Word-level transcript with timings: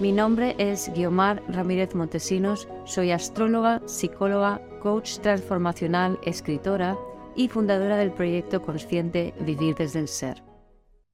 Mi 0.00 0.10
nombre 0.10 0.56
es 0.58 0.92
Guiomar 0.92 1.40
Ramírez 1.46 1.94
Montesinos, 1.94 2.66
soy 2.84 3.12
astróloga, 3.12 3.80
psicóloga, 3.86 4.60
coach 4.82 5.18
transformacional, 5.20 6.18
escritora 6.24 6.98
y 7.36 7.46
fundadora 7.46 7.96
del 7.96 8.12
proyecto 8.12 8.60
consciente 8.60 9.34
Vivir 9.38 9.76
desde 9.76 10.00
el 10.00 10.08
Ser. 10.08 10.42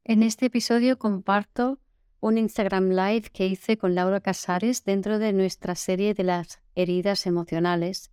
En 0.02 0.22
este 0.22 0.46
episodio 0.46 0.98
comparto 0.98 1.78
un 2.20 2.38
Instagram 2.38 2.88
Live 2.88 3.28
que 3.34 3.46
hice 3.46 3.76
con 3.76 3.94
Laura 3.94 4.20
Casares 4.20 4.82
dentro 4.82 5.18
de 5.18 5.34
nuestra 5.34 5.74
serie 5.74 6.14
de 6.14 6.24
las 6.24 6.60
heridas 6.74 7.26
emocionales. 7.26 8.10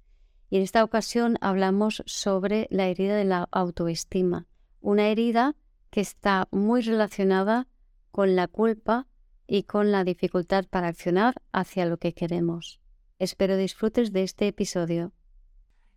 Y 0.49 0.58
en 0.58 0.63
esta 0.63 0.84
ocasión 0.84 1.38
hablamos 1.39 2.03
sobre 2.05 2.67
la 2.72 2.88
herida 2.88 3.16
de 3.16 3.25
la 3.25 3.47
autoestima, 3.52 4.47
una 4.81 5.08
herida 5.08 5.55
que 5.91 6.02
está 6.02 6.49
muy 6.52 6.81
relacionada 6.81 7.67
con 8.11 8.36
la 8.36 8.49
culpa 8.49 9.08
y 9.47 9.63
con 9.63 9.91
la 9.91 10.03
dificultad 10.03 10.65
para 10.69 10.89
accionar 10.89 11.35
hacia 11.53 11.85
lo 11.85 11.97
que 11.97 12.13
queremos. 12.13 12.81
Espero 13.17 13.57
disfrutes 13.57 14.11
de 14.11 14.23
este 14.23 14.47
episodio. 14.47 15.13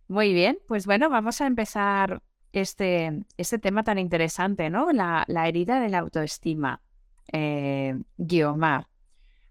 Muy 0.07 0.33
bien, 0.33 0.57
pues 0.67 0.85
bueno, 0.85 1.09
vamos 1.09 1.41
a 1.41 1.47
empezar 1.47 2.23
este, 2.53 3.25
este 3.37 3.59
tema 3.59 3.83
tan 3.83 3.99
interesante, 3.99 4.69
¿no? 4.69 4.91
La, 4.91 5.25
herida 5.47 5.79
de 5.79 5.89
la 5.89 5.99
autoestima. 5.99 6.81
Eh, 7.31 7.97
Guiomar. 8.17 8.87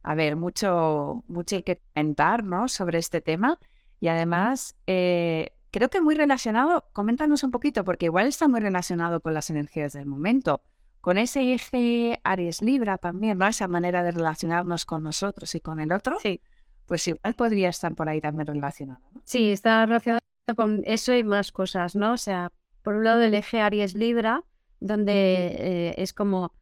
A 0.02 0.14
ver, 0.14 0.36
mucho, 0.36 1.24
mucho 1.28 1.62
que 1.62 1.80
comentar, 1.94 2.42
¿no? 2.42 2.68
Sobre 2.68 2.98
este 2.98 3.20
tema. 3.20 3.58
Y 4.00 4.08
además, 4.08 4.76
eh, 4.86 5.52
creo 5.70 5.90
que 5.90 6.00
muy 6.00 6.14
relacionado, 6.14 6.88
coméntanos 6.92 7.42
un 7.42 7.50
poquito, 7.50 7.84
porque 7.84 8.06
igual 8.06 8.26
está 8.26 8.48
muy 8.48 8.60
relacionado 8.60 9.20
con 9.20 9.34
las 9.34 9.50
energías 9.50 9.92
del 9.92 10.06
momento 10.06 10.62
con 11.00 11.18
ese 11.18 11.54
eje 11.54 12.20
Aries 12.24 12.62
Libra 12.62 12.98
también, 12.98 13.38
¿no? 13.38 13.46
Esa 13.46 13.68
manera 13.68 14.02
de 14.02 14.10
relacionarnos 14.10 14.84
con 14.84 15.02
nosotros 15.02 15.54
y 15.54 15.60
con 15.60 15.80
el 15.80 15.92
otro. 15.92 16.18
Sí. 16.20 16.40
Pues 16.86 17.06
igual 17.08 17.34
podría 17.34 17.68
estar 17.68 17.94
por 17.94 18.08
ahí 18.08 18.20
también 18.20 18.46
relacionado. 18.46 19.00
¿no? 19.14 19.22
Sí, 19.24 19.50
está 19.50 19.86
relacionado 19.86 20.20
con 20.56 20.82
eso 20.84 21.14
y 21.14 21.22
más 21.22 21.52
cosas, 21.52 21.94
¿no? 21.94 22.12
O 22.12 22.16
sea, 22.16 22.52
por 22.82 22.94
un 22.94 23.04
lado 23.04 23.22
el 23.22 23.34
eje 23.34 23.60
Aries 23.60 23.94
Libra, 23.94 24.44
donde 24.80 25.12
eh, 25.12 25.94
es 25.98 26.12
como 26.12 26.52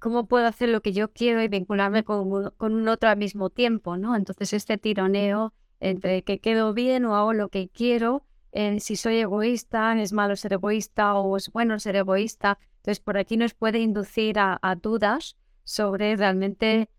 cómo 0.00 0.26
puedo 0.26 0.46
hacer 0.46 0.68
lo 0.68 0.82
que 0.82 0.92
yo 0.92 1.12
quiero 1.12 1.42
y 1.42 1.48
vincularme 1.48 2.02
con, 2.02 2.50
con 2.56 2.74
un 2.74 2.88
otro 2.88 3.08
al 3.08 3.16
mismo 3.16 3.50
tiempo, 3.50 3.96
¿no? 3.96 4.16
Entonces 4.16 4.52
este 4.52 4.76
tironeo 4.76 5.54
entre 5.78 6.22
que 6.24 6.40
quedo 6.40 6.74
bien 6.74 7.04
o 7.04 7.14
hago 7.14 7.32
lo 7.32 7.48
que 7.48 7.68
quiero, 7.68 8.24
si 8.78 8.96
soy 8.96 9.16
egoísta, 9.16 10.00
es 10.00 10.12
malo 10.12 10.36
ser 10.36 10.52
egoísta 10.54 11.14
o 11.14 11.36
es 11.36 11.50
bueno 11.50 11.78
ser 11.78 11.96
egoísta, 11.96 12.58
entonces, 12.82 12.98
por 12.98 13.16
aquí 13.16 13.36
nos 13.36 13.54
puede 13.54 13.78
inducir 13.78 14.40
a, 14.40 14.58
dudas 14.82 15.36
sobre 15.62 16.16
realmente 16.16 16.90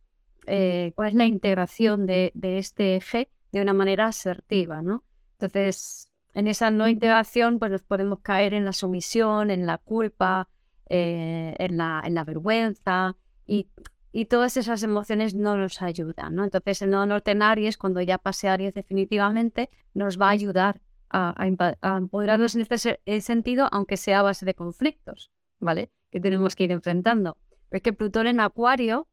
eh, 0.48 0.94
cuál 0.96 1.10
es 1.10 1.14
la 1.14 1.26
integración 1.26 2.06
de, 2.06 2.32
este 2.42 2.96
eje 2.96 3.30
de 3.52 3.62
una 3.62 3.74
manera 3.74 4.08
asertiva, 4.08 4.82
¿no? 4.82 5.04
Entonces, 5.34 6.10
en 6.36 6.48
esa 6.48 6.72
no 6.72 6.88
integración, 6.88 7.60
pues 7.60 7.70
nos 7.70 7.82
podemos 7.82 8.20
caer 8.22 8.54
en 8.54 8.64
la 8.64 8.72
sumisión, 8.72 9.52
en 9.52 9.66
la 9.66 9.78
culpa, 9.78 10.48
eh, 10.88 11.54
en, 11.60 11.76
la, 11.76 12.02
en 12.06 12.14
la 12.14 12.24
vergüenza 12.24 13.18
y, 13.46 13.68
todas 14.30 14.56
esas 14.56 14.84
emociones 14.84 15.36
no 15.36 15.58
nos 15.58 15.82
ayudan, 15.82 16.36
¿no? 16.36 16.46
Entonces, 16.46 16.82
el 16.82 16.92
no 16.92 17.06
norte 17.06 17.32
en 17.32 17.42
Aries, 17.42 17.78
cuando 17.78 18.00
ya 18.00 18.18
pase 18.20 18.48
Aries 18.48 18.74
definitivamente, 18.74 19.70
nos 19.94 20.18
va 20.18 20.28
a 20.28 20.30
ayudar 20.30 20.80
a, 21.10 21.36
a 21.82 21.98
empoderarnos 21.98 22.56
en 22.56 22.62
este 22.62 23.20
sentido, 23.20 23.68
aunque 23.72 23.98
sea 23.98 24.20
a 24.20 24.24
base 24.24 24.46
de 24.46 24.54
conflictos. 24.54 25.33
¿Vale? 25.64 25.90
Que 26.12 26.20
tenemos 26.20 26.56
que 26.56 26.66
ir 26.66 26.72
enfrentando. 26.72 27.38
Es 27.72 27.82
que 27.82 27.94
Plutón 27.94 28.28
en 28.28 28.40
Acuario, 28.40 29.08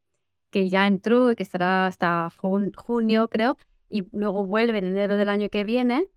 que 0.50 0.69
ya 0.69 0.87
entró 0.87 1.33
y 1.33 1.37
que 1.37 1.43
estará 1.43 1.87
hasta 1.87 2.31
junio, 2.31 3.28
creo, 3.28 3.56
y 3.88 4.06
luego 4.12 4.44
vuelve 4.44 4.78
en 4.78 4.84
enero 4.87 5.16
del 5.16 5.28
año 5.28 5.49
que 5.49 5.65
viene. 5.65 6.09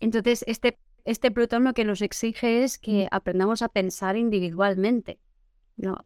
Entonces, 0.00 0.44
este, 0.46 0.78
este 1.04 1.30
Plutón 1.30 1.64
lo 1.64 1.72
que 1.72 1.84
nos 1.84 2.02
exige 2.02 2.64
es 2.64 2.78
que 2.78 3.08
aprendamos 3.10 3.62
a 3.62 3.68
pensar 3.68 4.16
individualmente, 4.16 5.18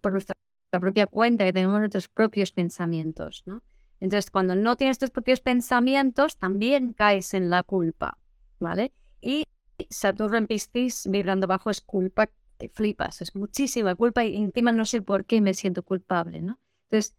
por 0.00 0.12
nuestra, 0.12 0.34
propia 0.70 1.06
cuenta, 1.06 1.44
que 1.44 1.52
tenemos 1.52 1.78
nuestros 1.78 2.08
propios 2.08 2.52
pensamientos. 2.52 3.42
¿no? 3.46 3.62
Entonces, 4.00 4.30
cuando 4.30 4.54
no 4.54 4.76
tienes 4.76 4.98
tus 4.98 5.10
propios 5.10 5.40
pensamientos, 5.40 6.36
también 6.36 6.92
caes 6.92 7.34
en 7.34 7.50
la 7.50 7.62
culpa, 7.62 8.18
¿vale? 8.60 8.92
Y 9.20 9.44
Saturno 9.90 10.36
en 10.36 10.46
Piscis 10.46 11.06
vibrando 11.10 11.46
bajo 11.46 11.70
es 11.70 11.80
culpa 11.80 12.28
te 12.56 12.68
flipas, 12.68 13.22
es 13.22 13.34
muchísima 13.34 13.94
culpa 13.94 14.24
y 14.24 14.36
encima 14.36 14.72
no 14.72 14.84
sé 14.84 15.02
por 15.02 15.24
qué 15.24 15.40
me 15.40 15.54
siento 15.54 15.82
culpable, 15.82 16.40
¿no? 16.40 16.58
Entonces, 16.84 17.16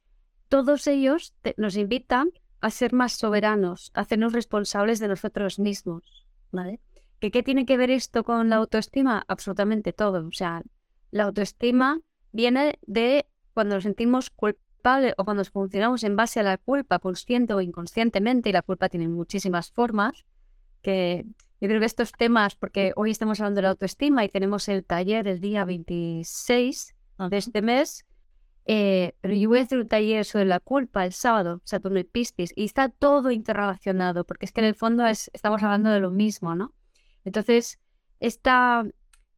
todos 0.50 0.88
ellos 0.88 1.34
nos 1.58 1.76
invitan 1.76 2.32
a 2.62 2.70
ser 2.70 2.94
más 2.94 3.14
soberanos, 3.14 3.92
a 3.94 4.02
hacernos 4.02 4.34
responsables 4.34 5.00
de 5.00 5.08
nosotros 5.08 5.60
mismos, 5.60 6.26
¿vale? 6.52 6.80
¿Que 7.20 7.32
¿Qué 7.32 7.44
tiene 7.44 7.66
que 7.66 7.78
ver 7.78 7.92
esto 7.92 8.24
con 8.24 8.50
la 8.50 8.58
autoestima? 8.58 9.24
Absolutamente 9.28 9.94
todo. 9.94 10.28
O 10.28 10.32
sea, 10.32 10.64
la 11.12 11.24
autoestima 11.24 12.00
viene 12.32 12.80
de 12.86 13.28
cuando 13.54 13.76
nos 13.76 13.84
sentimos 13.84 14.30
culpables 14.30 15.14
o 15.18 15.26
cuando 15.26 15.44
funcionamos 15.46 16.04
en 16.04 16.16
base 16.16 16.40
a 16.40 16.44
la 16.44 16.58
culpa, 16.58 17.00
consciente 17.00 17.54
o 17.54 17.62
inconscientemente, 17.62 18.50
y 18.50 18.54
la 18.54 18.62
culpa 18.62 18.88
tiene 18.88 19.08
muchísimas 19.08 19.72
formas, 19.72 20.26
que 20.82 21.26
yo 21.60 21.68
creo 21.68 21.80
que 21.80 21.86
estos 21.86 22.12
temas, 22.12 22.56
porque 22.56 22.94
hoy 22.96 23.12
estamos 23.12 23.40
hablando 23.40 23.60
de 23.60 23.64
la 23.64 23.70
autoestima 23.70 24.24
y 24.24 24.30
tenemos 24.30 24.68
el 24.70 24.86
taller 24.86 25.28
el 25.28 25.42
día 25.42 25.66
26 25.66 26.96
de 27.18 27.38
este 27.38 27.62
mes, 27.62 28.06
eh, 28.66 29.16
pero 29.22 29.34
yo 29.34 29.50
voy 29.50 29.60
a 29.60 29.64
hacer 29.64 29.80
un 29.80 29.88
taller 29.88 30.26
sobre 30.26 30.46
la 30.46 30.60
culpa 30.60 31.06
el 31.06 31.14
sábado, 31.14 31.62
Saturno 31.64 32.00
y 32.00 32.04
Piscis, 32.04 32.52
y 32.56 32.66
está 32.66 32.90
todo 32.90 33.32
interrelacionado, 33.32 34.24
porque 34.26 34.46
es 34.46 34.52
que 34.52 34.62
en 34.62 34.68
el 34.68 34.76
fondo 34.76 35.06
es, 35.08 35.32
estamos 35.34 35.64
hablando 35.64 35.90
de 35.90 36.00
lo 36.00 36.12
mismo, 36.12 36.54
¿no? 36.54 36.74
Entonces, 37.24 37.80
esta, 38.20 38.86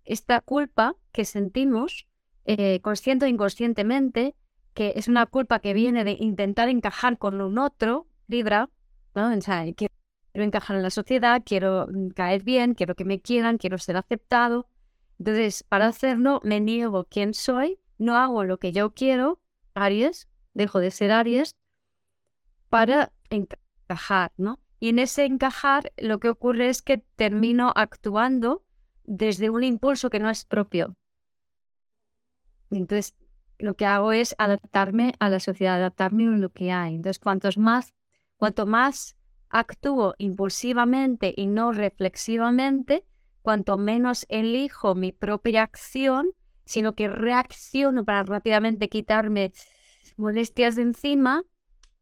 esta 0.04 0.42
culpa 0.42 0.96
que 1.12 1.26
sentimos, 1.26 2.08
eh, 2.46 2.82
consciente 2.82 3.26
o 3.26 3.28
inconscientemente, 3.30 4.36
que 4.74 4.94
es 4.96 5.08
una 5.08 5.26
culpa 5.26 5.60
que 5.60 5.74
viene 5.74 6.04
de 6.04 6.18
intentar 6.20 6.68
encajar 6.68 7.18
con 7.18 7.40
un 7.40 7.60
otro, 7.60 8.08
Libra, 8.28 8.70
¿no? 9.16 9.34
O 9.36 9.42
sea, 9.42 9.72
que 9.74 9.90
quiero 10.40 10.48
encajar 10.48 10.78
en 10.78 10.84
la 10.84 10.90
sociedad, 10.90 11.42
quiero 11.46 11.88
mm, 11.92 12.12
caer 12.12 12.44
bien, 12.44 12.74
quiero 12.74 12.96
que 12.96 13.04
me 13.04 13.20
quieran, 13.20 13.58
quiero 13.58 13.78
ser 13.78 13.98
aceptado. 13.98 14.70
Entonces, 15.18 15.64
para 15.64 15.88
hacerlo, 15.88 16.40
me 16.46 16.62
niego 16.62 17.04
quién 17.10 17.34
soy, 17.34 17.78
no 17.98 18.16
hago 18.16 18.46
lo 18.46 18.58
que 18.58 18.72
yo 18.72 18.94
quiero, 18.94 19.42
Aries, 19.74 20.30
dejo 20.54 20.80
de 20.80 20.92
ser 20.92 21.12
Aries, 21.12 21.58
para 22.70 23.12
encajar, 23.30 24.32
¿no? 24.38 24.60
Y 24.80 24.88
en 24.90 25.00
ese 25.00 25.26
encajar, 25.26 25.92
lo 25.98 26.22
que 26.22 26.30
ocurre 26.30 26.70
es 26.70 26.82
que 26.82 27.00
termino 27.18 27.74
actuando 27.76 28.64
desde 29.04 29.50
un 29.50 29.66
impulso 29.66 30.10
que 30.10 30.22
no 30.22 30.30
es 30.30 30.46
propio. 30.46 30.96
Entonces, 32.72 33.14
lo 33.58 33.74
que 33.74 33.86
hago 33.86 34.14
es 34.14 34.36
adaptarme 34.38 35.16
a 35.20 35.28
la 35.28 35.42
sociedad, 35.42 35.76
adaptarme 35.76 36.28
a 36.28 36.38
lo 36.38 36.50
que 36.54 36.72
hay. 36.72 36.96
Entonces, 36.96 37.20
cuantos 37.20 37.58
más, 37.58 37.94
cuanto 38.38 38.66
más 38.66 39.18
actúo 39.50 40.16
impulsivamente 40.18 41.34
y 41.36 41.48
no 41.48 41.72
reflexivamente, 41.72 43.06
cuanto 43.42 43.78
menos 43.78 44.26
elijo 44.30 44.96
mi 44.96 45.12
propia 45.12 45.64
acción, 45.64 46.32
sino 46.66 46.94
que 46.94 47.08
reacciono 47.08 48.06
para 48.06 48.24
rápidamente 48.24 48.90
quitarme 48.90 49.52
molestias 50.18 50.76
de 50.76 50.84
encima, 50.84 51.44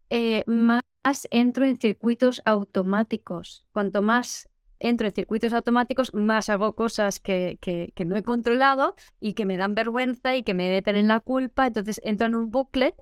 eh, 0.09 0.43
más 0.47 0.83
entro 1.31 1.65
en 1.65 1.77
circuitos 1.77 2.41
automáticos. 2.45 3.65
Cuanto 3.71 4.01
más 4.01 4.49
entro 4.79 5.07
en 5.07 5.13
circuitos 5.13 5.53
automáticos, 5.53 6.13
más 6.13 6.49
hago 6.49 6.75
cosas 6.75 7.19
que, 7.19 7.57
que, 7.61 8.05
no 8.05 8.15
he 8.15 8.23
controlado 8.23 8.95
y 9.19 9.33
que 9.33 9.45
me 9.45 9.57
dan 9.57 9.73
vergüenza 9.73 10.35
y 10.35 10.43
que 10.43 10.53
me 10.53 10.69
meten 10.69 10.95
en 10.95 11.07
la 11.07 11.19
culpa. 11.19 11.67
Entonces 11.67 12.01
entro 12.03 12.27
en 12.27 12.35
un 12.35 12.51
bucle 12.51 12.93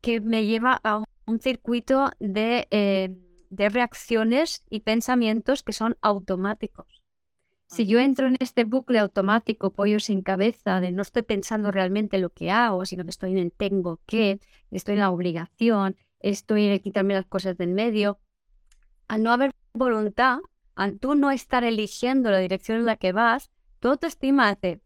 que 0.00 0.20
me 0.20 0.44
lleva 0.44 0.80
a 0.82 1.04
un 1.26 1.40
circuito 1.40 2.10
de... 2.18 2.66
Eh, 2.70 3.16
de 3.52 3.68
reacciones 3.68 4.64
y 4.70 4.80
pensamientos 4.80 5.62
que 5.62 5.74
son 5.74 5.98
automáticos. 6.00 7.02
Si 7.66 7.86
yo 7.86 8.00
entro 8.00 8.26
en 8.26 8.36
este 8.40 8.64
bucle 8.64 8.98
automático, 8.98 9.72
pollo 9.72 10.00
sin 10.00 10.22
cabeza, 10.22 10.80
de 10.80 10.90
no 10.90 11.02
estoy 11.02 11.22
pensando 11.22 11.70
realmente 11.70 12.18
lo 12.18 12.30
que 12.30 12.50
hago, 12.50 12.86
sino 12.86 13.04
que 13.04 13.10
estoy 13.10 13.32
en 13.32 13.38
el 13.38 13.52
tengo 13.52 14.00
que, 14.06 14.40
estoy 14.70 14.94
en 14.94 15.00
la 15.00 15.10
obligación, 15.10 15.96
estoy 16.20 16.66
en 16.66 16.78
quitarme 16.80 17.14
las 17.14 17.26
cosas 17.26 17.58
del 17.58 17.72
medio, 17.74 18.18
al 19.06 19.22
no 19.22 19.32
haber 19.32 19.52
voluntad, 19.74 20.38
al 20.74 20.98
tú 20.98 21.14
no 21.14 21.30
estar 21.30 21.62
eligiendo 21.62 22.30
la 22.30 22.38
dirección 22.38 22.78
en 22.78 22.86
la 22.86 22.96
que 22.96 23.12
vas, 23.12 23.50
tu 23.80 23.88
autoestima 23.88 24.48
hace 24.48 24.80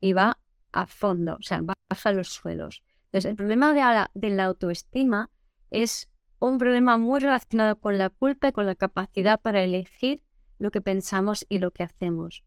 y 0.00 0.12
va 0.12 0.38
a 0.70 0.86
fondo, 0.86 1.36
o 1.40 1.42
sea, 1.42 1.60
baja 1.90 2.12
los 2.12 2.28
suelos. 2.28 2.82
Entonces, 3.06 3.30
el 3.30 3.36
problema 3.36 3.72
de 3.72 3.80
la, 3.80 4.10
de 4.14 4.30
la 4.30 4.44
autoestima 4.44 5.30
es 5.70 6.08
un 6.38 6.58
problema 6.58 6.98
muy 6.98 7.20
relacionado 7.20 7.76
con 7.76 7.98
la 7.98 8.10
culpa 8.10 8.48
y 8.48 8.52
con 8.52 8.66
la 8.66 8.74
capacidad 8.74 9.40
para 9.40 9.62
elegir 9.62 10.22
lo 10.58 10.70
que 10.70 10.80
pensamos 10.80 11.46
y 11.48 11.58
lo 11.58 11.70
que 11.70 11.82
hacemos. 11.82 12.44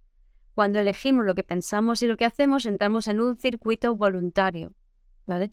Cuando 0.53 0.79
elegimos 0.79 1.25
lo 1.25 1.35
que 1.35 1.43
pensamos 1.43 2.01
y 2.01 2.07
lo 2.07 2.17
que 2.17 2.25
hacemos, 2.25 2.65
entramos 2.65 3.07
en 3.07 3.21
un 3.21 3.37
circuito 3.37 3.95
voluntario, 3.95 4.73
¿vale? 5.25 5.51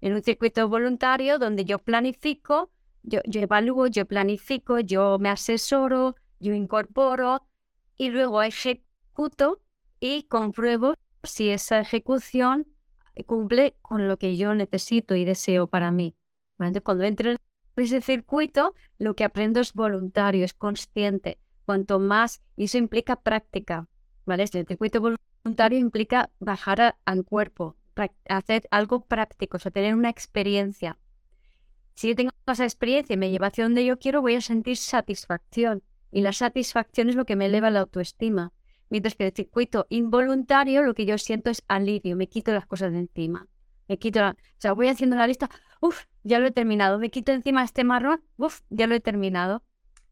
En 0.00 0.14
un 0.14 0.22
circuito 0.22 0.68
voluntario 0.68 1.38
donde 1.38 1.64
yo 1.64 1.78
planifico, 1.78 2.70
yo, 3.02 3.20
yo 3.26 3.40
evalúo, 3.40 3.86
yo 3.86 4.06
planifico, 4.06 4.80
yo 4.80 5.18
me 5.18 5.28
asesoro, 5.28 6.16
yo 6.40 6.54
incorporo 6.54 7.46
y 7.96 8.10
luego 8.10 8.42
ejecuto 8.42 9.60
y 10.00 10.24
compruebo 10.24 10.94
si 11.22 11.50
esa 11.50 11.80
ejecución 11.80 12.66
cumple 13.26 13.76
con 13.82 14.08
lo 14.08 14.16
que 14.16 14.36
yo 14.36 14.54
necesito 14.54 15.14
y 15.14 15.24
deseo 15.24 15.66
para 15.66 15.90
mí. 15.90 16.16
Cuando 16.56 17.04
entro 17.04 17.30
en 17.30 17.38
ese 17.76 18.00
circuito, 18.00 18.74
lo 18.98 19.14
que 19.14 19.24
aprendo 19.24 19.60
es 19.60 19.72
voluntario, 19.72 20.44
es 20.44 20.54
consciente. 20.54 21.38
Cuanto 21.64 21.98
más, 21.98 22.42
y 22.56 22.64
eso 22.64 22.78
implica 22.78 23.16
práctica, 23.16 23.88
¿vale? 24.26 24.44
El 24.44 24.66
circuito 24.66 25.00
voluntario 25.00 25.78
implica 25.78 26.30
bajar 26.38 26.96
al 27.04 27.24
cuerpo, 27.24 27.76
hacer 28.28 28.68
algo 28.70 29.04
práctico, 29.04 29.56
o 29.56 29.60
sea, 29.60 29.72
tener 29.72 29.94
una 29.94 30.10
experiencia. 30.10 30.98
Si 31.94 32.08
yo 32.08 32.16
tengo 32.16 32.30
esa 32.46 32.64
experiencia 32.64 33.14
y 33.14 33.16
me 33.16 33.30
lleva 33.30 33.46
hacia 33.48 33.64
donde 33.64 33.84
yo 33.84 33.98
quiero, 33.98 34.20
voy 34.20 34.34
a 34.34 34.40
sentir 34.40 34.76
satisfacción. 34.76 35.82
Y 36.10 36.22
la 36.22 36.32
satisfacción 36.32 37.08
es 37.08 37.14
lo 37.14 37.24
que 37.24 37.36
me 37.36 37.46
eleva 37.46 37.70
la 37.70 37.80
autoestima. 37.80 38.52
Mientras 38.90 39.14
que 39.14 39.26
el 39.26 39.32
circuito 39.32 39.86
involuntario 39.88 40.82
lo 40.82 40.94
que 40.94 41.06
yo 41.06 41.18
siento 41.18 41.50
es 41.50 41.62
alivio, 41.66 42.16
me 42.16 42.28
quito 42.28 42.52
las 42.52 42.66
cosas 42.66 42.92
de 42.92 42.98
encima. 42.98 43.48
Me 43.88 43.98
quito, 43.98 44.20
o 44.20 44.34
sea, 44.58 44.72
voy 44.72 44.88
haciendo 44.88 45.16
la 45.16 45.26
lista, 45.26 45.48
uff, 45.80 46.04
ya 46.24 46.38
lo 46.38 46.46
he 46.46 46.50
terminado, 46.50 46.98
me 46.98 47.10
quito 47.10 47.32
encima 47.32 47.62
este 47.62 47.84
marrón, 47.84 48.22
uff, 48.36 48.60
ya 48.70 48.86
lo 48.86 48.94
he 48.94 49.00
terminado. 49.00 49.62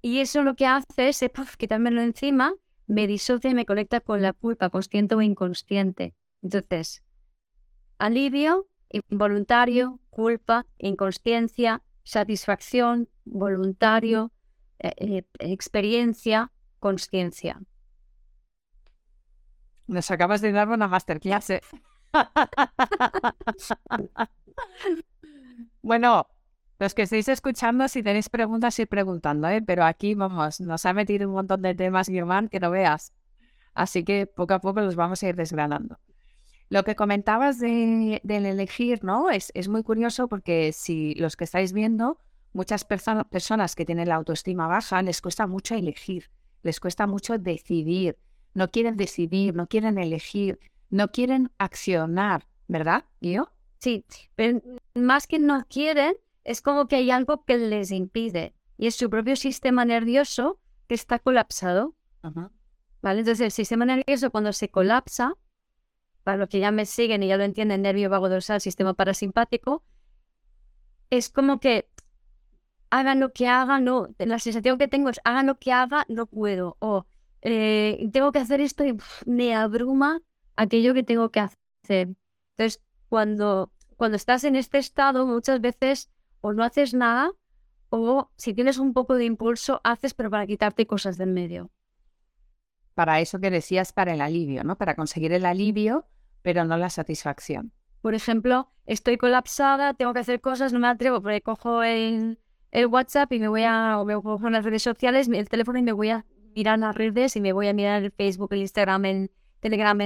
Y 0.02 0.20
eso 0.20 0.42
lo 0.42 0.54
que 0.54 0.66
hace 0.66 1.08
es, 1.08 1.24
puff, 1.34 1.56
quitármelo 1.56 2.02
encima, 2.02 2.54
me 2.86 3.06
disocia 3.06 3.50
y 3.50 3.54
me 3.54 3.66
conecta 3.66 4.00
con 4.00 4.20
la 4.20 4.32
culpa, 4.32 4.70
consciente 4.70 5.14
o 5.14 5.22
inconsciente. 5.22 6.14
Entonces, 6.42 7.02
alivio, 7.98 8.66
involuntario, 8.90 10.00
culpa, 10.10 10.66
inconsciencia, 10.78 11.82
satisfacción, 12.04 13.08
voluntario, 13.24 14.32
eh, 14.80 14.92
eh, 14.96 15.24
experiencia, 15.38 16.50
conciencia. 16.80 17.60
Nos 19.86 20.10
acabas 20.10 20.40
de 20.40 20.52
dar 20.52 20.68
una 20.68 20.88
masterclass. 20.88 21.50
¿eh? 21.50 21.62
bueno, 25.82 26.26
los 26.78 26.94
que 26.94 27.02
estáis 27.02 27.28
escuchando, 27.28 27.86
si 27.88 28.02
tenéis 28.02 28.28
preguntas, 28.28 28.78
ir 28.78 28.88
preguntando, 28.88 29.48
¿eh? 29.48 29.62
pero 29.62 29.84
aquí 29.84 30.14
vamos, 30.14 30.60
nos 30.60 30.86
ha 30.86 30.92
metido 30.92 31.28
un 31.28 31.34
montón 31.34 31.62
de 31.62 31.74
temas, 31.74 32.08
Guillermo, 32.08 32.48
que 32.50 32.60
no 32.60 32.70
veas. 32.70 33.12
Así 33.74 34.04
que 34.04 34.26
poco 34.26 34.54
a 34.54 34.60
poco 34.60 34.80
los 34.80 34.96
vamos 34.96 35.22
a 35.22 35.28
ir 35.28 35.36
desgranando. 35.36 35.98
Lo 36.68 36.84
que 36.84 36.96
comentabas 36.96 37.58
de, 37.58 38.20
del 38.24 38.46
elegir, 38.46 39.04
¿no? 39.04 39.30
Es, 39.30 39.52
es, 39.54 39.68
muy 39.68 39.82
curioso 39.82 40.28
porque 40.28 40.72
si 40.72 41.14
los 41.14 41.36
que 41.36 41.44
estáis 41.44 41.72
viendo, 41.72 42.18
muchas 42.52 42.84
personas 42.84 43.74
que 43.74 43.84
tienen 43.84 44.08
la 44.08 44.16
autoestima 44.16 44.66
baja, 44.66 45.02
les 45.02 45.20
cuesta 45.20 45.46
mucho 45.46 45.74
elegir, 45.74 46.30
les 46.62 46.80
cuesta 46.80 47.06
mucho 47.06 47.38
decidir, 47.38 48.18
no 48.54 48.70
quieren 48.70 48.96
decidir, 48.96 49.54
no 49.54 49.66
quieren 49.66 49.98
elegir, 49.98 50.58
no 50.90 51.08
quieren 51.08 51.50
accionar, 51.58 52.46
¿verdad, 52.68 53.04
yo? 53.20 53.50
Sí, 53.82 54.04
pero 54.36 54.62
más 54.94 55.26
que 55.26 55.40
no 55.40 55.66
quieren, 55.68 56.14
es 56.44 56.62
como 56.62 56.86
que 56.86 56.94
hay 56.94 57.10
algo 57.10 57.44
que 57.44 57.58
les 57.58 57.90
impide 57.90 58.54
y 58.78 58.86
es 58.86 58.94
su 58.94 59.10
propio 59.10 59.34
sistema 59.34 59.84
nervioso 59.84 60.60
que 60.86 60.94
está 60.94 61.18
colapsado. 61.18 61.96
¿Vale? 62.22 63.18
Entonces 63.18 63.40
el 63.40 63.50
sistema 63.50 63.84
nervioso 63.84 64.30
cuando 64.30 64.52
se 64.52 64.68
colapsa, 64.68 65.36
para 66.22 66.36
los 66.36 66.48
que 66.48 66.60
ya 66.60 66.70
me 66.70 66.86
siguen 66.86 67.24
y 67.24 67.26
ya 67.26 67.36
lo 67.36 67.42
entienden, 67.42 67.82
nervio 67.82 68.08
vago 68.08 68.28
dorsal, 68.28 68.60
sistema 68.60 68.94
parasimpático, 68.94 69.82
es 71.10 71.28
como 71.28 71.58
que 71.58 71.88
hagan 72.90 73.18
lo 73.18 73.32
que 73.32 73.48
hagan, 73.48 73.82
no, 73.82 74.14
la 74.16 74.38
sensación 74.38 74.78
que 74.78 74.86
tengo 74.86 75.08
es 75.08 75.20
hagan 75.24 75.48
lo 75.48 75.58
que 75.58 75.72
haga, 75.72 76.06
no 76.08 76.26
puedo, 76.26 76.76
o 76.78 77.04
eh, 77.40 78.08
tengo 78.12 78.30
que 78.30 78.38
hacer 78.38 78.60
esto 78.60 78.84
y 78.84 78.96
me 79.26 79.56
abruma 79.56 80.22
aquello 80.54 80.94
que 80.94 81.02
tengo 81.02 81.32
que 81.32 81.40
hacer. 81.40 82.14
Entonces, 82.56 82.80
cuando, 83.12 83.70
cuando 83.98 84.16
estás 84.16 84.42
en 84.44 84.56
este 84.56 84.78
estado, 84.78 85.26
muchas 85.26 85.60
veces 85.60 86.10
o 86.40 86.54
no 86.54 86.64
haces 86.64 86.94
nada 86.94 87.30
o 87.90 88.30
si 88.36 88.54
tienes 88.54 88.78
un 88.78 88.94
poco 88.94 89.16
de 89.16 89.26
impulso, 89.26 89.82
haces, 89.84 90.14
pero 90.14 90.30
para 90.30 90.46
quitarte 90.46 90.86
cosas 90.86 91.18
del 91.18 91.28
medio. 91.28 91.70
Para 92.94 93.20
eso 93.20 93.38
que 93.38 93.50
decías, 93.50 93.92
para 93.92 94.14
el 94.14 94.22
alivio, 94.22 94.64
¿no? 94.64 94.78
Para 94.78 94.94
conseguir 94.94 95.34
el 95.34 95.44
alivio, 95.44 96.06
pero 96.40 96.64
no 96.64 96.78
la 96.78 96.88
satisfacción. 96.88 97.74
Por 98.00 98.14
ejemplo, 98.14 98.70
estoy 98.86 99.18
colapsada, 99.18 99.92
tengo 99.92 100.14
que 100.14 100.20
hacer 100.20 100.40
cosas, 100.40 100.72
no 100.72 100.78
me 100.78 100.88
atrevo, 100.88 101.20
pero 101.20 101.38
cojo 101.42 101.82
el, 101.82 102.38
el 102.70 102.86
WhatsApp 102.86 103.30
y 103.34 103.40
me 103.40 103.48
voy 103.48 103.64
a, 103.64 103.98
o 104.00 104.06
me 104.06 104.14
cojo 104.14 104.48
las 104.48 104.64
redes 104.64 104.84
sociales, 104.84 105.28
el 105.28 105.50
teléfono 105.50 105.78
y 105.78 105.82
me 105.82 105.92
voy 105.92 106.08
a 106.08 106.24
mirar 106.56 106.78
las 106.78 106.94
redes 106.96 107.36
y 107.36 107.42
me 107.42 107.52
voy 107.52 107.68
a 107.68 107.74
mirar 107.74 108.04
el 108.04 108.10
Facebook, 108.10 108.54
el 108.54 108.60
Instagram, 108.60 109.04
el 109.04 109.30
Telegram, 109.60 109.98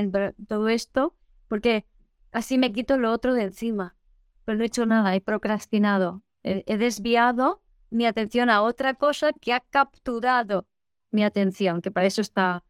todo 0.49 0.69
esto, 0.69 1.15
porque 1.47 1.87
así 2.33 2.59
me 2.59 2.73
quito 2.73 2.99
lo 2.99 3.13
otro 3.13 3.35
de 3.35 3.45
encima. 3.45 3.97
Pero 4.45 4.59
no 4.59 4.65
he 4.65 4.69
hecho 4.69 4.87
nada, 4.87 5.15
he 5.15 5.21
procrastinado, 5.21 6.23
he, 6.43 6.77
desviado 6.79 7.63
mi 7.91 8.07
atención 8.07 8.49
a 8.49 8.63
otra 8.63 8.95
cosa 8.95 9.33
que 9.33 9.53
ha 9.53 9.61
capturado 9.61 10.67
mi 11.11 11.25
atención, 11.25 11.83
que 11.83 11.91
para 11.91 12.07
eso 12.07 12.21
está 12.21 12.63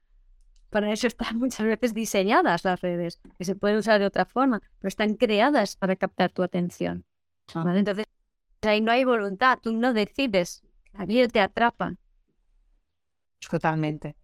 para 0.70 0.92
eso 0.92 1.06
están 1.06 1.38
muchas 1.38 1.66
veces 1.66 1.94
diseñadas 1.94 2.64
las 2.64 2.80
redes, 2.80 3.20
que 3.38 3.44
se 3.44 3.54
pueden 3.54 3.78
usar 3.78 3.98
de 4.00 4.06
otra 4.06 4.24
forma, 4.24 4.60
pero 4.78 4.88
están 4.88 5.14
creadas 5.14 5.76
para 5.76 5.96
captar 5.96 6.32
tu 6.32 6.42
atención. 6.42 7.04
Ah. 7.54 7.64
Entonces, 7.74 8.06
ahí 8.62 8.80
no 8.80 8.90
hay 8.90 9.04
voluntad, 9.04 9.58
tú 9.62 9.72
no 9.72 9.92
decides, 9.92 10.62
la 10.92 11.06
vida 11.06 11.28
te 11.28 11.40
atrapa. 11.40 11.94
Totalmente. 13.48 14.16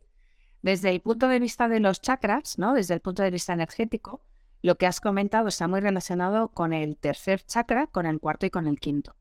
Desde 0.62 0.90
el 0.90 1.00
punto 1.00 1.28
de 1.28 1.38
vista 1.38 1.68
de 1.68 1.80
los 1.80 2.00
chakras, 2.00 2.58
¿no? 2.58 2.74
Desde 2.74 2.94
el 2.94 3.00
punto 3.00 3.22
de 3.22 3.30
vista 3.30 3.52
energético, 3.52 4.20
lo 4.62 4.76
que 4.76 4.86
has 4.86 5.00
comentado 5.00 5.48
está 5.48 5.68
muy 5.68 5.80
relacionado 5.80 6.48
con 6.48 6.72
el 6.72 6.96
tercer 6.96 7.42
chakra, 7.44 7.88
con 7.88 8.06
el 8.06 8.20
cuarto 8.20 8.46
y 8.46 8.50
con 8.50 8.66
el 8.66 8.78
quinto. 8.78 9.16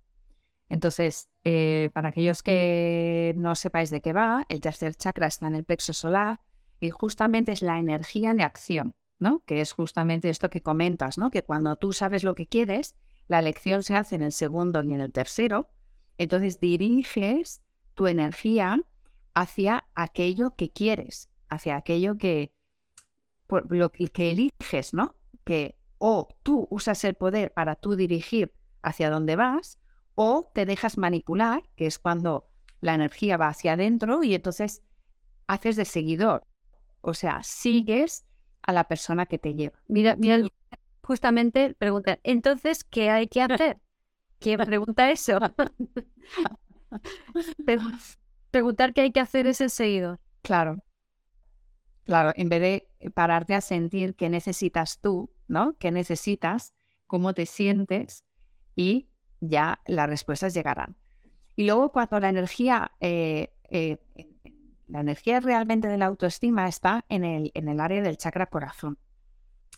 Entonces, 0.70 1.30
eh, 1.44 1.90
para 1.94 2.10
aquellos 2.10 2.44
que 2.44 3.34
no 3.36 3.56
sepáis 3.56 3.90
de 3.90 4.02
qué 4.02 4.14
va, 4.14 4.46
el 4.48 4.62
tercer 4.62 4.96
chakra 4.96 5.28
está 5.28 5.48
en 5.48 5.56
el 5.56 5.66
plexo 5.66 5.92
solar 5.92 6.40
y 6.80 6.92
justamente 6.92 7.52
es 7.52 7.62
la 7.62 7.78
energía 7.78 8.34
de 8.34 8.44
acción, 8.44 8.94
¿no? 9.20 9.44
Que 9.46 9.60
es 9.60 9.74
justamente 9.74 10.30
esto 10.30 10.50
que 10.50 10.62
comentas, 10.62 11.18
¿no? 11.18 11.30
Que 11.30 11.44
cuando 11.44 11.76
tú 11.76 11.92
sabes 11.92 12.24
lo 12.24 12.36
que 12.36 12.48
quieres, 12.48 12.96
la 13.28 13.40
elección 13.40 13.84
se 13.84 13.96
hace 13.96 14.16
en 14.16 14.22
el 14.22 14.32
segundo 14.32 14.82
y 14.84 14.94
en 14.94 15.02
el 15.02 15.12
tercero, 15.12 15.70
entonces 16.18 16.60
diriges 16.60 17.62
tu 17.94 18.08
energía 18.08 18.82
hacia 19.34 19.86
aquello 19.96 20.56
que 20.56 20.72
quieres, 20.72 21.30
hacia 21.50 21.76
aquello 21.76 22.18
que, 22.18 22.54
que, 24.14 24.32
eliges, 24.32 24.94
¿no? 24.94 25.16
Que 25.44 25.76
o 25.98 26.28
tú 26.44 26.68
usas 26.70 27.04
el 27.04 27.16
poder 27.16 27.54
para 27.54 27.76
tú 27.76 27.96
dirigir 27.96 28.54
hacia 28.82 29.10
dónde 29.10 29.36
vas, 29.36 29.80
o 30.16 30.52
te 30.54 30.66
dejas 30.66 30.98
manipular, 30.98 31.64
que 31.76 31.86
es 31.86 32.00
cuando 32.00 32.48
la 32.82 32.96
energía 32.96 33.38
va 33.38 33.50
hacia 33.50 33.74
adentro 33.74 34.24
y 34.24 34.34
entonces 34.34 34.82
haces 35.48 35.76
de 35.76 35.86
seguidor. 35.86 36.46
O 37.02 37.14
sea, 37.14 37.42
sigues 37.44 38.26
a 38.62 38.74
la 38.74 38.88
persona 38.88 39.26
que 39.26 39.38
te 39.38 39.54
lleva. 39.54 39.80
Mira, 39.88 40.16
mira, 40.16 40.48
justamente 41.04 41.74
preguntar, 41.76 42.20
entonces, 42.24 42.84
¿qué 42.84 43.10
hay 43.10 43.28
que 43.28 43.42
hacer? 43.42 43.80
¿Quién 44.40 44.60
pregunta 44.60 45.12
eso? 45.12 45.40
preguntar 48.52 48.94
qué 48.94 49.02
hay 49.02 49.12
que 49.12 49.20
hacer 49.20 49.48
es 49.48 49.62
el 49.62 49.70
seguidor. 49.70 50.20
Claro. 50.42 50.84
Claro, 52.06 52.32
en 52.36 52.50
vez 52.50 52.62
de 52.62 53.12
pararte 53.12 53.54
a 53.54 53.62
sentir 53.62 54.16
qué 54.16 54.30
necesitas 54.30 55.00
tú, 55.00 55.32
¿no? 55.48 55.76
¿Qué 55.78 55.92
necesitas? 55.92 56.74
¿Cómo 57.08 57.34
te 57.34 57.46
sientes? 57.46 58.26
Y 58.76 59.10
ya 59.40 59.82
las 59.86 60.10
respuestas 60.10 60.54
llegarán. 60.54 60.96
Y 61.56 61.66
luego 61.66 61.92
cuando 61.92 62.20
la 62.20 62.30
energía, 62.30 62.92
eh, 63.00 63.54
eh, 63.70 63.98
la 64.88 65.02
energía 65.02 65.40
realmente 65.40 65.88
de 65.88 65.98
la 65.98 66.08
autoestima 66.08 66.68
está 66.68 67.06
en 67.10 67.24
el, 67.24 67.52
en 67.54 67.68
el 67.68 67.80
área 67.80 68.02
del 68.02 68.18
chakra 68.18 68.48
corazón. 68.48 68.98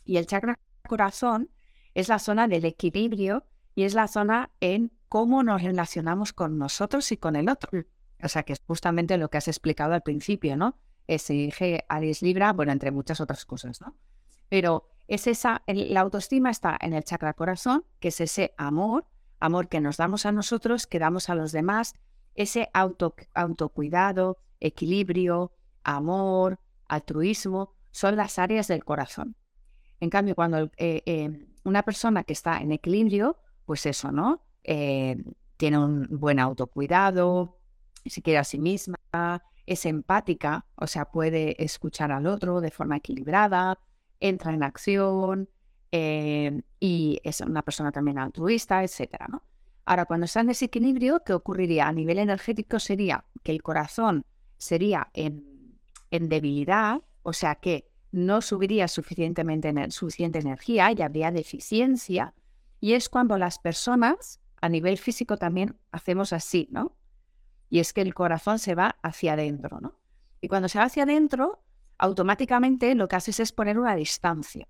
Y 0.06 0.18
el 0.18 0.28
chakra 0.28 0.60
corazón 0.88 1.50
es 1.94 2.10
la 2.10 2.20
zona 2.20 2.48
del 2.48 2.66
equilibrio 2.66 3.46
y 3.76 3.84
es 3.84 3.94
la 3.94 4.08
zona 4.08 4.52
en 4.60 4.92
cómo 5.10 5.44
nos 5.44 5.62
relacionamos 5.62 6.34
con 6.34 6.58
nosotros 6.58 7.12
y 7.12 7.18
con 7.18 7.36
el 7.36 7.50
otro. 7.50 7.70
O 8.22 8.28
sea, 8.30 8.44
que 8.44 8.54
es 8.54 8.62
justamente 8.66 9.18
lo 9.18 9.30
que 9.30 9.38
has 9.38 9.48
explicado 9.48 9.94
al 9.94 10.02
principio, 10.02 10.56
¿no? 10.56 10.78
Ese 11.08 11.46
eje 11.46 11.86
Aries 11.90 12.22
Libra, 12.22 12.54
bueno, 12.54 12.72
entre 12.72 12.92
muchas 12.92 13.20
otras 13.22 13.46
cosas, 13.46 13.82
¿no? 13.82 13.96
Pero 14.50 14.88
es 15.08 15.28
esa, 15.28 15.64
la 15.68 16.02
autoestima 16.02 16.50
está 16.50 16.78
en 16.80 16.94
el 16.94 17.04
chakra 17.04 17.34
corazón, 17.34 17.86
que 18.00 18.10
es 18.10 18.22
ese 18.22 18.54
amor, 18.58 19.06
amor 19.40 19.68
que 19.68 19.82
nos 19.82 19.98
damos 19.98 20.26
a 20.26 20.32
nosotros, 20.32 20.88
que 20.88 21.00
damos 21.00 21.30
a 21.30 21.36
los 21.36 21.52
demás, 21.52 21.94
ese 22.36 22.70
auto, 22.74 23.16
autocuidado, 23.34 24.38
equilibrio, 24.60 25.52
amor, 25.84 26.60
altruismo, 26.88 27.74
son 27.92 28.16
las 28.16 28.40
áreas 28.40 28.68
del 28.68 28.84
corazón. 28.84 29.36
En 30.00 30.10
cambio, 30.10 30.36
cuando 30.36 30.72
eh, 30.78 31.04
eh, 31.06 31.48
una 31.64 31.84
persona 31.84 32.24
que 32.24 32.34
está 32.34 32.58
en 32.58 32.72
equilibrio, 32.72 33.38
pues 33.66 33.86
eso, 33.86 34.12
¿no? 34.12 34.42
Eh, 34.64 35.24
tiene 35.58 35.78
un 35.78 36.08
buen 36.10 36.40
autocuidado, 36.40 37.60
se 38.06 38.22
quiere 38.22 38.40
a 38.40 38.44
sí 38.44 38.60
misma, 38.60 38.98
es 39.66 39.86
empática, 39.86 40.66
o 40.76 40.88
sea, 40.88 41.06
puede 41.06 41.62
escuchar 41.64 42.12
al 42.12 42.28
otro 42.28 42.62
de 42.62 42.72
forma 42.72 42.98
equilibrada, 42.98 43.80
entra 44.20 44.54
en 44.54 44.64
acción 44.64 45.50
y 45.92 47.20
es 47.24 47.42
una 47.42 47.62
persona 47.62 47.92
también 47.92 48.18
altruista, 48.18 48.84
¿no? 49.30 49.44
Ahora, 49.86 50.06
cuando 50.06 50.26
está 50.26 50.40
en 50.40 50.48
desequilibrio, 50.48 51.24
¿qué 51.26 51.34
ocurriría? 51.34 51.88
A 51.88 51.92
nivel 51.92 52.18
energético 52.18 52.80
sería 52.80 53.26
que 53.44 53.52
el 53.52 53.62
corazón 53.62 54.26
sería 54.58 55.10
en, 55.14 55.78
en 56.10 56.30
debilidad, 56.30 57.02
o 57.22 57.34
sea 57.34 57.56
que 57.56 57.90
no 58.12 58.42
subiría 58.42 58.88
suficientemente 58.88 59.74
suficiente 59.92 60.40
energía 60.40 60.92
y 60.92 61.02
habría 61.02 61.32
deficiencia. 61.32 62.34
Y 62.80 62.94
es 62.94 63.10
cuando 63.10 63.38
las 63.38 63.60
personas, 63.60 64.40
a 64.62 64.70
nivel 64.70 64.98
físico 64.98 65.38
también, 65.38 65.78
hacemos 65.92 66.32
así, 66.32 66.70
¿no? 66.72 66.96
Y 67.74 67.80
es 67.80 67.92
que 67.92 68.02
el 68.02 68.14
corazón 68.14 68.60
se 68.60 68.76
va 68.76 68.98
hacia 69.02 69.34
adentro, 69.34 69.82
¿no? 69.82 69.96
Y 70.42 70.48
cuando 70.48 70.70
se 70.70 70.78
va 70.78 70.86
hacia 70.86 71.04
adentro, 71.06 71.64
automáticamente 71.98 72.94
lo 72.94 73.08
que 73.08 73.16
haces 73.16 73.40
es 73.40 73.52
poner 73.52 73.80
una 73.80 73.96
distancia, 73.96 74.68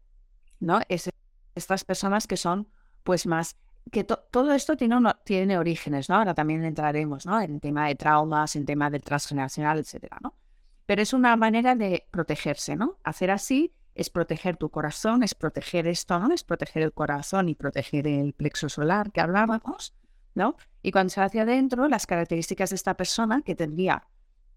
¿no? 0.62 0.80
Es 0.88 1.10
estas 1.54 1.84
personas 1.84 2.28
que 2.28 2.38
son, 2.38 2.70
pues, 3.04 3.28
más 3.28 3.58
que 3.92 4.06
todo 4.06 4.54
esto 4.54 4.78
tiene, 4.78 4.96
tiene 5.26 5.58
orígenes, 5.58 6.08
¿no? 6.08 6.16
Ahora 6.16 6.34
también 6.34 6.64
entraremos, 6.64 7.26
¿no? 7.26 7.42
En 7.42 7.60
tema 7.60 7.90
de 7.90 7.96
traumas, 7.96 8.56
en 8.56 8.66
tema 8.66 8.90
de 8.90 9.02
transgeneracional, 9.02 9.80
etcétera, 9.80 10.20
¿no? 10.24 10.38
Pero 10.86 11.02
es 11.02 11.12
una 11.12 11.36
manera 11.36 11.76
de 11.76 12.08
protegerse, 12.10 12.78
¿no? 12.78 13.00
Hacer 13.04 13.32
así 13.32 13.74
es 13.96 14.10
proteger 14.10 14.56
tu 14.56 14.70
corazón, 14.70 15.24
es 15.24 15.36
proteger 15.36 15.88
esto, 15.88 16.18
¿no? 16.20 16.34
Es 16.34 16.46
proteger 16.46 16.84
el 16.84 16.94
corazón 16.94 17.50
y 17.50 17.56
proteger 17.56 18.08
el 18.08 18.32
plexo 18.32 18.70
solar 18.70 19.12
que 19.12 19.20
hablábamos, 19.20 19.94
¿no? 20.36 20.56
Y 20.82 20.92
cuando 20.92 21.10
se 21.10 21.20
va 21.20 21.28
hacia 21.28 21.44
adentro, 21.44 21.88
las 21.88 22.06
características 22.06 22.72
de 22.72 22.76
esta 22.76 22.96
persona 22.96 23.42
que 23.42 23.56
tendría 23.56 24.08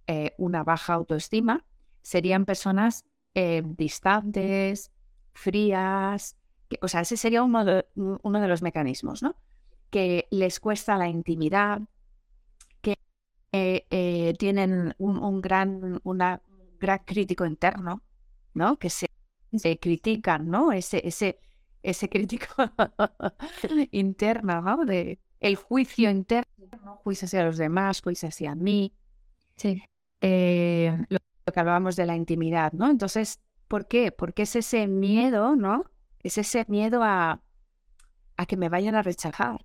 eh, 0.07 0.35
una 0.39 0.65
baja 0.65 0.95
autoestima 0.95 1.65
serían 2.03 2.45
personas 2.45 3.05
eh, 3.35 3.63
distantes, 3.65 4.93
frías, 5.35 6.37
o 6.81 6.89
sea, 6.89 7.03
ese 7.03 7.17
sería 7.17 7.43
uno 7.43 7.65
de, 7.65 7.85
los 8.49 8.63
mecanismos, 8.63 9.23
¿no? 9.23 9.37
Que 9.91 10.27
les 10.31 10.59
cuesta 10.59 10.97
la 10.97 11.09
intimidad, 11.09 11.81
que 12.81 12.99
eh, 13.53 14.35
tienen 14.39 14.95
un, 14.99 15.41
gran, 15.41 16.01
una, 16.03 16.43
gran 16.79 17.01
crítico 17.05 17.47
interno, 17.47 18.03
¿no? 18.55 18.79
Que 18.79 18.91
se, 18.91 19.07
se 19.53 19.79
critican, 19.79 20.49
¿no? 20.49 20.73
Ese, 20.73 21.07
ese, 21.07 21.39
ese 21.83 22.09
crítico 22.09 22.47
interno, 23.93 24.61
¿no? 24.61 24.85
De 24.85 25.21
el 25.41 25.57
juicio 25.57 26.11
interno, 26.11 26.97
juicio 27.03 27.27
hacia 27.27 27.45
los 27.45 27.59
demás, 27.59 28.03
juicio 28.03 28.29
hacia 28.29 28.55
mí. 28.55 28.93
Sí. 29.57 29.83
Eh, 30.21 30.97
lo, 31.09 31.19
que 31.53 31.61
hablábamos 31.61 31.97
de 31.97 32.07
la 32.07 32.17
intimidad, 32.17 32.73
¿no? 32.73 32.91
Entonces, 32.91 33.41
¿por 33.69 33.87
qué? 33.87 34.13
Porque 34.13 34.43
es 34.43 34.57
ese 34.57 34.87
miedo, 34.87 35.57
¿no? 35.57 35.85
es 36.27 36.39
ese 36.39 36.65
miedo 36.69 37.03
a, 37.05 37.41
a 38.37 38.47
que 38.47 38.57
me 38.57 38.69
vayan 38.69 38.97
a 38.97 39.03
rechazar. 39.03 39.65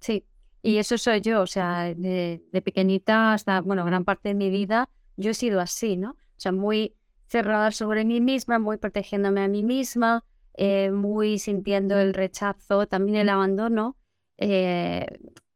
Sí, 0.00 0.26
y 0.62 0.78
eso 0.78 0.98
soy 0.98 1.20
yo, 1.20 1.42
o 1.42 1.46
sea, 1.46 1.94
de, 1.94 2.42
pequeñita 2.64 3.32
hasta, 3.32 3.60
bueno, 3.60 3.84
gran 3.84 4.04
parte 4.04 4.30
de 4.30 4.34
mi 4.34 4.50
vida, 4.50 4.88
yo 5.16 5.30
he 5.30 5.34
sido 5.34 5.60
así, 5.60 5.96
¿no? 5.96 6.10
O 6.10 6.38
sea, 6.38 6.52
muy 6.52 6.94
cerrada 7.28 7.70
sobre 7.72 8.04
mí 8.04 8.20
misma, 8.20 8.58
muy 8.58 8.76
protegiéndome 8.76 9.42
a 9.42 9.48
mí 9.48 9.62
misma, 9.62 10.24
eh, 10.58 10.90
muy 10.90 11.38
sintiendo 11.38 11.98
el 11.98 12.14
rechazo, 12.14 12.86
también 12.86 13.18
el 13.18 13.28
abandono, 13.28 13.94
eh, 14.38 15.06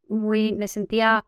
muy, 0.07 0.53
me 0.53 0.67
sentía, 0.67 1.25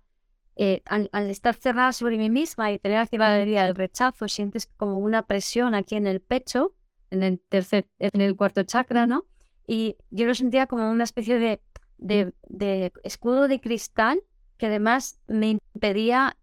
eh, 0.56 0.84
al, 0.86 1.10
estar 1.32 1.56
cerrada 1.56 1.92
sobre 1.92 2.20
mí 2.20 2.30
misma 2.30 2.72
y 2.72 2.78
tener 2.78 3.00
activa 3.00 3.36
el 3.36 3.76
rechazo, 3.76 4.28
sientes 4.28 4.68
como 4.78 5.00
una 5.00 5.26
presión 5.26 5.74
aquí 5.74 5.96
en 5.96 6.06
el 6.06 6.22
pecho 6.22 6.76
en 7.10 7.24
el 7.24 7.40
tercer, 7.40 7.88
en 7.98 8.22
el 8.22 8.36
cuarto 8.36 8.64
chakra, 8.64 9.08
¿no? 9.08 9.26
Y 9.68 9.98
yo 10.12 10.26
lo 10.28 10.36
sentía 10.36 10.68
como 10.68 10.90
una 10.92 11.04
especie 11.04 11.40
de, 11.40 11.62
de, 11.98 12.92
escudo 13.04 13.48
de 13.48 13.60
cristal 13.60 14.22
que 14.58 14.68
además 14.68 15.20
me 15.28 15.50
impedía 15.50 16.38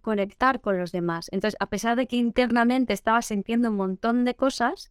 conectar 0.00 0.60
con 0.60 0.78
los 0.78 0.90
demás. 0.90 1.28
Entonces, 1.32 1.56
a 1.60 1.66
pesar 1.66 1.96
de 1.96 2.06
que 2.06 2.16
internamente 2.16 2.92
estaba 2.92 3.22
sintiendo 3.22 3.70
un 3.70 3.76
montón 3.76 4.24
de 4.24 4.34
cosas 4.34 4.90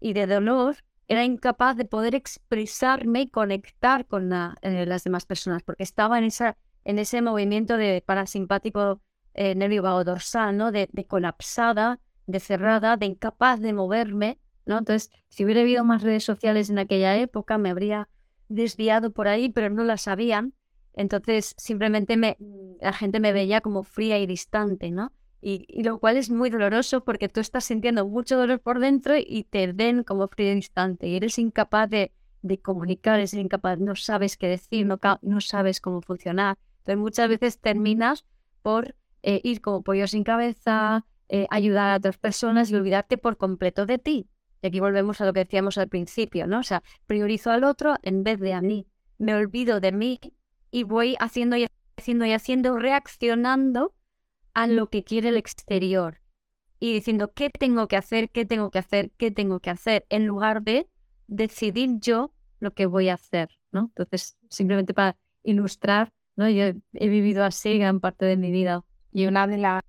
y 0.00 0.14
de 0.14 0.26
dolor, 0.26 0.76
era 1.12 1.24
incapaz 1.24 1.76
de 1.76 1.84
poder 1.84 2.14
expresarme 2.14 3.22
y 3.22 3.28
conectar 3.28 4.06
con 4.06 4.32
eh, 4.32 4.86
las 4.86 5.04
demás 5.04 5.26
personas, 5.26 5.62
porque 5.62 5.82
estaba 5.82 6.18
en, 6.18 6.24
esa, 6.24 6.56
en 6.84 6.98
ese 6.98 7.20
movimiento 7.20 7.76
de 7.76 8.02
parasimpático 8.04 9.00
eh, 9.34 9.54
nervio 9.54 9.82
vago 9.82 10.04
dorsal, 10.04 10.56
¿no? 10.56 10.72
De, 10.72 10.88
de 10.92 11.06
colapsada, 11.06 12.00
de 12.26 12.40
cerrada, 12.40 12.96
de 12.96 13.06
incapaz 13.06 13.60
de 13.60 13.72
moverme 13.72 14.38
¿no? 14.64 14.78
Entonces, 14.78 15.10
si 15.28 15.44
hubiera 15.44 15.62
habido 15.62 15.84
más 15.84 16.02
redes 16.02 16.24
sociales 16.24 16.70
en 16.70 16.78
aquella 16.78 17.16
época, 17.16 17.58
me 17.58 17.70
habría 17.70 18.08
desviado 18.48 19.12
por 19.12 19.28
ahí, 19.28 19.48
pero 19.48 19.70
no 19.70 19.84
las 19.84 20.02
sabían. 20.02 20.54
Entonces, 20.94 21.54
simplemente 21.56 22.16
me, 22.16 22.36
la 22.80 22.92
gente 22.92 23.18
me 23.18 23.32
veía 23.32 23.60
como 23.60 23.82
fría 23.82 24.18
y 24.18 24.26
distante, 24.26 24.90
¿no? 24.90 25.12
Y, 25.44 25.82
lo 25.82 25.98
cual 25.98 26.16
es 26.16 26.30
muy 26.30 26.50
doloroso 26.50 27.02
porque 27.02 27.28
tú 27.28 27.40
estás 27.40 27.64
sintiendo 27.64 28.06
mucho 28.06 28.36
dolor 28.36 28.60
por 28.60 28.78
dentro 28.78 29.14
y 29.18 29.42
te 29.50 29.72
ven 29.72 30.04
como 30.04 30.28
fría 30.28 30.52
y 30.52 30.54
distante 30.54 31.08
y 31.08 31.16
eres 31.16 31.36
incapaz 31.36 31.90
de, 31.90 32.12
de 32.42 32.60
comunicar, 32.60 33.18
eres 33.18 33.34
incapaz, 33.34 33.80
no 33.80 33.96
sabes 33.96 34.36
qué 34.36 34.46
decir, 34.46 34.86
no, 34.86 35.00
no 35.20 35.40
sabes 35.40 35.80
cómo 35.80 36.00
funcionar. 36.00 36.58
Entonces, 36.78 36.98
muchas 36.98 37.28
veces 37.28 37.58
terminas 37.58 38.24
por 38.62 38.94
eh, 39.24 39.40
ir 39.42 39.60
como 39.60 39.82
pollo 39.82 40.06
sin 40.06 40.22
cabeza, 40.22 41.06
eh, 41.28 41.48
ayudar 41.50 41.90
a 41.90 41.96
otras 41.96 42.18
personas 42.18 42.70
y 42.70 42.76
olvidarte 42.76 43.18
por 43.18 43.36
completo 43.36 43.84
de 43.84 43.98
ti. 43.98 44.28
Y 44.62 44.68
aquí 44.68 44.78
volvemos 44.78 45.20
a 45.20 45.26
lo 45.26 45.32
que 45.32 45.40
decíamos 45.40 45.76
al 45.76 45.88
principio, 45.88 46.46
¿no? 46.46 46.60
O 46.60 46.62
sea, 46.62 46.84
priorizo 47.06 47.50
al 47.50 47.64
otro 47.64 47.96
en 48.02 48.22
vez 48.22 48.38
de 48.38 48.52
a 48.52 48.60
mí. 48.60 48.86
Me 49.18 49.34
olvido 49.34 49.80
de 49.80 49.90
mí 49.90 50.20
y 50.70 50.84
voy 50.84 51.16
haciendo 51.18 51.56
y 51.56 51.66
haciendo 51.96 52.26
y 52.26 52.32
haciendo, 52.32 52.78
reaccionando 52.78 53.92
a 54.54 54.66
lo 54.66 54.88
que 54.88 55.04
quiere 55.04 55.30
el 55.30 55.36
exterior. 55.36 56.20
Y 56.78 56.92
diciendo 56.92 57.32
qué 57.32 57.50
tengo 57.50 57.86
que 57.88 57.96
hacer, 57.96 58.30
qué 58.30 58.44
tengo 58.44 58.70
que 58.70 58.78
hacer, 58.78 59.12
qué 59.16 59.30
tengo 59.30 59.60
que 59.60 59.70
hacer, 59.70 60.04
en 60.08 60.26
lugar 60.26 60.62
de 60.62 60.88
decidir 61.28 62.00
yo 62.00 62.32
lo 62.58 62.72
que 62.72 62.86
voy 62.86 63.08
a 63.08 63.14
hacer, 63.14 63.50
¿no? 63.70 63.92
Entonces, 63.96 64.36
simplemente 64.48 64.94
para 64.94 65.16
ilustrar, 65.42 66.12
¿no? 66.36 66.48
Yo 66.48 66.64
he 66.92 67.08
vivido 67.08 67.44
así 67.44 67.78
gran 67.78 68.00
parte 68.00 68.24
de 68.24 68.36
mi 68.36 68.50
vida. 68.50 68.84
Y 69.12 69.26
una 69.26 69.46
de 69.46 69.58
las 69.58 69.82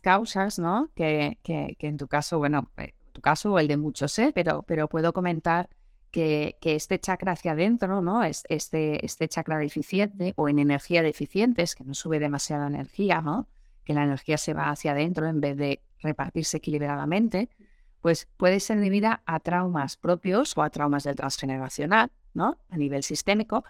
causas, 0.00 0.58
¿no? 0.58 0.90
Que, 0.94 1.38
que, 1.42 1.76
que 1.78 1.86
en 1.88 1.96
tu 1.96 2.06
caso, 2.06 2.38
bueno, 2.38 2.70
eh, 2.76 2.94
caso 3.20 3.52
o 3.52 3.58
el 3.58 3.68
de 3.68 3.76
muchos, 3.76 4.18
¿eh? 4.18 4.32
pero, 4.34 4.62
pero 4.62 4.88
puedo 4.88 5.12
comentar 5.12 5.68
que, 6.10 6.56
que, 6.60 6.74
este 6.74 6.98
chakra 6.98 7.32
hacia 7.32 7.52
adentro, 7.52 8.00
¿no? 8.00 8.22
Este, 8.24 9.04
este 9.04 9.28
chakra 9.28 9.58
deficiente 9.58 10.32
o 10.36 10.48
en 10.48 10.58
energía 10.58 11.02
deficiente, 11.02 11.62
es 11.62 11.74
que 11.74 11.84
no 11.84 11.94
sube 11.94 12.18
demasiada 12.18 12.66
energía, 12.66 13.20
¿no? 13.20 13.46
Que 13.88 13.94
la 13.94 14.04
energía 14.04 14.36
se 14.36 14.52
va 14.52 14.68
hacia 14.68 14.92
adentro 14.92 15.26
en 15.26 15.40
vez 15.40 15.56
de 15.56 15.82
repartirse 16.02 16.58
equilibradamente, 16.58 17.48
pues 18.02 18.28
puede 18.36 18.60
ser 18.60 18.80
debida 18.80 19.22
a 19.24 19.40
traumas 19.40 19.96
propios 19.96 20.54
o 20.58 20.62
a 20.62 20.68
traumas 20.68 21.04
del 21.04 21.16
transgeneracional, 21.16 22.12
¿no? 22.34 22.58
A 22.68 22.76
nivel 22.76 23.02
sistémico, 23.02 23.64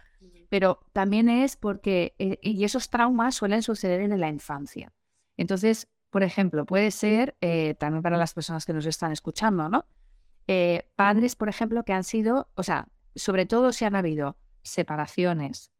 pero 0.48 0.80
también 0.92 1.28
es 1.28 1.54
porque, 1.54 2.16
eh, 2.18 2.40
y 2.42 2.64
esos 2.64 2.90
traumas 2.90 3.37
suelen 3.37 3.62
suceder 3.62 4.00
en 4.00 4.18
la 4.18 4.28
infancia. 4.28 4.92
Entonces, 5.37 5.87
por 6.10 6.25
ejemplo, 6.25 6.66
puede 6.66 6.90
ser 6.90 7.37
eh, 7.40 7.76
también 7.78 8.02
para 8.02 8.16
las 8.16 8.34
personas 8.34 8.66
que 8.66 8.72
nos 8.72 8.87
están 8.87 9.12
escuchando, 9.12 9.68
¿no? 9.68 9.87
Eh, 10.48 10.90
padres, 10.96 11.37
por 11.37 11.48
ejemplo, 11.48 11.84
que 11.84 11.92
han 11.92 12.02
sido, 12.02 12.48
o 12.56 12.64
sea, 12.64 12.88
sobre 13.14 13.46
todo 13.46 13.70
si 13.70 13.84
han 13.84 13.94
habido 13.94 14.37
separaciones, 14.62 15.70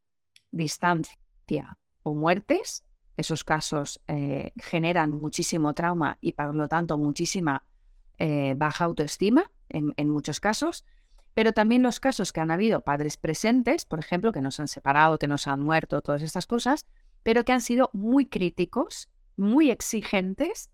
distancia 0.53 1.77
o 2.05 2.15
muertes, 2.15 2.85
esos 3.19 3.45
casos 3.45 4.01
eh, 4.09 4.53
generan 4.57 5.11
muchísimo 5.11 5.75
trauma 5.75 6.17
y 6.21 6.33
por 6.33 6.55
lo 6.55 6.69
tanto 6.69 6.97
muchísima 6.99 7.65
baja 8.57 8.85
autoestima 8.85 9.49
en, 9.69 9.95
en, 9.97 10.09
muchos 10.09 10.41
casos, 10.41 10.85
pero 11.35 11.53
también 11.53 11.85
los 11.85 12.01
casos 12.01 12.33
que 12.33 12.41
han 12.41 12.51
habido 12.51 12.81
padres 12.81 13.17
presentes, 13.17 13.85
por 13.85 14.01
ejemplo, 14.01 14.33
que 14.33 14.41
nos 14.41 14.59
han 14.59 14.67
separado, 14.67 15.21
que 15.21 15.29
nos 15.29 15.47
han 15.47 15.61
muerto, 15.61 16.03
todas 16.03 16.23
estas 16.23 16.49
cosas, 16.49 16.85
pero 17.23 17.45
que 17.45 17.53
han 17.53 17.61
sido 17.61 17.91
muy 17.93 18.27
críticos, 18.27 19.09
muy 19.37 19.71
exigentes 19.71 20.71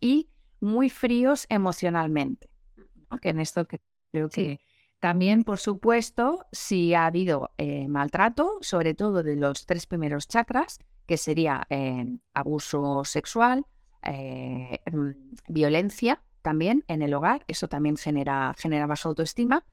y 0.00 0.28
muy 0.60 0.90
fríos 0.90 1.46
emocionalmente. 1.48 2.50
Que 3.22 3.30
en 3.30 3.40
esto 3.40 3.66
que 3.66 3.80
creo 4.12 4.28
que 4.28 4.60
también, 5.00 5.44
por 5.44 5.58
supuesto, 5.58 6.44
si 6.52 6.94
ha 6.94 7.06
habido 7.06 7.52
eh, 7.56 7.88
maltrato, 7.88 8.58
sobre 8.60 8.94
todo 8.94 9.22
de 9.22 9.36
los 9.36 9.66
tres 9.66 9.86
primeros 9.86 10.28
chakras, 10.28 10.78
que 11.06 11.16
sería 11.16 11.66
eh, 11.70 12.18
abuso 12.34 13.04
sexual, 13.04 13.66
eh, 14.02 14.80
mm, 14.90 15.10
violencia 15.48 16.22
también 16.42 16.84
en 16.88 17.02
el 17.02 17.14
hogar, 17.14 17.44
eso 17.48 17.68
también 17.68 17.96
genera, 17.96 18.54
genera 18.58 18.86
más 18.86 19.04
autoestima. 19.06 19.64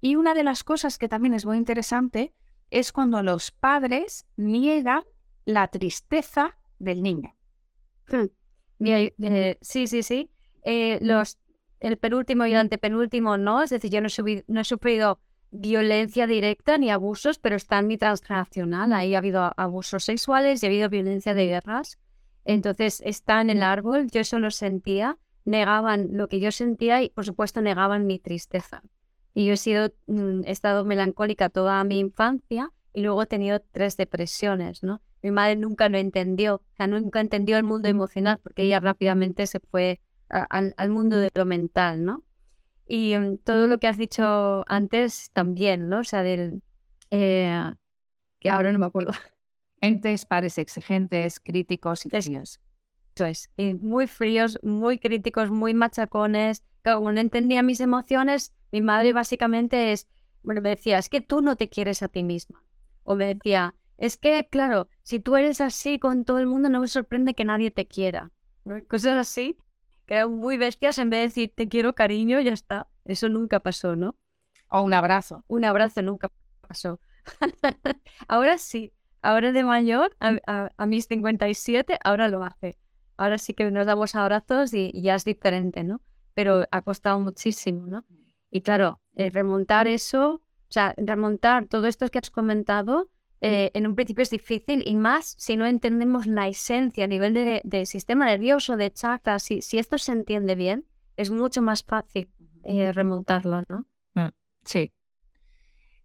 Y 0.00 0.16
una 0.16 0.34
de 0.34 0.44
las 0.44 0.64
cosas 0.64 0.98
que 0.98 1.08
también 1.08 1.34
es 1.34 1.46
muy 1.46 1.56
interesante 1.56 2.32
es 2.70 2.92
cuando 2.92 3.22
los 3.22 3.50
padres 3.50 4.26
niegan 4.36 5.04
la 5.44 5.68
tristeza 5.68 6.56
del 6.78 7.02
niño. 7.02 7.34
Hmm. 8.08 8.26
sí, 9.60 9.86
sí, 9.86 10.02
sí. 10.02 10.30
los 11.00 11.38
el 11.80 11.98
penúltimo 11.98 12.46
y 12.46 12.52
el 12.52 12.58
antepenúltimo 12.58 13.36
no, 13.36 13.62
es 13.62 13.70
decir, 13.70 13.90
yo 13.90 14.00
no 14.00 14.60
he, 14.60 14.64
sufrido 14.64 15.20
violencia 15.50 16.26
directa 16.26 16.78
ni 16.78 16.90
abusos, 16.90 17.38
pero 17.38 17.56
está 17.56 17.78
en 17.78 17.86
mi 17.86 17.98
transgeneracional. 17.98 18.92
Ahí 18.92 19.14
ha 19.14 19.18
habido 19.18 19.52
abusos 19.56 20.04
sexuales 20.04 20.62
y 20.62 20.66
ha 20.66 20.68
habido 20.68 20.88
violencia 20.88 21.34
de 21.34 21.46
guerras. 21.46 21.98
Entonces 22.44 23.02
está 23.04 23.40
en 23.40 23.50
el 23.50 23.62
árbol, 23.62 24.08
yo 24.10 24.20
eso 24.20 24.38
lo 24.38 24.50
sentía, 24.50 25.18
negaban 25.44 26.10
lo 26.12 26.28
que 26.28 26.40
yo 26.40 26.52
sentía 26.52 27.02
y 27.02 27.10
por 27.10 27.24
supuesto 27.24 27.60
negaban 27.60 28.06
mi 28.06 28.18
tristeza. 28.18 28.82
Y 29.34 29.46
yo 29.46 29.54
he 29.54 29.56
sido, 29.56 29.92
mm, 30.06 30.42
he 30.44 30.50
estado 30.50 30.84
melancólica 30.84 31.48
toda 31.48 31.82
mi 31.84 31.98
infancia 31.98 32.70
y 32.92 33.02
luego 33.02 33.22
he 33.22 33.26
tenido 33.26 33.60
tres 33.60 33.96
depresiones, 33.96 34.82
¿no? 34.82 35.02
Mi 35.22 35.30
madre 35.30 35.56
nunca 35.56 35.88
lo 35.88 35.98
entendió, 35.98 36.56
o 36.56 36.76
sea, 36.76 36.86
nunca 36.86 37.20
entendió 37.20 37.56
el 37.56 37.64
mundo 37.64 37.88
emocional 37.88 38.38
porque 38.42 38.62
ella 38.62 38.80
rápidamente 38.80 39.46
se 39.46 39.60
fue 39.60 40.00
al, 40.28 40.90
mundo 40.90 41.16
de 41.16 41.30
lo 41.34 41.44
mental, 41.44 42.04
¿no? 42.04 42.22
Y 42.86 43.16
mm, 43.16 43.38
todo 43.38 43.66
lo 43.66 43.78
que 43.78 43.88
has 43.88 43.98
dicho 43.98 44.64
antes 44.68 45.30
también, 45.32 45.88
¿no? 45.88 46.00
O 46.00 46.04
sea, 46.04 46.22
del... 46.22 46.62
Eh, 47.10 47.72
que 48.40 48.50
ahora 48.50 48.72
no 48.72 48.78
me 48.78 48.86
acuerdo. 48.86 49.12
Entes, 49.80 50.24
pares 50.24 50.58
exigentes, 50.58 51.40
críticos 51.40 52.06
y 52.06 52.10
fríos. 52.10 52.60
Eso 53.14 53.26
es. 53.26 53.50
Y 53.56 53.74
muy 53.74 54.06
fríos, 54.06 54.58
muy 54.62 54.98
críticos, 54.98 55.50
muy 55.50 55.74
machacones. 55.74 56.62
Como 56.84 57.12
no 57.12 57.20
entendía 57.20 57.62
mis 57.62 57.80
emociones, 57.80 58.52
mi 58.72 58.80
madre 58.80 59.12
básicamente 59.12 59.92
es, 59.92 60.06
bueno, 60.42 60.60
me 60.60 60.70
decía, 60.70 60.98
es 60.98 61.08
que 61.08 61.20
tú 61.20 61.40
no 61.40 61.56
te 61.56 61.68
quieres 61.68 62.02
a 62.02 62.08
ti 62.08 62.22
misma. 62.22 62.62
O 63.02 63.16
me 63.16 63.34
decía, 63.34 63.74
es 63.98 64.16
que, 64.16 64.46
claro, 64.48 64.88
si 65.02 65.18
tú 65.18 65.36
eres 65.36 65.60
así 65.60 65.98
con 65.98 66.24
todo 66.24 66.38
el 66.38 66.46
mundo, 66.46 66.68
no 66.68 66.80
me 66.80 66.88
sorprende 66.88 67.34
que 67.34 67.44
nadie 67.44 67.70
te 67.70 67.86
quiera. 67.86 68.30
Cosas 68.88 69.16
así 69.16 69.56
que 70.06 70.14
eran 70.14 70.32
muy 70.32 70.56
bestias, 70.56 70.98
en 70.98 71.10
vez 71.10 71.18
de 71.18 71.24
decir 71.26 71.52
te 71.54 71.68
quiero 71.68 71.94
cariño, 71.94 72.40
ya 72.40 72.52
está. 72.52 72.88
Eso 73.04 73.28
nunca 73.28 73.60
pasó, 73.60 73.96
¿no? 73.96 74.16
O 74.68 74.82
un 74.82 74.94
abrazo. 74.94 75.44
Un 75.48 75.64
abrazo 75.64 76.02
nunca 76.02 76.30
pasó. 76.66 77.00
ahora 78.28 78.58
sí, 78.58 78.92
ahora 79.22 79.52
de 79.52 79.64
mayor, 79.64 80.16
a, 80.20 80.86
mis 80.86 81.06
57, 81.06 81.98
ahora 82.02 82.28
lo 82.28 82.44
hace. 82.44 82.78
Ahora 83.16 83.38
sí 83.38 83.54
que 83.54 83.70
nos 83.70 83.86
damos 83.86 84.14
abrazos 84.14 84.72
y, 84.74 84.92
ya 85.00 85.14
es 85.14 85.24
diferente, 85.24 85.84
¿no? 85.84 86.00
Pero 86.34 86.66
ha 86.70 86.82
costado 86.82 87.18
muchísimo, 87.18 87.86
¿no? 87.86 88.04
Y 88.50 88.60
claro, 88.60 89.00
eh, 89.16 89.30
remontar 89.30 89.88
eso, 89.88 90.34
o 90.34 90.72
sea, 90.72 90.94
remontar 90.96 91.66
todo 91.66 91.86
esto 91.86 92.08
que 92.08 92.18
has 92.18 92.30
comentado, 92.30 93.08
eh, 93.40 93.70
en 93.74 93.86
un 93.86 93.94
principio 93.94 94.22
es 94.22 94.30
difícil 94.30 94.82
y 94.86 94.96
más 94.96 95.34
si 95.38 95.56
no 95.56 95.66
entendemos 95.66 96.26
la 96.26 96.48
esencia 96.48 97.04
a 97.04 97.08
nivel 97.08 97.34
de, 97.62 97.86
sistema 97.86 98.26
nervioso, 98.26 98.76
de 98.76 98.90
chakras. 98.90 99.42
Si, 99.42 99.60
si, 99.62 99.78
esto 99.78 99.98
se 99.98 100.12
entiende 100.12 100.54
bien, 100.54 100.86
es 101.16 101.30
mucho 101.30 101.60
más 101.62 101.84
fácil 101.84 102.30
eh, 102.64 102.92
remontarlo, 102.92 103.62
¿no? 103.68 103.86
Mm, 104.14 104.30
sí. 104.64 104.92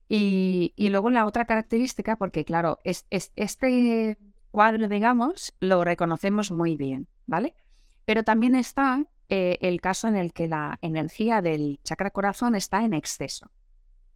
Y, 0.10 0.74
y, 0.76 0.90
luego 0.90 1.10
la 1.10 1.26
otra 1.26 1.46
característica, 1.46 2.18
porque 2.18 2.44
claro, 2.44 2.80
es, 2.84 3.06
este 3.10 4.18
cuadro, 4.52 4.90
digamos, 4.90 5.56
lo 5.62 5.86
reconocemos 5.86 6.52
muy 6.52 6.76
bien, 6.76 7.08
¿vale? 7.26 7.56
Pero 8.04 8.24
también 8.24 8.56
está 8.56 9.06
eh, 9.30 9.58
el 9.62 9.80
caso 9.80 10.10
en 10.10 10.18
el 10.18 10.34
que 10.34 10.50
la 10.50 10.78
energía 10.82 11.42
del 11.42 11.80
chakra 11.84 12.12
corazón 12.12 12.56
está 12.56 12.84
en 12.84 12.94
exceso, 12.94 13.50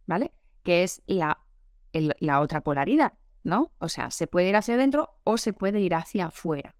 ¿vale? 0.06 0.32
Que 0.62 0.82
es 0.82 1.02
la 1.06 1.45
la 2.18 2.40
otra 2.40 2.62
polaridad, 2.62 3.14
¿no? 3.42 3.72
O 3.78 3.88
sea, 3.88 4.10
se 4.10 4.26
puede 4.26 4.48
ir 4.48 4.56
hacia 4.56 4.74
adentro 4.74 5.18
o 5.24 5.38
se 5.38 5.52
puede 5.52 5.80
ir 5.80 5.94
hacia 5.94 6.26
afuera. 6.26 6.74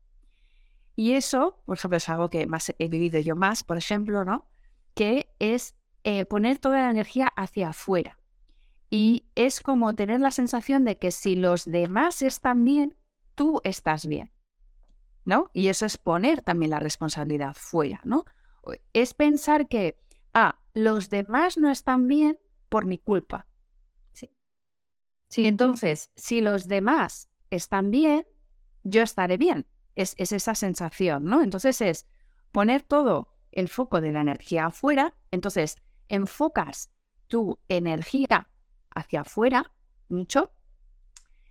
Y 0.97 1.13
eso, 1.13 1.63
por 1.67 1.77
ejemplo, 1.77 1.99
es 1.99 2.09
algo 2.09 2.31
que 2.31 2.47
más 2.47 2.75
he 2.79 2.89
vivido 2.89 3.21
yo 3.21 3.37
más, 3.37 3.63
por 3.63 3.77
ejemplo, 3.77 4.25
¿no? 4.25 4.49
Que 4.95 5.29
es 5.39 5.77
eh, 6.05 6.25
poner 6.25 6.59
toda 6.59 6.79
la 6.79 6.91
energía 6.91 7.29
hacia 7.37 7.69
afuera. 7.69 8.19
Y 8.89 9.27
es 9.35 9.61
como 9.61 9.95
tener 9.95 10.21
la 10.21 10.31
sensación 10.31 10.85
de 10.85 10.97
que 10.97 11.11
si 11.11 11.37
los 11.37 11.65
demás 11.65 12.23
están 12.23 12.65
bien, 12.65 12.97
tú 13.35 13.61
estás 13.65 14.07
bien. 14.07 14.33
¿No? 15.25 15.51
Y 15.53 15.69
eso 15.69 15.85
es 15.87 15.99
poner 15.99 16.41
también 16.43 16.71
la 16.71 16.79
responsabilidad 16.79 17.55
fuera, 17.59 18.01
¿no? 18.05 18.25
Es 18.93 19.13
pensar 19.13 19.67
que, 19.67 19.99
ah, 20.33 20.61
los 20.73 21.11
demás 21.11 21.59
no 21.59 21.69
están 21.71 22.07
bien 22.07 22.39
por 22.69 22.87
mi 22.87 22.99
culpa. 22.99 23.47
Sí, 25.29 25.47
entonces, 25.47 26.11
si 26.17 26.41
los 26.41 26.69
demás 26.69 27.29
están 27.51 27.91
bien, 27.91 28.27
yo 28.85 29.03
estaré 29.03 29.37
bien. 29.37 29.67
Es, 29.95 30.15
esa 30.19 30.55
sensación, 30.55 31.25
¿no? 31.25 31.43
Entonces 31.43 31.81
es 31.81 32.07
poner 32.53 32.83
todo 32.83 33.29
el 33.53 33.69
foco 33.69 34.01
de 34.01 34.13
la 34.13 34.21
energía 34.21 34.67
afuera, 34.67 35.15
entonces 35.31 35.77
enfocas 36.09 36.91
tu 37.29 37.59
energía 37.69 38.49
hacia 38.95 39.23
afuera 39.23 39.73
mucho. 40.09 40.53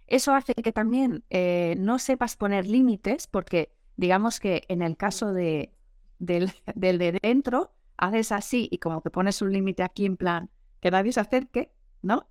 Eso 0.08 0.34
hace 0.36 0.54
que 0.54 0.72
también 0.72 1.24
eh, 1.32 1.76
no 1.80 1.98
sepas 1.98 2.38
poner 2.38 2.68
límites, 2.68 3.28
porque 3.28 3.72
digamos 3.98 4.40
que 4.40 4.64
en 4.68 4.84
el 4.84 4.96
caso 4.98 5.34
de, 5.34 5.74
del, 6.20 6.52
del 6.76 7.00
de 7.00 7.20
dentro, 7.22 7.74
haces 7.98 8.32
así 8.32 8.68
y 8.72 8.78
como 8.78 9.02
que 9.02 9.10
pones 9.10 9.42
un 9.42 9.52
límite 9.52 9.84
aquí 9.84 10.06
en 10.06 10.18
plan 10.18 10.50
que 10.82 10.92
nadie 10.92 11.12
se 11.12 11.22
acerque, 11.22 11.72
¿no? 12.02 12.28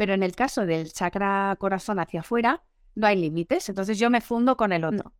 Pero 0.00 0.14
en 0.14 0.22
el 0.22 0.34
caso 0.34 0.64
del 0.64 0.94
chakra 0.94 1.54
corazón 1.58 1.98
hacia 1.98 2.20
afuera, 2.20 2.62
no 2.94 3.06
hay 3.06 3.20
límites. 3.20 3.68
Entonces 3.68 3.98
yo 3.98 4.08
me 4.08 4.22
fundo 4.22 4.56
con 4.56 4.72
el 4.72 4.80
mm. 4.80 4.86
otro. 4.86 5.12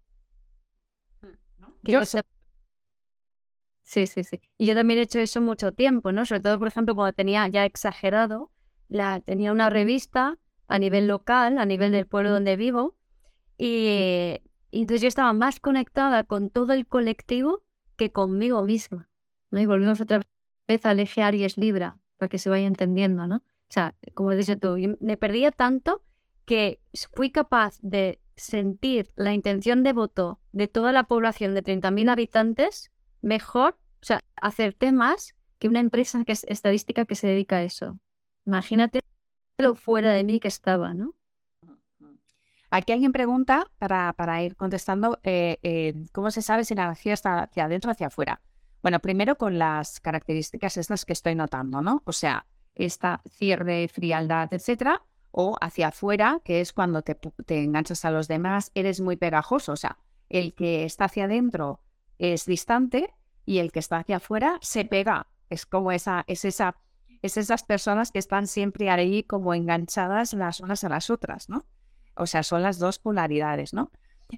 Yo... 1.83 2.01
Sí, 3.83 4.07
sí, 4.07 4.25
sí. 4.25 4.41
Y 4.57 4.65
yo 4.65 4.75
también 4.75 4.99
he 4.99 5.03
hecho 5.03 5.19
eso 5.19 5.43
mucho 5.43 5.73
tiempo, 5.73 6.13
¿no? 6.13 6.25
Sobre 6.25 6.41
todo, 6.41 6.59
por 6.59 6.69
ejemplo, 6.69 6.95
cuando 6.95 7.13
tenía 7.13 7.47
ya 7.49 7.67
exagerado, 7.67 8.53
la, 8.89 9.21
tenía 9.21 9.53
una 9.53 9.69
revista 9.69 10.39
a 10.67 10.79
nivel 10.79 11.09
local, 11.09 11.59
a 11.59 11.67
nivel 11.67 11.93
del 11.93 12.07
pueblo 12.07 12.31
donde 12.31 12.57
vivo, 12.57 12.97
y, 13.59 14.41
entonces 14.73 15.03
yo 15.03 15.09
estaba 15.09 15.35
más 15.35 15.61
conectada 15.61 16.25
con 16.25 16.49
todo 16.49 16.73
el 16.73 16.87
colectivo 16.87 17.63
que 17.97 18.13
conmigo 18.13 18.63
misma. 18.63 19.11
¿no? 19.51 19.61
Y 19.61 19.67
volvimos 19.67 20.01
otra 20.01 20.23
vez 20.67 20.87
al 20.87 21.01
eje 21.01 21.23
Aries 21.23 21.59
Libra, 21.59 21.99
para 22.17 22.31
que 22.31 22.39
se 22.39 22.49
vaya 22.49 22.67
entendiendo, 22.67 23.27
¿no? 23.27 23.43
O 23.71 23.73
sea, 23.73 23.95
como 24.15 24.33
dices 24.33 24.59
tú, 24.59 24.77
me 25.01 25.17
perdía 25.17 25.53
tanto 25.53 26.03
que 26.45 26.81
fui 27.15 27.31
capaz 27.31 27.79
de 27.83 28.19
sentir 28.35 29.13
la 29.15 29.33
intención 29.33 29.85
de 29.85 29.93
voto 29.93 30.41
de 30.51 30.67
toda 30.67 30.91
la 30.91 31.05
población 31.05 31.55
de 31.55 31.63
30.000 31.63 32.11
habitantes 32.11 32.91
mejor, 33.23 33.79
o 34.03 34.05
sea, 34.05 34.25
acerté 34.35 34.91
más 34.91 35.37
que 35.61 35.69
una 35.69 35.79
empresa 35.79 36.25
que 36.25 36.33
es 36.33 36.43
estadística 36.49 37.05
que 37.05 37.15
se 37.15 37.29
dedica 37.29 37.59
a 37.59 37.63
eso. 37.63 38.01
Imagínate 38.45 39.03
lo 39.59 39.77
fuera 39.77 40.11
de 40.11 40.25
mí 40.25 40.41
que 40.41 40.49
estaba, 40.49 40.93
¿no? 40.93 41.15
Aquí 42.71 42.93
alguien 42.93 43.13
pregunta, 43.13 43.71
para, 43.79 44.13
para 44.15 44.43
ir 44.43 44.57
contestando, 44.57 45.21
eh, 45.23 45.59
eh, 45.63 45.95
¿cómo 46.13 46.33
se 46.33 46.43
sabe 46.43 46.65
si 46.65 46.75
la 46.75 46.85
energía 46.85 47.15
está 47.15 47.43
hacia 47.43 47.67
adentro 47.67 47.91
o 47.91 47.93
hacia 47.93 48.09
afuera? 48.09 48.41
Bueno, 48.83 48.99
primero 48.99 49.37
con 49.37 49.59
las 49.59 50.01
características 50.01 50.77
estas 50.77 51.05
que 51.05 51.13
estoy 51.13 51.37
notando, 51.37 51.83
¿no? 51.83 52.03
O 52.05 52.13
sea, 52.13 52.47
esta 52.75 53.23
cierre, 53.29 53.89
frialdad, 53.89 54.53
etcétera, 54.53 55.03
o 55.31 55.57
hacia 55.61 55.89
afuera, 55.89 56.41
que 56.45 56.61
es 56.61 56.73
cuando 56.73 57.03
te, 57.03 57.19
enganchas 57.49 58.05
a 58.05 58.11
los 58.11 58.29
demás, 58.29 58.73
eres 58.75 59.01
muy 59.01 59.17
pegajoso. 59.17 59.73
O 59.73 59.77
sea, 59.77 59.99
el 60.29 60.55
que 60.55 60.85
está 60.85 61.07
hacia 61.07 61.25
adentro 61.25 61.81
es 62.19 62.47
distante 62.47 63.15
y 63.47 63.59
el 63.59 63.73
que 63.73 63.79
está 63.79 63.99
hacia 63.99 64.17
afuera 64.17 64.59
se 64.61 64.85
pega. 64.85 65.29
Es 65.49 65.67
como 65.67 65.93
esa, 65.93 66.25
es 66.27 66.45
esa, 66.45 66.77
es 67.23 67.37
esas 67.37 67.63
personas 67.63 68.13
que 68.13 68.19
están 68.19 68.47
siempre 68.47 68.91
ahí 68.91 69.23
como 69.23 69.55
enganchadas 69.55 70.33
las 70.33 70.61
unas 70.61 70.85
a 70.85 70.89
las 70.89 71.11
otras, 71.11 71.49
¿no? 71.49 71.67
O 72.15 72.27
sea, 72.27 72.43
son 72.43 72.63
las 72.63 72.79
dos 72.79 72.99
polaridades, 72.99 73.73
¿no? 73.73 73.91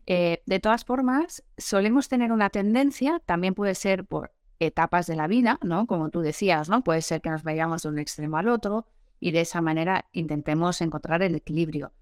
Eh, 0.07 0.43
de 0.47 0.61
todas 0.61 0.85
formas, 0.85 1.43
solemos 1.59 2.09
tener 2.09 2.33
una 2.33 2.51
tendencia, 2.51 3.21
también 3.27 3.55
puede 3.55 3.75
ser 3.75 4.05
por 4.05 4.33
etapas 4.67 5.07
de 5.07 5.17
la 5.17 5.27
vida, 5.27 5.59
¿no? 5.63 5.87
Como 5.87 6.11
tú 6.11 6.21
decías, 6.21 6.69
¿no? 6.69 6.83
Puede 6.83 7.03
ser 7.03 7.21
que 7.21 7.31
nos 7.31 7.43
vayamos 7.43 7.83
de 7.83 7.89
un 7.89 7.99
extremo 7.99 8.37
al 8.37 8.49
otro 8.49 8.87
y 9.21 9.31
de 9.31 9.41
esa 9.41 9.61
manera 9.61 10.07
intentemos 10.13 10.81
encontrar 10.81 11.23
el 11.23 11.35
equilibrio. 11.35 11.93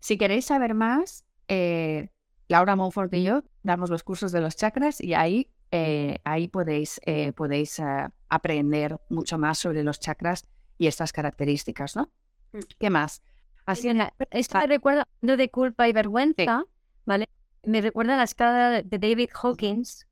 Si 0.00 0.16
queréis 0.16 0.46
saber 0.46 0.74
más, 0.74 1.24
eh, 1.48 2.10
Laura 2.48 2.76
Monfort 2.76 3.12
y 3.14 3.24
yo 3.24 3.42
damos 3.62 3.90
los 3.90 4.02
cursos 4.02 4.32
de 4.32 4.40
los 4.40 4.56
chakras 4.56 5.00
y 5.00 5.14
ahí, 5.14 5.50
eh, 5.70 6.18
ahí 6.24 6.48
podéis, 6.48 7.00
eh, 7.04 7.32
podéis 7.32 7.80
aprender 8.28 8.98
mucho 9.08 9.38
más 9.38 9.58
sobre 9.58 9.82
los 9.82 10.00
chakras 10.00 10.46
y 10.78 10.86
estas 10.86 11.12
características, 11.12 11.96
¿no? 11.96 12.10
Mm. 12.52 12.58
¿Qué 12.78 12.90
más? 12.90 13.22
Así 13.66 13.90
esto 14.30 14.58
me 14.58 14.66
recuerda 14.66 15.06
de 15.20 15.50
culpa 15.50 15.88
y 15.88 15.92
vergüenza, 15.92 16.64
¿vale? 17.04 17.28
Me 17.64 17.82
recuerda 17.82 18.16
la 18.16 18.22
escala 18.22 18.82
de 18.82 18.98
David 18.98 19.28
Hawkins, 19.34 20.06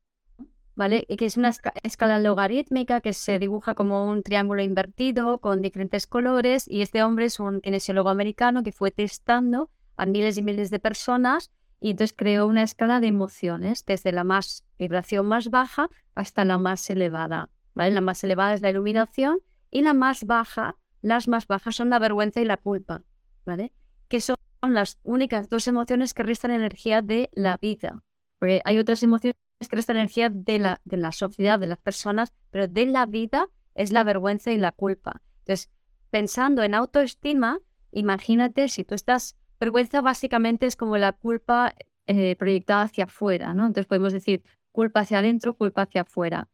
¿vale? 0.77 1.07
Que 1.17 1.25
es 1.25 1.37
una 1.37 1.51
escala 1.83 2.19
logarítmica 2.19 3.01
que 3.01 3.11
se 3.11 3.39
dibuja 3.39 3.73
como 3.73 4.05
un 4.07 4.21
triángulo 4.21 4.61
invertido 4.61 5.39
con 5.39 5.63
diferentes 5.63 6.05
colores 6.05 6.67
y 6.67 6.83
este 6.83 7.01
hombre 7.01 7.25
es 7.25 7.39
un 7.39 7.61
kinesiólogo 7.61 8.09
americano 8.09 8.61
que 8.61 8.71
fue 8.71 8.91
testando 8.91 9.71
a 9.97 10.05
miles 10.05 10.37
y 10.37 10.43
miles 10.43 10.69
de 10.69 10.79
personas 10.79 11.51
y 11.81 11.89
entonces 11.91 12.15
creó 12.15 12.45
una 12.45 12.61
escala 12.61 12.99
de 12.99 13.07
emociones 13.07 13.85
desde 13.85 14.11
la 14.11 14.23
más 14.23 14.65
vibración 14.77 15.25
más 15.25 15.49
baja 15.49 15.89
hasta 16.13 16.45
la 16.45 16.59
más 16.59 16.87
elevada, 16.91 17.49
¿vale? 17.73 17.91
La 17.91 18.01
más 18.01 18.23
elevada 18.23 18.53
es 18.53 18.61
la 18.61 18.69
iluminación 18.69 19.39
y 19.71 19.81
la 19.81 19.95
más 19.95 20.25
baja, 20.25 20.77
las 21.01 21.27
más 21.27 21.47
bajas 21.47 21.75
son 21.75 21.89
la 21.89 21.97
vergüenza 21.97 22.39
y 22.39 22.45
la 22.45 22.57
culpa, 22.57 23.01
¿vale? 23.47 23.73
Que 24.09 24.21
son 24.21 24.37
las 24.61 24.99
únicas 25.01 25.49
dos 25.49 25.67
emociones 25.67 26.13
que 26.13 26.21
restan 26.21 26.51
energía 26.51 27.01
de 27.01 27.31
la 27.33 27.57
vida. 27.57 28.03
Porque 28.37 28.61
hay 28.63 28.77
otras 28.77 29.01
emociones 29.01 29.35
que 29.67 29.75
restan 29.75 29.97
energía 29.97 30.29
de 30.29 30.59
la, 30.59 30.81
de 30.85 30.97
la 30.97 31.11
sociedad, 31.11 31.57
de 31.57 31.67
las 31.67 31.79
personas, 31.79 32.33
pero 32.51 32.67
de 32.67 32.85
la 32.85 33.05
vida 33.05 33.47
es 33.73 33.91
la 33.91 34.03
vergüenza 34.03 34.51
y 34.51 34.57
la 34.57 34.71
culpa. 34.71 35.21
Entonces, 35.39 35.71
pensando 36.11 36.61
en 36.63 36.75
autoestima, 36.75 37.59
imagínate 37.91 38.69
si 38.69 38.83
tú 38.83 38.93
estás... 38.93 39.35
Vergüenza 39.59 40.01
básicamente 40.01 40.67
es 40.67 40.75
como 40.75 40.97
la 40.97 41.13
culpa 41.13 41.73
eh, 42.05 42.35
proyectada 42.35 42.83
hacia 42.83 43.05
afuera, 43.05 43.55
¿no? 43.55 43.65
Entonces 43.65 43.87
podemos 43.87 44.13
decir 44.13 44.43
culpa 44.71 44.99
hacia 44.99 45.17
adentro, 45.17 45.55
culpa 45.55 45.83
hacia 45.83 46.01
afuera. 46.01 46.47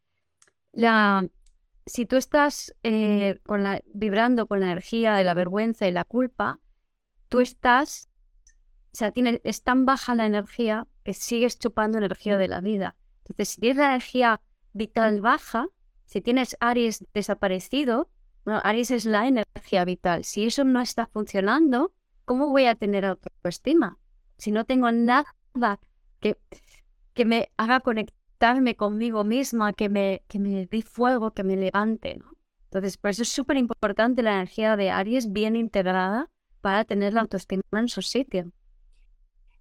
La, 0.72 1.28
si 1.86 2.06
tú 2.06 2.16
estás 2.16 2.74
eh, 2.84 3.40
con 3.46 3.64
la, 3.64 3.82
vibrando 3.94 4.48
con 4.48 4.62
la 4.62 4.68
energía 4.68 5.16
de 5.16 5.26
la 5.26 5.34
vergüenza 5.34 5.86
y 5.86 5.92
la 5.92 6.06
culpa, 6.06 6.62
tú 7.28 7.42
estás, 7.42 8.08
o 8.94 8.96
sea, 8.96 9.12
tiene, 9.12 9.42
es 9.44 9.64
tan 9.64 9.86
baja 9.86 10.16
la 10.16 10.26
energía 10.26 10.88
que 11.04 11.14
sigues 11.14 11.60
chupando 11.60 11.98
energía 11.98 12.38
de 12.38 12.48
la 12.48 12.62
vida. 12.62 12.96
Entonces, 13.20 13.50
si 13.50 13.62
tienes 13.62 13.78
la 13.78 13.90
energía 13.90 14.42
vital 14.74 15.22
baja, 15.22 15.68
si 16.06 16.22
tienes 16.22 16.58
Aries 16.60 17.06
desaparecido, 17.14 18.10
bueno, 18.46 18.62
Aries 18.64 18.92
es 18.92 19.06
la 19.06 19.28
energía 19.28 19.86
vital. 19.86 20.24
Si 20.24 20.46
eso 20.46 20.64
no 20.64 20.82
está 20.82 21.08
funcionando, 21.08 21.94
¿cómo 22.26 22.50
voy 22.50 22.66
a 22.66 22.76
tener 22.76 23.06
autoestima? 23.06 23.98
Si 24.38 24.52
no 24.52 24.66
tengo 24.66 24.92
nada 24.92 25.26
que, 26.20 26.38
que 27.14 27.26
me 27.26 27.50
haga 27.58 27.80
conectar 27.80 28.24
conmigo 28.76 29.24
misma, 29.24 29.74
que 29.74 29.88
me, 29.90 30.24
que 30.28 30.40
me 30.40 30.66
dé 30.66 30.82
fuego, 30.82 31.32
que 31.32 31.44
me 31.44 31.56
levante. 31.56 32.18
¿no? 32.18 32.34
Entonces, 32.66 32.98
por 32.98 33.12
eso 33.12 33.22
es 33.22 33.30
súper 33.30 33.58
importante 33.58 34.22
la 34.22 34.34
energía 34.34 34.76
de 34.76 34.92
Aries 34.92 35.32
bien 35.32 35.56
integrada 35.56 36.30
para 36.60 36.84
tener 36.84 37.14
la 37.14 37.22
autoestima 37.22 37.64
en 37.72 37.88
su 37.88 38.02
sitio. 38.02 38.52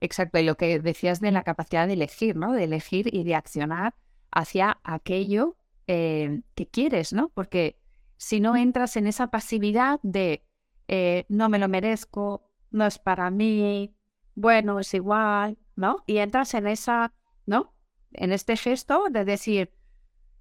Exacto, 0.03 0.37
y 0.41 0.43
lo 0.43 0.57
que 0.57 0.81
decías 0.81 1.21
de 1.21 1.31
la 1.31 1.45
capacidad 1.45 1.87
de 1.87 1.93
elegir, 1.93 2.35
¿no? 2.35 2.53
De 2.53 2.65
elegir 2.65 3.15
y 3.15 3.23
de 3.23 3.37
accionar 3.37 3.95
hacia 4.33 4.81
aquello 4.83 5.57
eh, 5.87 6.43
que 6.57 6.67
quieres, 6.67 7.13
¿no? 7.13 7.29
Porque 7.29 7.79
si 8.17 8.41
no 8.41 8.57
entras 8.57 8.97
en 8.97 9.07
esa 9.07 9.29
pasividad 9.29 10.01
de 10.03 10.45
eh, 10.89 11.25
no 11.29 11.49
me 11.49 11.61
lo 11.61 11.69
merezco, 11.69 12.51
no 12.73 12.85
es 12.85 12.99
para 12.99 13.31
mí, 13.31 13.95
bueno, 14.35 14.81
es 14.81 14.93
igual, 14.93 15.57
¿no? 15.77 16.03
Y 16.09 16.17
entras 16.17 16.55
en 16.55 16.67
esa, 16.67 17.15
¿no? 17.47 17.73
en 18.13 18.33
este 18.33 18.57
gesto 18.57 19.05
de 19.09 19.25
decir, 19.25 19.73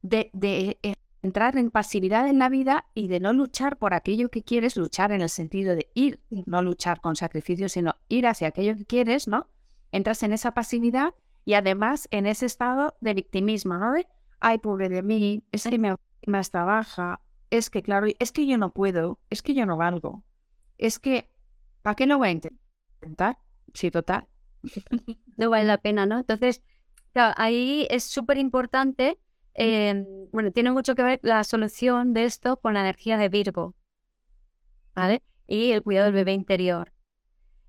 de, 0.02 0.32
de, 0.34 0.80
entrar 1.21 1.57
en 1.57 1.71
pasividad 1.71 2.27
en 2.27 2.39
la 2.39 2.49
vida 2.49 2.86
y 2.93 3.07
de 3.07 3.19
no 3.19 3.34
luchar 3.34 3.77
por 3.77 3.93
aquello 3.93 4.29
que 4.29 4.43
quieres, 4.43 4.75
luchar 4.75 5.12
en 5.12 5.21
el 5.21 5.29
sentido 5.29 5.75
de 5.75 5.89
ir, 5.93 6.19
no 6.29 6.62
luchar 6.62 7.01
con 7.01 7.15
sacrificio, 7.15 7.69
sino 7.69 7.95
ir 8.10 8.27
hacia 8.27 8.47
aquello 8.47 8.75
que 8.75 8.86
quieres, 8.86 9.27
¿no? 9.27 9.47
Entras 9.91 10.23
en 10.23 10.34
esa 10.34 10.53
pasividad 10.53 11.13
y 11.45 11.53
además 11.53 12.07
en 12.12 12.25
ese 12.25 12.45
estado 12.45 12.95
de 13.01 13.13
victimismo, 13.13 13.75
¿no? 13.77 13.93
ay, 14.39 14.57
pobre 14.57 14.89
de 14.89 15.03
mí, 15.03 15.43
es 15.51 15.63
que 15.63 15.77
me 15.77 15.95
baja, 16.51 17.21
es 17.49 17.69
que, 17.69 17.84
claro, 17.84 18.07
es 18.19 18.31
que 18.31 18.47
yo 18.47 18.57
no 18.57 18.71
puedo, 18.71 19.19
es 19.29 19.41
que 19.41 19.53
yo 19.53 19.65
no 19.65 19.77
valgo, 19.77 20.23
es 20.77 20.97
que, 20.99 21.29
¿para 21.84 21.95
qué 21.95 22.07
no 22.07 22.17
voy 22.17 22.29
a 22.29 22.31
intentar? 22.31 23.38
Sí, 23.73 23.91
total. 23.91 24.27
No 25.38 25.49
vale 25.49 25.65
la 25.65 25.79
pena, 25.79 26.05
¿no? 26.05 26.19
Entonces, 26.19 26.62
ahí 27.15 27.88
es 27.89 28.03
súper 28.03 28.38
importante, 28.38 29.17
em, 29.53 30.05
bueno, 30.31 30.51
tiene 30.51 30.71
mucho 30.71 30.95
que 30.95 31.03
ver 31.03 31.19
la 31.23 31.43
solución 31.43 32.13
de 32.13 32.25
esto 32.25 32.57
con 32.57 32.73
la 32.73 32.81
energía 32.81 33.17
de 33.17 33.29
Virgo, 33.29 33.75
¿vale? 34.95 35.21
Y 35.47 35.71
el 35.71 35.83
cuidado 35.83 36.05
del 36.05 36.15
bebé 36.15 36.33
interior. 36.33 36.93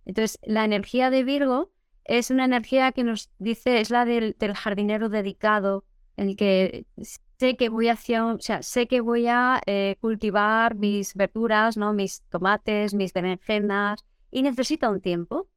Entonces, 0.05 0.39
la 0.43 0.65
energía 0.65 1.11
de 1.11 1.25
Virgo 1.25 1.73
es 2.05 2.31
una 2.31 2.45
energía 2.45 2.93
que 2.93 3.05
nos 3.05 3.31
dice, 3.39 3.81
es 3.81 3.91
la 3.91 4.05
del, 4.05 4.37
jardinero 4.55 5.09
dedicado, 5.09 5.85
en 6.17 6.31
el 6.31 6.37
que 6.37 6.87
sé 7.39 7.57
que 7.57 7.69
voy 7.69 7.89
hacia, 7.89 8.27
o 8.27 8.41
sea, 8.41 8.63
sé 8.63 8.87
que 8.87 9.01
voy 9.01 9.27
a 9.29 9.61
eh, 9.67 9.97
cultivar 10.01 10.75
mis 10.75 11.15
verduras, 11.15 11.77
¿no? 11.77 11.93
Mis 11.93 12.23
tomates, 12.29 12.95
mis 12.95 13.13
berenjenas, 13.13 14.05
y 14.31 14.43
necesito 14.43 14.91
un 14.91 15.01
tiempo. 15.01 15.49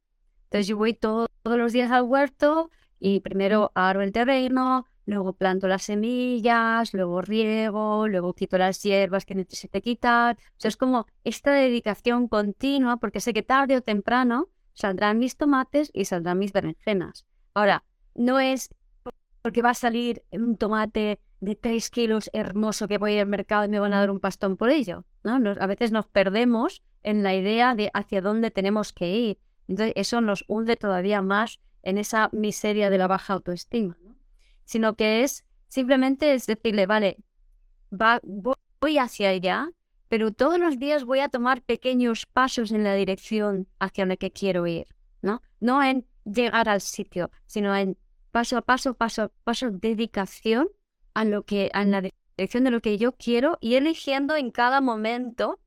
Entonces 0.44 0.68
yo 0.68 0.76
voy 0.76 0.94
todos 0.94 1.28
los 1.44 1.72
días 1.72 1.90
al 1.90 2.04
huerto 2.04 2.70
y 3.00 3.20
primero 3.20 3.72
aro 3.74 4.00
el 4.02 4.12
terreno, 4.12 4.86
luego 5.06 5.32
planto 5.32 5.68
las 5.68 5.84
semillas, 5.84 6.92
luego 6.92 7.22
riego, 7.22 8.08
luego 8.08 8.34
quito 8.34 8.58
las 8.58 8.82
hierbas 8.82 9.24
que 9.24 9.34
necesite 9.34 9.80
quitar. 9.80 10.36
Es 10.62 10.76
como 10.76 11.06
esta 11.24 11.52
dedicación 11.52 12.28
continua 12.28 12.98
porque 12.98 13.20
sé 13.20 13.32
que 13.32 13.42
tarde 13.42 13.76
o 13.76 13.82
temprano 13.82 14.48
saldrán 14.74 15.18
mis 15.18 15.36
tomates 15.36 15.90
y 15.94 16.04
saldrán 16.04 16.38
mis 16.38 16.52
berenjenas. 16.52 17.24
Ahora, 17.54 17.84
no 18.14 18.38
es 18.40 18.68
porque 19.40 19.62
va 19.62 19.70
a 19.70 19.74
salir 19.74 20.22
un 20.32 20.56
tomate 20.56 21.20
de 21.40 21.54
3 21.54 21.90
kilos 21.90 22.30
hermoso 22.32 22.88
que 22.88 22.98
voy 22.98 23.18
al 23.18 23.26
mercado 23.26 23.64
y 23.64 23.68
me 23.68 23.78
van 23.78 23.94
a 23.94 24.00
dar 24.00 24.10
un 24.10 24.20
pastón 24.20 24.56
por 24.56 24.70
ello. 24.70 25.04
¿no? 25.22 25.54
a 25.58 25.66
veces 25.66 25.92
nos 25.92 26.06
perdemos 26.06 26.82
en 27.02 27.22
la 27.22 27.34
idea 27.34 27.74
de 27.74 27.90
hacia 27.94 28.20
dónde 28.20 28.50
tenemos 28.50 28.92
que 28.92 29.16
ir. 29.16 29.38
Entonces, 29.68 29.92
eso 29.96 30.20
nos 30.20 30.44
hunde 30.48 30.76
todavía 30.76 31.22
más 31.22 31.60
en 31.82 31.98
esa 31.98 32.28
miseria 32.32 32.90
de 32.90 32.98
la 32.98 33.06
baja 33.06 33.34
autoestima, 33.34 33.96
sino 34.66 34.94
que 34.96 35.22
es 35.22 35.44
simplemente 35.68 36.34
es 36.34 36.46
decirle, 36.46 36.86
vale, 36.86 37.16
va, 37.90 38.20
voy 38.22 38.98
hacia 38.98 39.30
allá, 39.30 39.70
pero 40.08 40.32
todos 40.32 40.58
los 40.58 40.78
días 40.78 41.04
voy 41.04 41.20
a 41.20 41.28
tomar 41.28 41.62
pequeños 41.62 42.26
pasos 42.26 42.70
en 42.72 42.84
la 42.84 42.94
dirección 42.94 43.66
hacia 43.78 44.06
la 44.06 44.16
que 44.16 44.30
quiero 44.30 44.66
ir, 44.66 44.86
¿no? 45.22 45.40
No 45.60 45.82
en 45.82 46.06
llegar 46.24 46.68
al 46.68 46.80
sitio, 46.80 47.30
sino 47.46 47.74
en 47.74 47.96
paso 48.30 48.58
a 48.58 48.62
paso, 48.62 48.94
paso 48.94 49.22
a 49.22 49.28
paso, 49.44 49.70
dedicación 49.70 50.68
a 51.14 51.24
lo 51.24 51.44
que, 51.44 51.70
a 51.72 51.84
la 51.84 52.02
dirección 52.36 52.64
de 52.64 52.70
lo 52.70 52.80
que 52.80 52.98
yo 52.98 53.12
quiero 53.12 53.58
y 53.60 53.74
eligiendo 53.74 54.36
en 54.36 54.50
cada 54.50 54.80
momento 54.80 55.58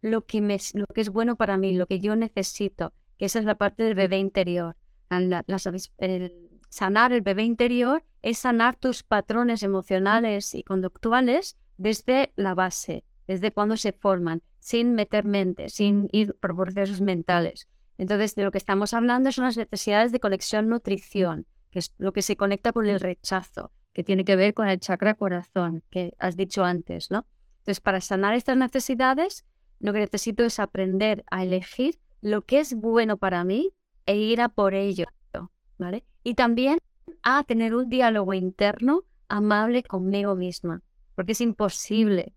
lo 0.00 0.26
que, 0.26 0.40
me, 0.40 0.58
lo 0.74 0.86
que 0.86 1.00
es 1.00 1.10
bueno 1.10 1.36
para 1.36 1.56
mí, 1.56 1.74
lo 1.74 1.86
que 1.86 2.00
yo 2.00 2.16
necesito, 2.16 2.92
que 3.18 3.26
esa 3.26 3.38
es 3.38 3.44
la 3.44 3.54
parte 3.54 3.82
del 3.82 3.94
bebé 3.94 4.18
interior 4.18 4.76
sanar 6.76 7.10
el 7.14 7.22
bebé 7.22 7.42
interior 7.42 8.04
es 8.20 8.38
sanar 8.38 8.76
tus 8.76 9.02
patrones 9.02 9.62
emocionales 9.62 10.54
y 10.54 10.62
conductuales 10.62 11.56
desde 11.78 12.34
la 12.36 12.54
base, 12.54 13.02
desde 13.26 13.50
cuando 13.50 13.78
se 13.78 13.92
forman, 13.92 14.42
sin 14.58 14.94
meter 14.94 15.24
mente, 15.24 15.70
sin 15.70 16.08
ir 16.12 16.34
por 16.34 16.54
procesos 16.54 17.00
mentales. 17.00 17.66
Entonces, 17.96 18.34
de 18.34 18.44
lo 18.44 18.50
que 18.50 18.58
estamos 18.58 18.92
hablando 18.92 19.32
son 19.32 19.46
las 19.46 19.56
necesidades 19.56 20.12
de 20.12 20.20
conexión 20.20 20.68
nutrición, 20.68 21.46
que 21.70 21.78
es 21.78 21.94
lo 21.96 22.12
que 22.12 22.20
se 22.20 22.36
conecta 22.36 22.72
con 22.72 22.86
el 22.86 23.00
rechazo, 23.00 23.72
que 23.94 24.04
tiene 24.04 24.26
que 24.26 24.36
ver 24.36 24.52
con 24.52 24.68
el 24.68 24.78
chakra 24.78 25.14
corazón, 25.14 25.82
que 25.88 26.12
has 26.18 26.36
dicho 26.36 26.62
antes, 26.62 27.10
¿no? 27.10 27.24
Entonces, 27.60 27.80
para 27.80 28.02
sanar 28.02 28.34
estas 28.34 28.58
necesidades, 28.58 29.46
lo 29.80 29.94
que 29.94 30.00
necesito 30.00 30.44
es 30.44 30.60
aprender 30.60 31.24
a 31.30 31.42
elegir 31.42 31.98
lo 32.20 32.42
que 32.42 32.60
es 32.60 32.74
bueno 32.74 33.16
para 33.16 33.44
mí 33.44 33.72
e 34.04 34.18
ir 34.18 34.42
a 34.42 34.50
por 34.50 34.74
ello, 34.74 35.06
Y 36.22 36.34
también 36.34 36.78
a 37.22 37.44
tener 37.44 37.74
un 37.74 37.88
diálogo 37.88 38.34
interno 38.34 39.02
amable 39.28 39.82
conmigo 39.82 40.34
misma, 40.34 40.82
porque 41.14 41.32
es 41.32 41.40
imposible 41.40 42.34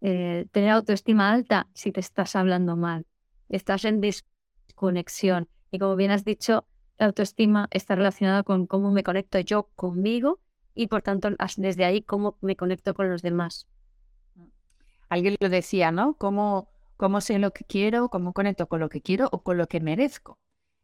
eh, 0.00 0.46
tener 0.50 0.70
autoestima 0.70 1.30
alta 1.30 1.68
si 1.74 1.92
te 1.92 2.00
estás 2.00 2.34
hablando 2.34 2.76
mal, 2.76 3.06
estás 3.48 3.84
en 3.84 4.00
desconexión. 4.00 5.48
Y 5.70 5.78
como 5.78 5.96
bien 5.96 6.10
has 6.10 6.24
dicho, 6.24 6.66
la 6.98 7.06
autoestima 7.06 7.68
está 7.70 7.94
relacionada 7.94 8.42
con 8.42 8.66
cómo 8.66 8.90
me 8.90 9.02
conecto 9.02 9.38
yo 9.40 9.68
conmigo 9.74 10.40
y 10.74 10.86
por 10.86 11.02
tanto 11.02 11.30
desde 11.56 11.84
ahí 11.84 12.02
cómo 12.02 12.36
me 12.40 12.56
conecto 12.56 12.94
con 12.94 13.10
los 13.10 13.22
demás. 13.22 13.66
Alguien 15.08 15.36
lo 15.40 15.48
decía, 15.48 15.92
¿no? 15.92 16.14
¿Cómo, 16.14 16.68
cómo 16.96 17.20
sé 17.20 17.38
lo 17.38 17.52
que 17.52 17.64
quiero, 17.64 18.08
cómo 18.08 18.32
conecto 18.32 18.66
con 18.66 18.80
lo 18.80 18.88
que 18.88 19.02
quiero 19.02 19.28
o 19.30 19.42
con 19.42 19.58
lo 19.58 19.66
que 19.66 19.80
merezco? 19.80 20.38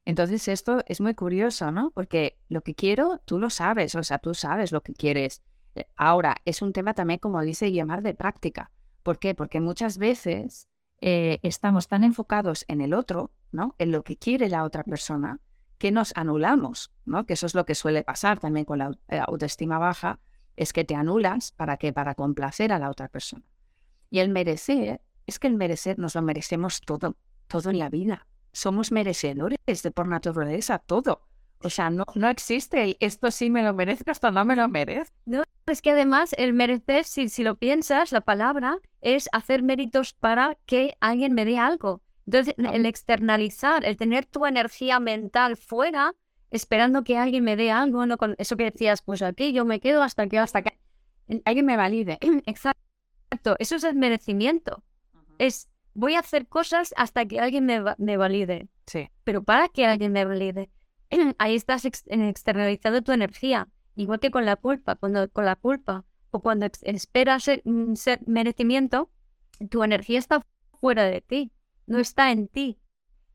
Entonces 0.08 0.48
esto 0.48 0.82
es 0.86 1.02
muy 1.02 1.14
curioso, 1.14 1.70
¿no? 1.70 1.90
Porque 1.90 2.38
lo 2.48 2.62
que 2.62 2.74
quiero, 2.74 3.20
tú 3.26 3.38
lo 3.38 3.50
sabes, 3.50 3.94
o 3.94 4.02
sea, 4.02 4.18
tú 4.18 4.32
sabes 4.32 4.72
lo 4.72 4.82
que 4.82 4.94
quieres. 4.94 5.42
Eh, 5.74 5.84
ahora, 5.96 6.36
es 6.46 6.62
un 6.62 6.72
tema 6.72 6.94
también, 6.94 7.18
como 7.18 7.42
dice 7.42 7.70
llamar 7.72 8.00
de 8.00 8.14
práctica. 8.14 8.70
¿Por 9.02 9.18
qué? 9.18 9.34
Porque 9.34 9.60
muchas 9.60 9.98
veces 9.98 10.66
eh, 11.02 11.40
estamos 11.42 11.88
tan 11.88 12.04
enfocados 12.04 12.64
en 12.68 12.80
el 12.80 12.94
otro, 12.94 13.32
¿no? 13.52 13.74
En 13.76 13.92
lo 13.92 14.02
que 14.02 14.16
quiere 14.16 14.48
la 14.48 14.64
otra 14.64 14.82
persona, 14.82 15.40
que 15.76 15.92
nos 15.92 16.16
anulamos, 16.16 16.90
¿no? 17.04 17.26
Que 17.26 17.34
eso 17.34 17.44
es 17.44 17.54
lo 17.54 17.66
que 17.66 17.74
suele 17.74 18.02
pasar 18.02 18.40
también 18.40 18.64
con 18.64 18.78
la 18.78 18.92
eh, 19.08 19.18
autoestima 19.18 19.78
baja, 19.78 20.20
es 20.56 20.72
que 20.72 20.84
te 20.84 20.94
anulas 20.94 21.52
para 21.52 21.76
que 21.76 21.92
para 21.92 22.14
complacer 22.14 22.72
a 22.72 22.78
la 22.78 22.88
otra 22.88 23.08
persona. 23.08 23.44
Y 24.08 24.20
el 24.20 24.30
merecer, 24.30 25.02
es 25.26 25.38
que 25.38 25.48
el 25.48 25.54
merecer 25.56 25.98
nos 25.98 26.14
lo 26.14 26.22
merecemos 26.22 26.80
todo, 26.80 27.14
todo 27.46 27.68
en 27.68 27.78
la 27.78 27.90
vida 27.90 28.26
somos 28.58 28.92
merecedores 28.92 29.82
de 29.82 29.90
por 29.90 30.08
naturaleza, 30.08 30.78
todo. 30.78 31.22
O 31.60 31.70
sea, 31.70 31.90
no, 31.90 32.04
no 32.14 32.28
existe 32.28 32.96
esto 33.00 33.30
sí 33.30 33.50
me 33.50 33.62
lo 33.62 33.74
merezco, 33.74 34.10
esto 34.10 34.30
no 34.30 34.44
me 34.44 34.54
lo 34.54 34.68
merezco. 34.68 35.14
No, 35.26 35.42
es 35.66 35.82
que 35.82 35.90
además 35.90 36.34
el 36.38 36.52
merecer, 36.52 37.04
si, 37.04 37.28
si 37.28 37.42
lo 37.42 37.56
piensas, 37.56 38.12
la 38.12 38.20
palabra 38.20 38.78
es 39.00 39.28
hacer 39.32 39.62
méritos 39.62 40.12
para 40.12 40.56
que 40.66 40.96
alguien 41.00 41.34
me 41.34 41.44
dé 41.44 41.58
algo. 41.58 42.00
Entonces, 42.26 42.54
el 42.58 42.86
externalizar, 42.86 43.84
el 43.84 43.96
tener 43.96 44.26
tu 44.26 44.44
energía 44.46 45.00
mental 45.00 45.56
fuera, 45.56 46.14
esperando 46.50 47.02
que 47.02 47.16
alguien 47.16 47.42
me 47.42 47.56
dé 47.56 47.70
algo, 47.70 48.06
no 48.06 48.18
con 48.18 48.34
eso 48.38 48.56
que 48.56 48.70
decías, 48.70 49.02
pues 49.02 49.22
aquí 49.22 49.52
yo 49.52 49.64
me 49.64 49.80
quedo 49.80 50.02
hasta 50.02 50.26
que 50.26 50.38
hasta 50.38 50.62
que 50.62 50.78
alguien 51.44 51.66
me 51.66 51.76
valide. 51.76 52.18
Exacto, 52.46 53.56
eso 53.58 53.76
es 53.76 53.84
el 53.84 53.96
merecimiento. 53.96 54.84
Es 55.38 55.67
voy 55.94 56.14
a 56.14 56.20
hacer 56.20 56.46
cosas 56.46 56.94
hasta 56.96 57.26
que 57.26 57.40
alguien 57.40 57.66
me, 57.66 58.16
valide. 58.16 58.68
Sí. 58.86 59.10
Pero 59.24 59.42
para 59.42 59.68
que 59.68 59.86
alguien 59.86 60.12
me 60.12 60.24
valide, 60.24 60.70
ahí 61.38 61.54
estás 61.54 61.84
externalizando 61.84 63.02
tu 63.02 63.12
energía. 63.12 63.68
Igual 63.96 64.20
que 64.20 64.30
con 64.30 64.44
la 64.44 64.56
culpa, 64.56 64.94
cuando 64.94 65.28
con 65.30 65.44
la 65.44 65.56
culpa 65.56 66.04
o 66.30 66.40
cuando 66.40 66.66
esperas 66.82 67.50
mm, 67.64 67.94
ser, 67.94 68.20
merecimiento, 68.26 69.10
tu 69.70 69.82
energía 69.82 70.18
está 70.18 70.46
fuera 70.80 71.04
de 71.04 71.20
ti, 71.20 71.52
no 71.86 71.98
está 71.98 72.30
en 72.30 72.48
ti. 72.48 72.78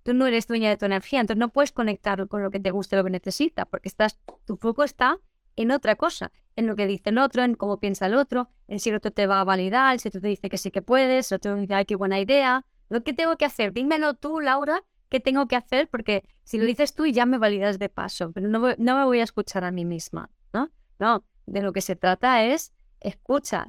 Tú 0.03 0.13
no 0.13 0.27
eres 0.27 0.47
dueña 0.47 0.69
de 0.69 0.77
tu 0.77 0.85
energía, 0.85 1.21
entonces 1.21 1.39
no 1.39 1.49
puedes 1.49 1.71
conectar 1.71 2.27
con 2.27 2.43
lo 2.43 2.51
que 2.51 2.59
te 2.59 2.71
gusta, 2.71 2.97
lo 2.97 3.03
que 3.03 3.09
necesitas, 3.09 3.65
porque 3.67 3.89
estás, 3.89 4.19
tu 4.45 4.57
foco 4.57 4.83
está 4.83 5.19
en 5.55 5.71
otra 5.71 5.95
cosa, 5.95 6.31
en 6.55 6.67
lo 6.67 6.75
que 6.75 6.87
dice 6.87 7.09
el 7.09 7.17
otro, 7.17 7.43
en 7.43 7.55
cómo 7.55 7.79
piensa 7.79 8.05
el 8.05 8.15
otro, 8.15 8.49
en 8.67 8.79
si 8.79 8.89
el 8.89 8.95
otro 8.95 9.11
te 9.11 9.27
va 9.27 9.41
a 9.41 9.43
validar, 9.43 9.99
si 9.99 10.07
el 10.07 10.11
otro 10.11 10.21
te 10.21 10.27
dice 10.27 10.49
que 10.49 10.57
sí 10.57 10.71
que 10.71 10.81
puedes, 10.81 11.31
el 11.31 11.37
otro 11.37 11.55
dice, 11.55 11.73
ay, 11.73 11.85
qué 11.85 11.95
buena 11.95 12.19
idea. 12.19 12.65
Lo 12.89 13.03
que 13.03 13.13
tengo 13.13 13.37
que 13.37 13.45
hacer, 13.45 13.73
dímelo 13.73 14.13
tú, 14.13 14.39
Laura, 14.39 14.83
qué 15.09 15.19
tengo 15.19 15.47
que 15.47 15.55
hacer, 15.55 15.87
porque 15.87 16.23
si 16.43 16.57
lo 16.57 16.65
dices 16.65 16.93
tú 16.93 17.05
ya 17.05 17.25
me 17.25 17.37
validas 17.37 17.79
de 17.79 17.89
paso, 17.89 18.31
pero 18.31 18.47
no, 18.47 18.59
no 18.77 18.97
me 18.97 19.05
voy 19.05 19.19
a 19.19 19.23
escuchar 19.23 19.63
a 19.63 19.71
mí 19.71 19.85
misma, 19.85 20.29
¿no? 20.53 20.71
No, 20.99 21.23
de 21.45 21.61
lo 21.61 21.73
que 21.73 21.81
se 21.81 21.95
trata 21.95 22.43
es 22.43 22.73
escucha. 22.99 23.67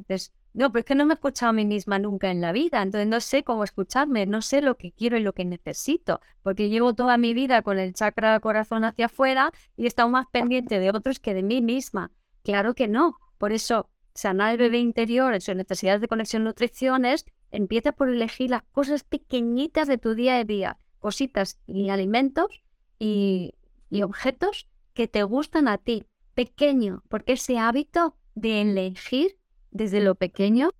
no, 0.55 0.73
pero 0.73 0.81
es 0.81 0.85
que 0.85 0.95
no 0.95 1.05
me 1.05 1.15
he 1.15 1.17
escuchado 1.17 1.51
a 1.51 1.53
mí 1.53 1.65
misma 1.65 1.99
nunca 1.99 2.31
en 2.31 2.41
la 2.41 2.53
vida, 2.53 2.81
entonces 2.81 3.09
no 3.09 3.21
sé 3.21 3.43
cómo 3.45 3.65
escucharme, 3.65 4.27
no 4.27 4.41
sé 4.41 4.63
lo 4.63 4.77
que 4.77 4.93
quiero 4.93 5.17
y 5.17 5.23
lo 5.23 5.33
que 5.33 5.45
necesito, 5.45 6.21
porque 6.43 6.69
llevo 6.69 6.95
toda 6.95 7.19
mi 7.19 7.35
vida 7.35 7.63
con 7.63 7.79
el 7.79 7.93
chakra 7.93 8.39
corazón 8.41 8.85
hacia 8.85 9.07
afuera 9.07 9.53
y 9.77 9.85
he 9.85 9.87
estado 9.87 10.09
más 10.09 10.27
pendiente 10.31 10.79
de 10.79 10.91
otros 10.91 11.19
que 11.21 11.35
de 11.35 11.43
mí 11.43 11.61
misma. 11.61 12.11
Claro 12.45 12.75
que 12.75 12.87
no. 12.87 13.17
Por 13.39 13.53
eso, 13.53 13.91
sanar 14.15 14.53
el 14.53 14.59
bebé 14.59 14.79
interior 14.79 15.35
en 15.35 15.41
sus 15.41 15.57
necesidades 15.57 16.01
de 16.01 16.09
conexión 16.09 16.45
nutriciones 16.45 17.25
empieza 17.51 17.93
por 17.93 18.09
elegir 18.09 18.51
las 18.51 18.63
cosas 18.73 19.03
pequeñitas 19.03 19.89
de 19.89 19.99
tu 19.99 20.15
día 20.15 20.37
a 20.37 20.45
día, 20.45 20.79
cositas 20.99 21.59
y 21.67 21.89
alimentos 21.89 22.63
y, 22.99 23.55
objetos 24.03 24.69
que 24.93 25.07
te 25.09 25.23
gustan 25.23 25.69
a 25.69 25.79
ti, 25.79 26.05
pequeño, 26.35 27.03
porque 27.09 27.35
ese 27.35 27.59
hábito 27.59 28.17
de 28.35 28.61
elegir 28.61 29.39
desde 29.71 30.01
lo 30.01 30.17
pequeño, 30.17 30.71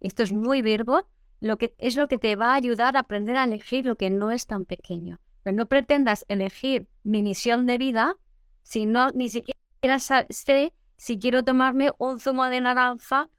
esto 0.00 0.22
es 0.22 0.32
muy 0.32 0.62
virgo, 0.62 1.08
lo 1.40 1.58
que 1.58 1.74
es 1.78 1.96
lo 1.96 2.06
que 2.06 2.18
te 2.18 2.36
va 2.36 2.52
a 2.52 2.54
ayudar 2.54 2.96
a 2.96 3.00
aprender 3.00 3.36
a 3.36 3.44
elegir 3.44 3.86
lo 3.86 3.96
que 3.96 4.08
no 4.08 4.30
es 4.30 4.46
tan 4.46 4.64
pequeño. 4.64 5.18
Pero 5.42 5.56
no 5.56 5.66
pretendas 5.66 6.24
elegir 6.28 6.86
mi 7.02 7.22
misión 7.22 7.66
de 7.66 7.78
vida 7.78 8.16
si 8.62 8.86
no 8.86 9.10
ni 9.10 9.28
siquiera 9.28 9.98
sé 9.98 10.72
si 11.00 11.18
quiero 11.18 11.42
tomarme 11.42 11.90
un 11.96 12.20
zumo 12.20 12.44
de 12.44 12.60
naranja 12.60 13.30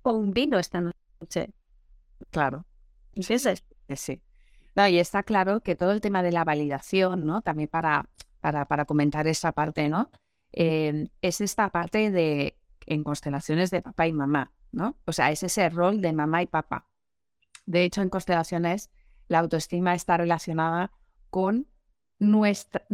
o 0.00 0.12
un 0.12 0.30
vino 0.32 0.58
esta 0.58 0.80
noche. 0.80 1.52
Claro. 2.30 2.64
Sí, 3.20 3.38
sí. 3.38 3.50
sí. 3.94 4.22
No, 4.74 4.88
y 4.88 4.98
está 4.98 5.22
claro 5.22 5.60
que 5.60 5.76
todo 5.76 5.92
el 5.92 6.00
tema 6.00 6.22
de 6.22 6.32
la 6.32 6.44
validación, 6.44 7.26
¿no? 7.26 7.42
También 7.42 7.68
para, 7.68 8.08
para, 8.40 8.64
para 8.64 8.86
comentar 8.86 9.26
esa 9.26 9.52
parte, 9.52 9.90
¿no? 9.90 10.10
Em, 10.50 11.08
es 11.20 11.42
esta 11.42 11.68
parte 11.68 12.10
de 12.10 12.56
en 12.86 13.04
constelaciones 13.04 13.70
de 13.70 13.82
papá 13.82 14.06
y 14.06 14.14
mamá, 14.14 14.54
¿no? 14.72 14.96
O 15.04 15.12
sea, 15.12 15.30
es 15.30 15.42
ese 15.42 15.68
rol 15.68 16.00
de 16.00 16.14
mamá 16.14 16.40
y 16.40 16.46
papá. 16.46 16.88
De 17.66 17.84
hecho, 17.84 18.00
en 18.00 18.08
constelaciones 18.08 18.88
la 19.28 19.40
autoestima 19.40 19.94
está 19.94 20.16
relacionada 20.16 20.90
con 21.28 21.66
nuestra, 22.18 22.86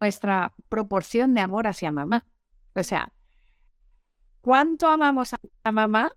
nuestra 0.00 0.54
proporción 0.68 1.34
de 1.34 1.40
amor 1.40 1.66
hacia 1.66 1.90
mamá. 1.90 2.24
O 2.76 2.82
sea, 2.84 3.12
cuánto 4.46 4.86
amamos 4.86 5.32
a 5.64 5.72
mamá 5.72 6.12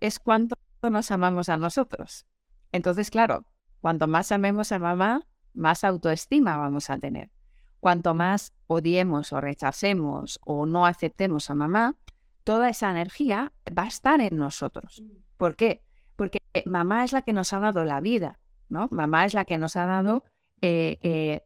es 0.00 0.18
cuánto 0.18 0.56
nos 0.82 1.10
amamos 1.10 1.50
a 1.50 1.58
nosotros. 1.58 2.24
Entonces, 2.72 3.10
claro, 3.10 3.44
cuanto 3.82 4.06
más 4.06 4.32
amemos 4.32 4.72
a 4.72 4.78
mamá, 4.78 5.26
más 5.52 5.84
autoestima 5.84 6.56
vamos 6.56 6.88
a 6.88 6.96
tener. 6.96 7.30
Cuanto 7.78 8.14
más 8.14 8.54
odiemos 8.66 9.34
o 9.34 9.42
rechacemos 9.42 10.40
o 10.42 10.64
no 10.64 10.86
aceptemos 10.86 11.50
a 11.50 11.54
mamá, 11.54 11.96
toda 12.44 12.70
esa 12.70 12.90
energía 12.90 13.52
va 13.78 13.82
a 13.82 13.88
estar 13.88 14.22
en 14.22 14.38
nosotros. 14.38 15.02
¿Por 15.36 15.54
qué? 15.54 15.82
Porque 16.16 16.40
mamá 16.64 17.04
es 17.04 17.12
la 17.12 17.20
que 17.20 17.34
nos 17.34 17.52
ha 17.52 17.60
dado 17.60 17.84
la 17.84 18.00
vida, 18.00 18.40
¿no? 18.70 18.88
Mamá 18.90 19.26
es 19.26 19.34
la 19.34 19.44
que 19.44 19.58
nos 19.58 19.76
ha 19.76 19.84
dado, 19.84 20.24
eh, 20.62 20.98
eh, 21.02 21.42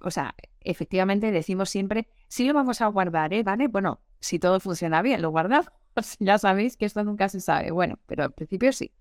o 0.00 0.10
sea, 0.10 0.34
efectivamente 0.62 1.30
decimos 1.30 1.70
siempre, 1.70 2.08
sí 2.26 2.44
lo 2.44 2.54
vamos 2.54 2.80
a 2.80 2.88
guardar, 2.88 3.32
¿eh? 3.32 3.44
¿Vale? 3.44 3.68
Bueno, 3.68 4.00
si 4.20 4.38
todo 4.38 4.60
funciona 4.60 5.02
bien, 5.02 5.22
lo 5.22 5.30
guardamos. 5.30 5.70
ya 6.18 6.38
sabéis 6.38 6.76
que 6.76 6.86
esto 6.86 7.04
nunca 7.04 7.28
se 7.28 7.40
sabe. 7.40 7.70
Bueno, 7.70 7.98
pero 8.06 8.24
al 8.24 8.32
principio 8.32 8.72
sí. 8.72 8.92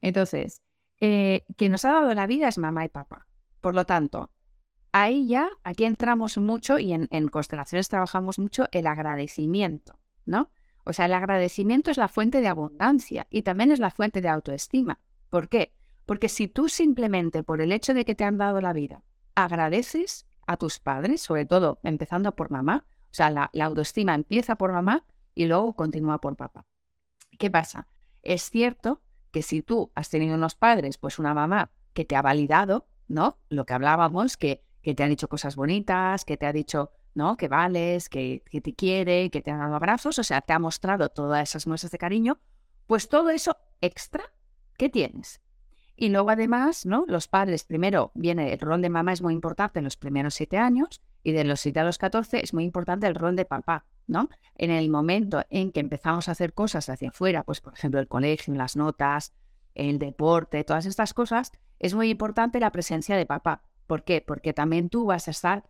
Entonces, 0.00 0.62
eh, 1.00 1.44
quien 1.56 1.72
nos 1.72 1.84
ha 1.84 1.92
dado 1.92 2.14
la 2.14 2.26
vida 2.26 2.48
es 2.48 2.58
mamá 2.58 2.84
y 2.84 2.88
papá. 2.88 3.26
Por 3.60 3.74
lo 3.74 3.84
tanto, 3.84 4.30
ahí 4.92 5.26
ya, 5.26 5.48
aquí 5.64 5.84
entramos 5.84 6.38
mucho 6.38 6.78
y 6.78 6.92
en, 6.92 7.08
en 7.10 7.28
constelaciones 7.28 7.88
trabajamos 7.88 8.38
mucho 8.38 8.68
el 8.72 8.86
agradecimiento, 8.86 9.98
¿no? 10.24 10.50
O 10.84 10.92
sea, 10.92 11.06
el 11.06 11.12
agradecimiento 11.12 11.90
es 11.90 11.98
la 11.98 12.08
fuente 12.08 12.40
de 12.40 12.48
abundancia 12.48 13.26
y 13.30 13.42
también 13.42 13.72
es 13.72 13.78
la 13.78 13.90
fuente 13.90 14.20
de 14.20 14.28
autoestima. 14.28 14.98
¿Por 15.28 15.48
qué? 15.48 15.74
Porque 16.06 16.30
si 16.30 16.48
tú 16.48 16.70
simplemente 16.70 17.42
por 17.42 17.60
el 17.60 17.72
hecho 17.72 17.92
de 17.92 18.06
que 18.06 18.14
te 18.14 18.24
han 18.24 18.38
dado 18.38 18.60
la 18.62 18.72
vida 18.72 19.02
agradeces 19.34 20.26
a 20.46 20.56
tus 20.56 20.78
padres, 20.78 21.20
sobre 21.20 21.44
todo 21.44 21.78
empezando 21.82 22.34
por 22.34 22.50
mamá, 22.50 22.86
o 23.10 23.14
sea, 23.14 23.30
la, 23.30 23.50
autoestima 23.64 24.14
empieza 24.14 24.56
por 24.56 24.72
mamá 24.72 25.04
y 25.34 25.46
luego 25.46 25.74
continúa 25.74 26.20
por 26.20 26.36
papá. 26.36 26.66
¿Qué 27.38 27.50
pasa? 27.50 27.86
Es 28.22 28.50
cierto 28.50 29.00
que 29.30 29.42
si 29.42 29.62
tú 29.62 29.90
has 29.94 30.10
tenido 30.10 30.34
unos 30.34 30.54
padres, 30.54 30.98
pues 30.98 31.18
una 31.18 31.34
mamá 31.34 31.70
que 31.92 32.04
te 32.04 32.16
ha 32.16 32.22
validado, 32.22 32.86
¿no? 33.06 33.38
Lo 33.48 33.64
que 33.64 33.74
hablábamos, 33.74 34.36
que, 34.36 34.62
que 34.82 34.94
te 34.94 35.02
ha 35.02 35.08
dicho 35.08 35.28
cosas 35.28 35.56
bonitas, 35.56 36.24
que 36.24 36.36
te 36.36 36.46
ha 36.46 36.52
dicho, 36.52 36.92
¿no? 37.14 37.36
Que 37.36 37.48
vales, 37.48 38.08
que, 38.08 38.42
que 38.50 38.60
te 38.60 38.74
quiere, 38.74 39.30
que 39.30 39.40
te 39.40 39.50
ha 39.50 39.56
dado 39.56 39.74
abrazos, 39.74 40.18
o 40.18 40.24
sea, 40.24 40.40
te 40.40 40.52
ha 40.52 40.58
mostrado 40.58 41.08
todas 41.08 41.48
esas 41.48 41.66
muestras 41.66 41.92
de 41.92 41.98
cariño, 41.98 42.40
pues 42.86 43.08
todo 43.08 43.30
eso 43.30 43.56
extra, 43.80 44.24
¿qué 44.76 44.88
tienes? 44.88 45.40
Y 45.96 46.10
luego 46.10 46.30
además, 46.30 46.86
¿no? 46.86 47.04
Los 47.08 47.26
padres, 47.26 47.64
primero 47.64 48.12
viene 48.14 48.52
el 48.52 48.60
rol 48.60 48.82
de 48.82 48.88
mamá 48.88 49.12
es 49.12 49.22
muy 49.22 49.34
importante 49.34 49.80
en 49.80 49.84
los 49.84 49.96
primeros 49.96 50.34
siete 50.34 50.56
años 50.56 51.02
y 51.28 51.32
de 51.32 51.44
los 51.44 51.60
siete 51.60 51.80
a 51.80 51.84
los 51.84 51.98
catorce 51.98 52.42
es 52.42 52.54
muy 52.54 52.64
importante 52.64 53.06
el 53.06 53.14
rol 53.14 53.36
de 53.36 53.44
papá, 53.44 53.84
¿no? 54.06 54.30
En 54.54 54.70
el 54.70 54.88
momento 54.88 55.44
en 55.50 55.72
que 55.72 55.80
empezamos 55.80 56.28
a 56.28 56.32
hacer 56.32 56.54
cosas 56.54 56.88
hacia 56.88 57.10
afuera, 57.10 57.44
pues 57.44 57.60
por 57.60 57.74
ejemplo 57.74 58.00
el 58.00 58.08
colegio, 58.08 58.54
las 58.54 58.76
notas, 58.76 59.34
el 59.74 59.98
deporte, 59.98 60.64
todas 60.64 60.86
estas 60.86 61.12
cosas, 61.12 61.52
es 61.78 61.94
muy 61.94 62.08
importante 62.08 62.60
la 62.60 62.72
presencia 62.72 63.16
de 63.16 63.26
papá. 63.26 63.62
¿Por 63.86 64.04
qué? 64.04 64.24
Porque 64.26 64.52
también 64.54 64.88
tú 64.88 65.04
vas 65.04 65.28
a 65.28 65.30
estar, 65.30 65.68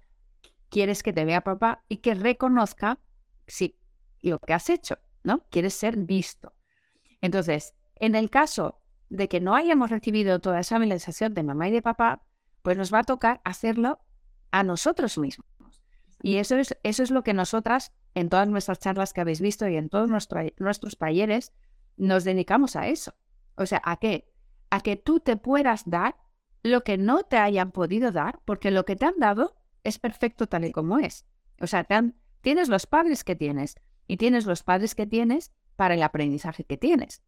quieres 0.68 1.02
que 1.02 1.12
te 1.12 1.24
vea 1.24 1.42
papá 1.42 1.82
y 1.88 1.98
que 1.98 2.14
reconozca 2.14 3.00
sí, 3.46 3.76
lo 4.22 4.38
que 4.38 4.54
has 4.54 4.70
hecho, 4.70 4.98
¿no? 5.24 5.44
Quieres 5.50 5.74
ser 5.74 5.96
visto. 5.96 6.54
Entonces, 7.20 7.74
en 7.96 8.14
el 8.14 8.30
caso 8.30 8.80
de 9.08 9.28
que 9.28 9.40
no 9.40 9.56
hayamos 9.56 9.90
recibido 9.90 10.38
toda 10.38 10.60
esa 10.60 10.78
valorización 10.78 11.34
de 11.34 11.42
mamá 11.42 11.68
y 11.68 11.72
de 11.72 11.82
papá, 11.82 12.22
pues 12.62 12.76
nos 12.76 12.92
va 12.92 13.00
a 13.00 13.04
tocar 13.04 13.40
hacerlo 13.44 14.00
a 14.50 14.62
nosotros 14.62 15.18
mismos. 15.18 15.46
Y 16.22 16.36
eso 16.36 16.56
es, 16.56 16.76
eso 16.82 17.02
es 17.02 17.10
lo 17.10 17.22
que 17.22 17.34
nosotras, 17.34 17.92
en 18.14 18.28
todas 18.28 18.48
nuestras 18.48 18.80
charlas 18.80 19.12
que 19.12 19.20
habéis 19.20 19.40
visto 19.40 19.68
y 19.68 19.76
en 19.76 19.88
todos 19.88 20.10
nuestros 20.10 20.98
talleres, 20.98 21.52
nos 21.96 22.24
dedicamos 22.24 22.76
a 22.76 22.88
eso. 22.88 23.14
O 23.56 23.66
sea, 23.66 23.80
¿a 23.84 23.96
qué? 23.98 24.32
A 24.70 24.80
que 24.80 24.96
tú 24.96 25.20
te 25.20 25.36
puedas 25.36 25.88
dar 25.88 26.16
lo 26.62 26.82
que 26.82 26.98
no 26.98 27.22
te 27.22 27.36
hayan 27.36 27.70
podido 27.70 28.10
dar, 28.10 28.40
porque 28.44 28.70
lo 28.70 28.84
que 28.84 28.96
te 28.96 29.06
han 29.06 29.18
dado 29.18 29.56
es 29.84 29.98
perfecto 29.98 30.48
tal 30.48 30.64
y 30.64 30.72
como 30.72 30.98
es. 30.98 31.24
O 31.60 31.66
sea, 31.66 31.86
tienes 32.40 32.68
los 32.68 32.86
padres 32.86 33.24
que 33.24 33.36
tienes 33.36 33.76
y 34.06 34.16
tienes 34.16 34.46
los 34.46 34.62
padres 34.62 34.94
que 34.94 35.06
tienes 35.06 35.52
para 35.76 35.94
el 35.94 36.02
aprendizaje 36.02 36.64
que 36.64 36.76
tienes. 36.76 37.22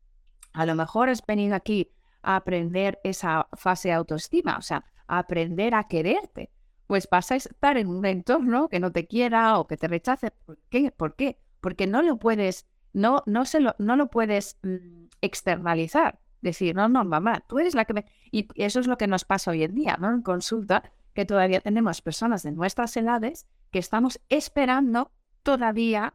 A 0.52 0.66
lo 0.66 0.74
mejor 0.74 1.09
has 1.09 1.24
venido 1.24 1.54
aquí 1.54 1.92
a 2.22 2.37
aprender 2.37 3.00
esa 3.04 3.48
fase 3.52 3.88
de 3.88 3.94
autoestima, 3.94 4.56
o 4.59 4.62
sea, 4.62 4.85
a 5.06 5.18
aprender 5.18 5.74
a 5.74 5.85
quererte. 5.85 6.50
Pues 6.90 7.09
vas 7.09 7.31
a 7.31 7.37
estar 7.37 7.76
en 7.76 7.87
un 7.87 8.05
entorno 8.05 8.68
que 8.68 8.81
no 8.81 8.90
te 8.90 9.07
quiera 9.07 9.61
o 9.61 9.68
que 9.68 9.76
te 9.76 9.87
rechace. 9.87 10.33
¿Por 10.33 10.59
qué? 10.70 10.90
¿Por 10.90 11.14
qué? 11.14 11.38
Porque 11.61 11.87
no 11.87 12.03
lo 12.03 12.16
puedes, 12.16 12.66
no, 12.92 13.22
no, 13.26 13.44
se 13.44 13.61
lo, 13.61 13.76
no 13.79 13.94
lo 13.94 14.11
puedes 14.11 14.59
mm, 14.64 15.05
externalizar. 15.20 16.18
Decir, 16.40 16.74
no, 16.74 16.88
no, 16.88 17.05
mamá, 17.05 17.44
tú 17.46 17.61
eres 17.61 17.76
la 17.76 17.85
que 17.85 17.94
me... 17.94 18.07
Y 18.33 18.48
eso 18.57 18.81
es 18.81 18.88
lo 18.88 18.98
que 18.98 19.07
nos 19.07 19.24
pasa 19.24 19.53
hoy 19.53 19.62
en 19.62 19.76
día, 19.76 19.98
¿no? 20.00 20.11
En 20.11 20.22
consulta, 20.22 20.83
que 21.14 21.24
todavía 21.24 21.61
tenemos 21.61 22.03
personas 22.03 22.42
de 22.42 22.50
nuestras 22.50 22.96
edades 22.96 23.46
que 23.70 23.79
estamos 23.79 24.20
esperando 24.29 25.12
todavía 25.44 26.14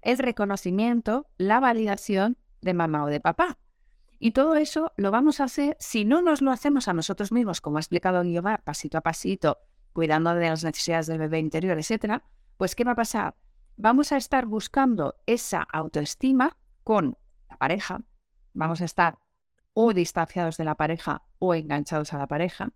el 0.00 0.18
reconocimiento, 0.18 1.28
la 1.36 1.60
validación 1.60 2.36
de 2.60 2.74
mamá 2.74 3.04
o 3.04 3.06
de 3.06 3.20
papá. 3.20 3.56
Y 4.18 4.32
todo 4.32 4.56
eso 4.56 4.92
lo 4.96 5.12
vamos 5.12 5.38
a 5.38 5.44
hacer 5.44 5.76
si 5.78 6.04
no 6.04 6.22
nos 6.22 6.42
lo 6.42 6.50
hacemos 6.50 6.88
a 6.88 6.92
nosotros 6.92 7.30
mismos, 7.30 7.60
como 7.60 7.76
ha 7.76 7.80
explicado 7.80 8.24
Guiomar, 8.24 8.64
pasito 8.64 8.98
a 8.98 9.00
pasito, 9.02 9.58
cuidando 9.92 10.34
de 10.34 10.48
las 10.48 10.64
necesidades 10.64 11.06
del 11.06 11.18
bebé 11.18 11.38
interior, 11.38 11.78
etcétera, 11.78 12.24
pues 12.56 12.74
¿qué 12.74 12.84
va 12.84 12.92
a 12.92 12.96
pasar? 12.96 13.34
Vamos 13.76 14.12
a 14.12 14.16
estar 14.16 14.46
buscando 14.46 15.16
esa 15.26 15.62
autoestima 15.62 16.56
con 16.84 17.16
la 17.48 17.56
pareja, 17.56 18.02
vamos 18.54 18.80
a 18.80 18.84
estar 18.84 19.18
o 19.74 19.92
distanciados 19.92 20.56
de 20.56 20.64
la 20.64 20.74
pareja 20.74 21.22
o 21.38 21.54
enganchados 21.54 22.12
a 22.12 22.18
la 22.18 22.26
pareja. 22.26 22.72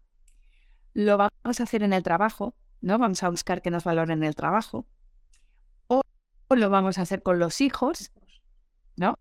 Lo 0.94 1.18
vamos 1.18 1.61
a 1.61 1.62
hacer 1.62 1.83
en 1.83 1.92
el 1.92 2.02
trabajo, 2.02 2.55
¿no? 2.81 2.98
Vamos 2.98 3.22
a 3.22 3.29
buscar 3.29 3.61
que 3.61 3.70
nos 3.70 3.85
valoren 3.85 4.18
en 4.18 4.24
el 4.24 4.35
trabajo 4.35 4.87
lo 6.55 6.70
vamos 6.70 6.98
a 6.98 7.02
hacer 7.02 7.22
con 7.22 7.38
los 7.40 7.61
hijos, 7.61 8.12
¿no? 8.96 9.18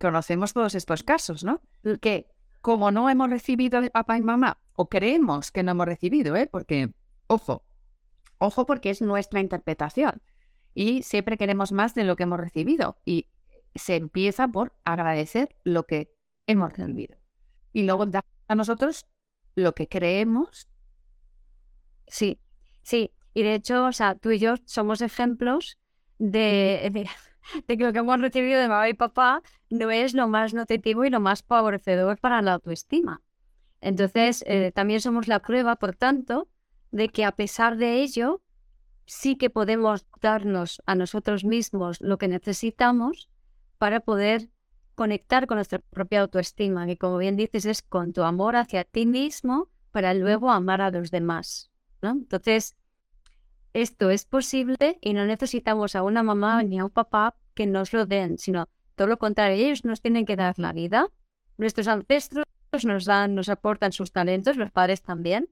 Conocemos 0.00 0.52
todos 0.52 0.74
estos 0.74 1.04
casos, 1.04 1.44
¿no? 1.44 1.60
Que 2.00 2.26
como 2.60 2.90
no 2.90 3.08
hemos 3.08 3.30
recibido 3.30 3.80
de 3.80 3.90
papá 3.90 4.18
y 4.18 4.22
mamá, 4.22 4.58
o 4.74 4.88
creemos 4.88 5.50
que 5.50 5.62
no 5.62 5.72
hemos 5.72 5.86
recibido, 5.86 6.36
¿eh? 6.36 6.48
Porque, 6.50 6.90
ojo, 7.26 7.64
ojo 8.38 8.66
porque 8.66 8.90
es 8.90 9.02
nuestra 9.02 9.40
interpretación. 9.40 10.22
Y 10.74 11.02
siempre 11.02 11.36
queremos 11.36 11.72
más 11.72 11.94
de 11.94 12.04
lo 12.04 12.16
que 12.16 12.22
hemos 12.22 12.40
recibido. 12.40 12.96
Y 13.04 13.28
se 13.74 13.96
empieza 13.96 14.48
por 14.48 14.74
agradecer 14.84 15.54
lo 15.64 15.84
que 15.86 16.14
hemos 16.46 16.72
recibido. 16.72 17.16
Y 17.72 17.84
luego 17.84 18.06
da 18.06 18.24
a 18.48 18.54
nosotros 18.54 19.06
lo 19.54 19.74
que 19.74 19.88
creemos. 19.88 20.68
Sí, 22.06 22.40
sí. 22.82 23.12
Y 23.34 23.42
de 23.42 23.54
hecho, 23.54 23.86
o 23.86 23.92
sea, 23.92 24.14
tú 24.14 24.30
y 24.30 24.38
yo 24.38 24.54
somos 24.64 25.00
ejemplos 25.00 25.78
de, 26.18 26.90
de, 27.66 27.76
que 27.76 27.84
lo 27.84 27.92
que 27.92 28.00
hemos 28.00 28.20
recibido 28.20 28.60
de 28.60 28.68
mamá 28.68 28.88
y 28.88 28.94
papá 28.94 29.42
no 29.70 29.90
es 29.90 30.14
lo 30.14 30.28
más 30.28 30.52
nutritivo 30.52 31.04
y 31.04 31.10
lo 31.10 31.20
más 31.20 31.42
favorecedor 31.42 32.18
para 32.18 32.42
la 32.42 32.54
autoestima. 32.54 33.22
Entonces, 33.82 34.44
eh, 34.46 34.70
también 34.72 35.00
somos 35.00 35.26
la 35.26 35.40
prueba, 35.40 35.76
por 35.76 35.94
tanto, 35.96 36.48
de 36.92 37.08
que 37.08 37.24
a 37.24 37.32
pesar 37.32 37.76
de 37.76 38.00
ello, 38.00 38.40
sí 39.06 39.36
que 39.36 39.50
podemos 39.50 40.06
darnos 40.20 40.80
a 40.86 40.94
nosotros 40.94 41.44
mismos 41.44 42.00
lo 42.00 42.16
que 42.16 42.28
necesitamos 42.28 43.28
para 43.78 43.98
poder 43.98 44.48
conectar 44.94 45.48
con 45.48 45.56
nuestra 45.56 45.80
propia 45.80 46.20
autoestima, 46.20 46.86
que 46.86 46.96
como 46.96 47.18
bien 47.18 47.36
dices 47.36 47.64
es 47.64 47.82
con 47.82 48.12
tu 48.12 48.22
amor 48.22 48.54
hacia 48.54 48.84
ti 48.84 49.04
mismo 49.04 49.68
para 49.90 50.14
luego 50.14 50.52
amar 50.52 50.80
a 50.80 50.92
los 50.92 51.10
demás. 51.10 51.72
¿no? 52.02 52.10
Entonces, 52.10 52.76
esto 53.72 54.10
es 54.10 54.26
posible 54.26 54.98
y 55.00 55.12
no 55.12 55.24
necesitamos 55.24 55.96
a 55.96 56.04
una 56.04 56.22
mamá 56.22 56.62
ni 56.62 56.78
a 56.78 56.84
un 56.84 56.90
papá 56.90 57.34
que 57.54 57.66
nos 57.66 57.92
lo 57.92 58.06
den, 58.06 58.38
sino 58.38 58.68
todo 58.94 59.08
lo 59.08 59.18
contrario, 59.18 59.56
ellos 59.56 59.84
nos 59.84 60.00
tienen 60.00 60.24
que 60.24 60.36
dar 60.36 60.56
la 60.58 60.72
vida. 60.72 61.08
Nuestros 61.56 61.88
ancestros 61.88 62.44
nos 62.84 63.04
dan, 63.04 63.34
nos 63.34 63.48
aportan 63.48 63.92
sus 63.92 64.12
talentos, 64.12 64.56
los 64.56 64.70
padres 64.70 65.02
también. 65.02 65.48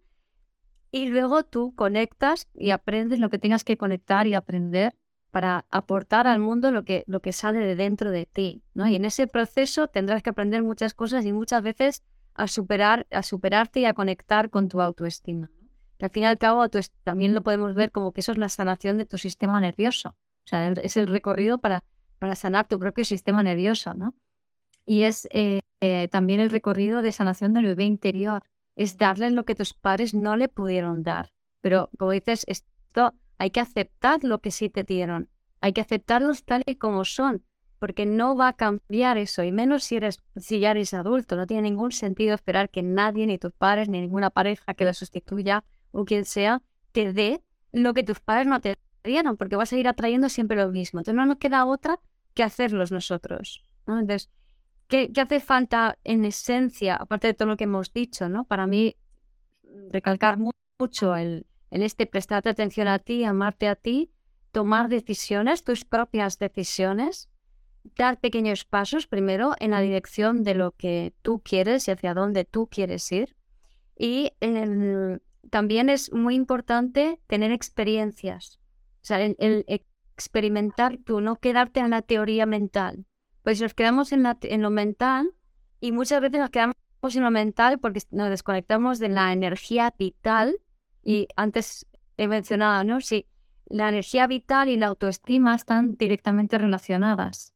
Y 0.90 1.09
luego 1.09 1.44
tú 1.44 1.74
conectas 1.74 2.48
y 2.54 2.70
aprendes 2.70 3.20
lo 3.20 3.30
que 3.30 3.38
tengas 3.38 3.62
que 3.62 3.76
conectar 3.76 4.26
y 4.26 4.35
aprender 4.35 4.96
para 5.30 5.64
aportar 5.70 6.26
al 6.26 6.40
mundo 6.40 6.72
lo 6.72 6.85
que, 6.85 7.04
lo 7.06 7.20
que 7.20 7.33
sale 7.33 7.61
de 7.61 7.76
dentro 7.76 8.11
de 8.11 8.26
ti. 8.26 8.62
¿no? 8.74 8.88
Y 8.88 8.96
en 8.96 9.04
ese 9.04 9.28
proceso 9.28 9.87
tendrás 9.87 10.22
que 10.22 10.30
aprender 10.30 10.62
muchas 10.62 10.94
cosas 10.94 11.24
y 11.24 11.33
muchas 11.33 11.62
veces 11.62 12.02
a 12.35 12.48
superar, 12.48 13.06
a 13.11 13.22
superarte 13.22 13.80
y 13.80 13.85
a 13.85 13.94
conectar 13.94 14.50
con 14.50 14.68
tu 14.68 14.80
autoestima 14.80 15.50
al 16.04 16.11
fin 16.11 16.22
y 16.22 16.26
al 16.26 16.38
cabo 16.38 16.66
también 17.04 17.35
lo 17.35 17.42
podemos 17.42 17.74
ver 17.74 17.90
como 17.92 18.12
que 18.12 18.20
eso 18.20 18.33
es 18.33 18.38
la 18.38 18.48
sanación 18.48 18.98
de 18.98 19.06
tu 19.06 19.18
sistema 19.18 19.61
nervioso. 19.61 20.11
O 20.11 20.46
sea, 20.50 20.68
es 20.68 20.96
el 20.96 21.06
recorrido 21.06 21.59
para, 21.59 21.85
para 22.18 22.35
sanar 22.35 22.66
tu 22.68 22.78
propio 22.78 23.04
sistema 23.04 23.42
nervioso, 23.42 23.94
¿no? 23.94 24.14
Y 24.90 25.05
es 25.05 25.29
eh, 25.31 25.61
eh, 25.81 26.09
también 26.09 26.40
el 26.40 26.50
recorrido 26.50 27.00
de 27.00 27.12
sanación 27.12 27.55
del 27.55 27.64
bebé 27.64 27.85
interior. 27.85 28.42
Es 28.74 28.98
darle 28.98 29.31
lo 29.31 29.44
que 29.44 29.55
tus 29.55 29.72
padres 29.72 30.14
no 30.14 30.37
le 30.37 30.48
pudieron 30.48 31.05
dar. 31.05 31.31
Pero 31.61 31.90
como 31.96 32.11
dices, 32.11 32.42
esto 32.48 33.14
hay 33.38 33.53
que 33.53 33.61
aceptar 33.61 34.24
lo 34.24 34.40
que 34.40 34.50
sí 34.50 34.68
te 34.68 34.83
dieron. 34.83 35.29
Hay 35.61 35.74
que 35.74 35.81
aceptarlos 35.81 36.42
tal 36.42 36.64
y 36.66 36.74
como 36.74 37.05
son, 37.05 37.44
porque 37.79 38.05
no 38.05 38.35
va 38.35 38.48
a 38.48 38.53
cambiar 38.55 39.16
eso, 39.16 39.44
y 39.44 39.53
menos 39.53 39.85
si 39.85 39.94
eres, 39.94 40.18
si 40.35 40.59
ya 40.59 40.72
eres 40.72 40.92
adulto. 40.92 41.37
No 41.37 41.46
tiene 41.46 41.70
ningún 41.70 41.92
sentido 41.92 42.35
esperar 42.35 42.68
que 42.68 42.83
nadie, 42.83 43.29
ni 43.29 43.38
tus 43.38 43.53
padres, 43.53 43.88
ni 43.88 44.00
ninguna 44.00 44.31
pareja 44.31 44.74
que 44.74 44.85
lo 44.85 44.92
sustituya 44.92 45.62
o 45.92 46.05
quien 46.05 46.24
sea 46.24 46.62
te 46.90 47.12
dé 47.12 47.44
lo 47.70 47.94
que 47.94 48.03
tus 48.03 48.18
padres 48.18 48.48
no 48.48 48.61
te 48.61 48.76
dieron, 49.05 49.37
porque 49.37 49.55
vas 49.55 49.72
a 49.72 49.76
ir 49.76 49.87
atrayendo 49.87 50.29
siempre 50.29 50.57
lo 50.57 50.68
mismo. 50.72 50.98
Entonces 50.98 51.14
no 51.14 51.26
nos 51.26 51.38
queda 51.38 51.64
otra 51.64 52.00
que 52.35 52.42
hacerlos 52.42 52.90
nosotros. 52.90 53.62
Entonces, 53.87 54.31
¿qué, 54.90 55.11
hace 55.16 55.40
falta 55.40 55.98
en 56.05 56.24
esencia, 56.26 56.96
aparte 56.96 57.29
de 57.29 57.35
todo 57.35 57.48
lo 57.48 57.57
que 57.57 57.64
hemos 57.64 57.92
dicho? 57.92 58.29
¿no? 58.29 58.44
Para 58.44 58.66
mí, 58.66 58.96
recalcar 59.90 60.38
mucho 60.38 61.16
el, 61.16 61.46
en 61.70 61.83
este 61.83 62.07
prestarte 62.07 62.50
atención 62.50 62.88
a 62.88 62.98
ti, 62.98 63.24
amarte 63.24 63.68
a 63.68 63.76
ti, 63.76 64.11
tomar 64.53 64.88
decisiones, 64.88 65.64
tus 65.64 65.85
propias 65.85 66.38
decisiones, 66.38 67.31
dar 67.96 68.20
pequeños 68.20 68.64
pasos 68.64 69.07
primero 69.07 69.55
en 69.61 69.70
la 69.70 69.81
dirección 69.81 70.42
de 70.42 70.55
lo 70.55 70.72
que 70.72 71.14
tú 71.22 71.40
quieres 71.40 71.88
y 71.88 71.92
hacia 71.92 72.12
dónde 72.12 72.44
tú 72.44 72.66
quieres 72.66 73.11
ir. 73.12 73.37
Y 73.96 74.33
el, 74.40 75.22
también 75.50 75.88
es 75.88 76.12
muy 76.12 76.35
importante 76.35 77.20
tener 77.26 77.53
experiencias. 77.53 78.59
O 79.03 79.07
sea, 79.07 79.20
el, 79.24 79.64
experimentar 80.16 80.98
tú, 80.98 81.20
no 81.22 81.37
quedarte 81.37 81.81
en 81.81 81.90
la 81.90 82.03
teoría 82.03 82.44
mental. 82.44 83.07
Pues 83.42 83.61
nos 83.61 83.74
quedamos 83.74 84.12
en, 84.12 84.24
en 84.42 84.62
lo 84.62 84.70
mental 84.70 85.35
y 85.81 85.92
muchas 85.92 86.20
veces 86.20 86.40
nos 86.40 86.50
quedamos 86.50 86.76
en 87.14 87.22
lo 87.22 87.31
mental 87.31 87.79
porque 87.79 88.00
nos 88.11 88.29
desconectamos 88.29 88.98
de 88.98 89.09
la 89.09 89.33
energía 89.33 89.94
vital. 89.98 90.61
Y 91.03 91.29
antes 91.37 91.87
he 92.16 92.29
mencionado, 92.29 92.85
¿no? 92.85 93.00
Sí, 93.00 93.26
la 93.70 93.88
energía 93.88 94.26
vital 94.26 94.68
y 94.68 94.76
la 94.76 94.88
autoestima 94.88 95.55
están 95.55 95.96
directamente 95.96 96.59
relacionadas. 96.59 97.55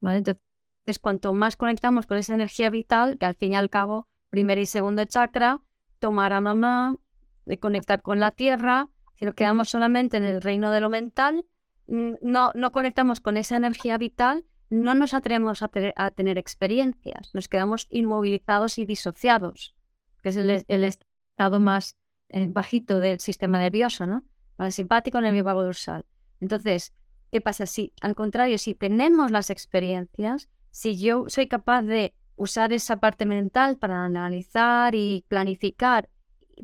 ¿vale? 0.00 0.18
Entonces, 0.18 0.98
cuanto 1.00 1.34
más 1.34 1.56
conectamos 1.56 2.06
con 2.06 2.16
esa 2.16 2.34
energía 2.34 2.70
vital, 2.70 3.18
que 3.18 3.26
al 3.26 3.34
fin 3.34 3.52
y 3.52 3.56
al 3.56 3.68
cabo, 3.68 4.08
primer 4.30 4.58
y 4.58 4.66
segundo 4.66 5.04
chakra, 5.04 5.60
tomar 5.98 6.32
a 6.32 6.40
mamá, 6.40 6.96
de 7.44 7.58
conectar 7.58 8.02
con 8.02 8.20
la 8.20 8.30
tierra, 8.30 8.88
si 9.16 9.24
nos 9.24 9.34
quedamos 9.34 9.68
solamente 9.68 10.16
en 10.16 10.24
el 10.24 10.40
reino 10.40 10.70
de 10.70 10.80
lo 10.80 10.88
mental, 10.88 11.44
mm, 11.88 12.14
no, 12.22 12.52
no 12.54 12.72
conectamos 12.72 13.20
con 13.20 13.36
esa 13.36 13.56
energía 13.56 13.98
vital, 13.98 14.44
no 14.72 14.94
nos 14.94 15.12
atrevemos 15.12 15.62
a, 15.62 16.10
tener 16.10 16.38
experiencias, 16.38 17.30
nos 17.34 17.48
quedamos 17.48 17.86
inmovilizados 17.90 18.78
y 18.78 18.86
disociados, 18.86 19.74
que 20.22 20.30
es 20.30 20.36
el, 20.36 20.84
estado 20.84 21.60
más 21.60 21.96
eh, 22.30 22.46
bajito 22.48 22.98
del 22.98 23.20
sistema 23.20 23.58
nervioso, 23.58 24.06
¿no? 24.06 24.24
Parasimpático, 24.56 25.20
nervio 25.20 25.44
vago 25.44 25.62
dorsal. 25.62 26.06
Entonces, 26.40 26.94
¿qué 27.30 27.40
pasa? 27.40 27.66
Si, 27.66 27.92
al 28.00 28.14
contrario, 28.14 28.56
si 28.56 28.74
tenemos 28.74 29.30
las 29.30 29.50
experiencias, 29.50 30.48
si 30.70 30.96
yo 30.96 31.26
soy 31.28 31.48
capaz 31.48 31.82
de 31.82 32.14
usar 32.36 32.72
esa 32.72 32.96
parte 32.96 33.26
mental 33.26 33.76
para 33.76 34.04
analizar 34.04 34.94
y 34.94 35.24
planificar 35.28 36.08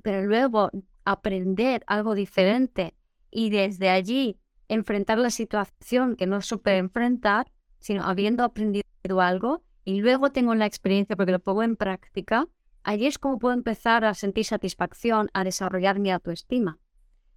pero 0.03 0.27
luego 0.27 0.71
aprender 1.05 1.85
algo 1.87 2.15
diferente 2.15 2.95
y 3.31 3.51
desde 3.51 3.91
allí 3.91 4.39
enfrentar 4.69 5.19
la 5.19 5.31
situación 5.31 6.17
que 6.17 6.27
no 6.27 6.43
supe 6.43 6.77
enfrentar, 6.77 7.51
sino 7.79 8.05
habiendo 8.05 8.45
aprendido 8.45 8.85
algo 9.21 9.63
y 9.85 10.01
luego 10.01 10.31
tengo 10.31 10.55
la 10.55 10.67
experiencia 10.67 11.17
porque 11.17 11.33
lo 11.33 11.39
pongo 11.39 11.63
en 11.63 11.77
práctica, 11.77 12.47
allí 12.83 13.07
es 13.07 13.19
como 13.19 13.39
puedo 13.39 13.55
empezar 13.55 14.05
a 14.05 14.15
sentir 14.15 14.45
satisfacción, 14.45 15.31
a 15.33 15.45
desarrollar 15.45 15.99
mi 15.99 16.11
autoestima. 16.11 16.79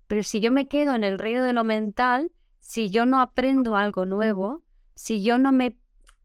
Pero 0.08 0.24
si 0.24 0.42
yo 0.42 0.52
me 0.52 0.68
quedo 0.68 0.94
en 0.94 1.04
el 1.04 1.18
reino 1.18 1.44
de 1.44 1.54
lo 1.54 1.64
mental, 1.64 2.32
si 2.60 2.90
yo 2.90 3.06
no 3.06 3.22
aprendo 3.22 3.76
algo 3.76 4.06
nuevo, 4.06 4.64
si 4.96 5.24
yo 5.24 5.38
no 5.38 5.52
me 5.52 5.78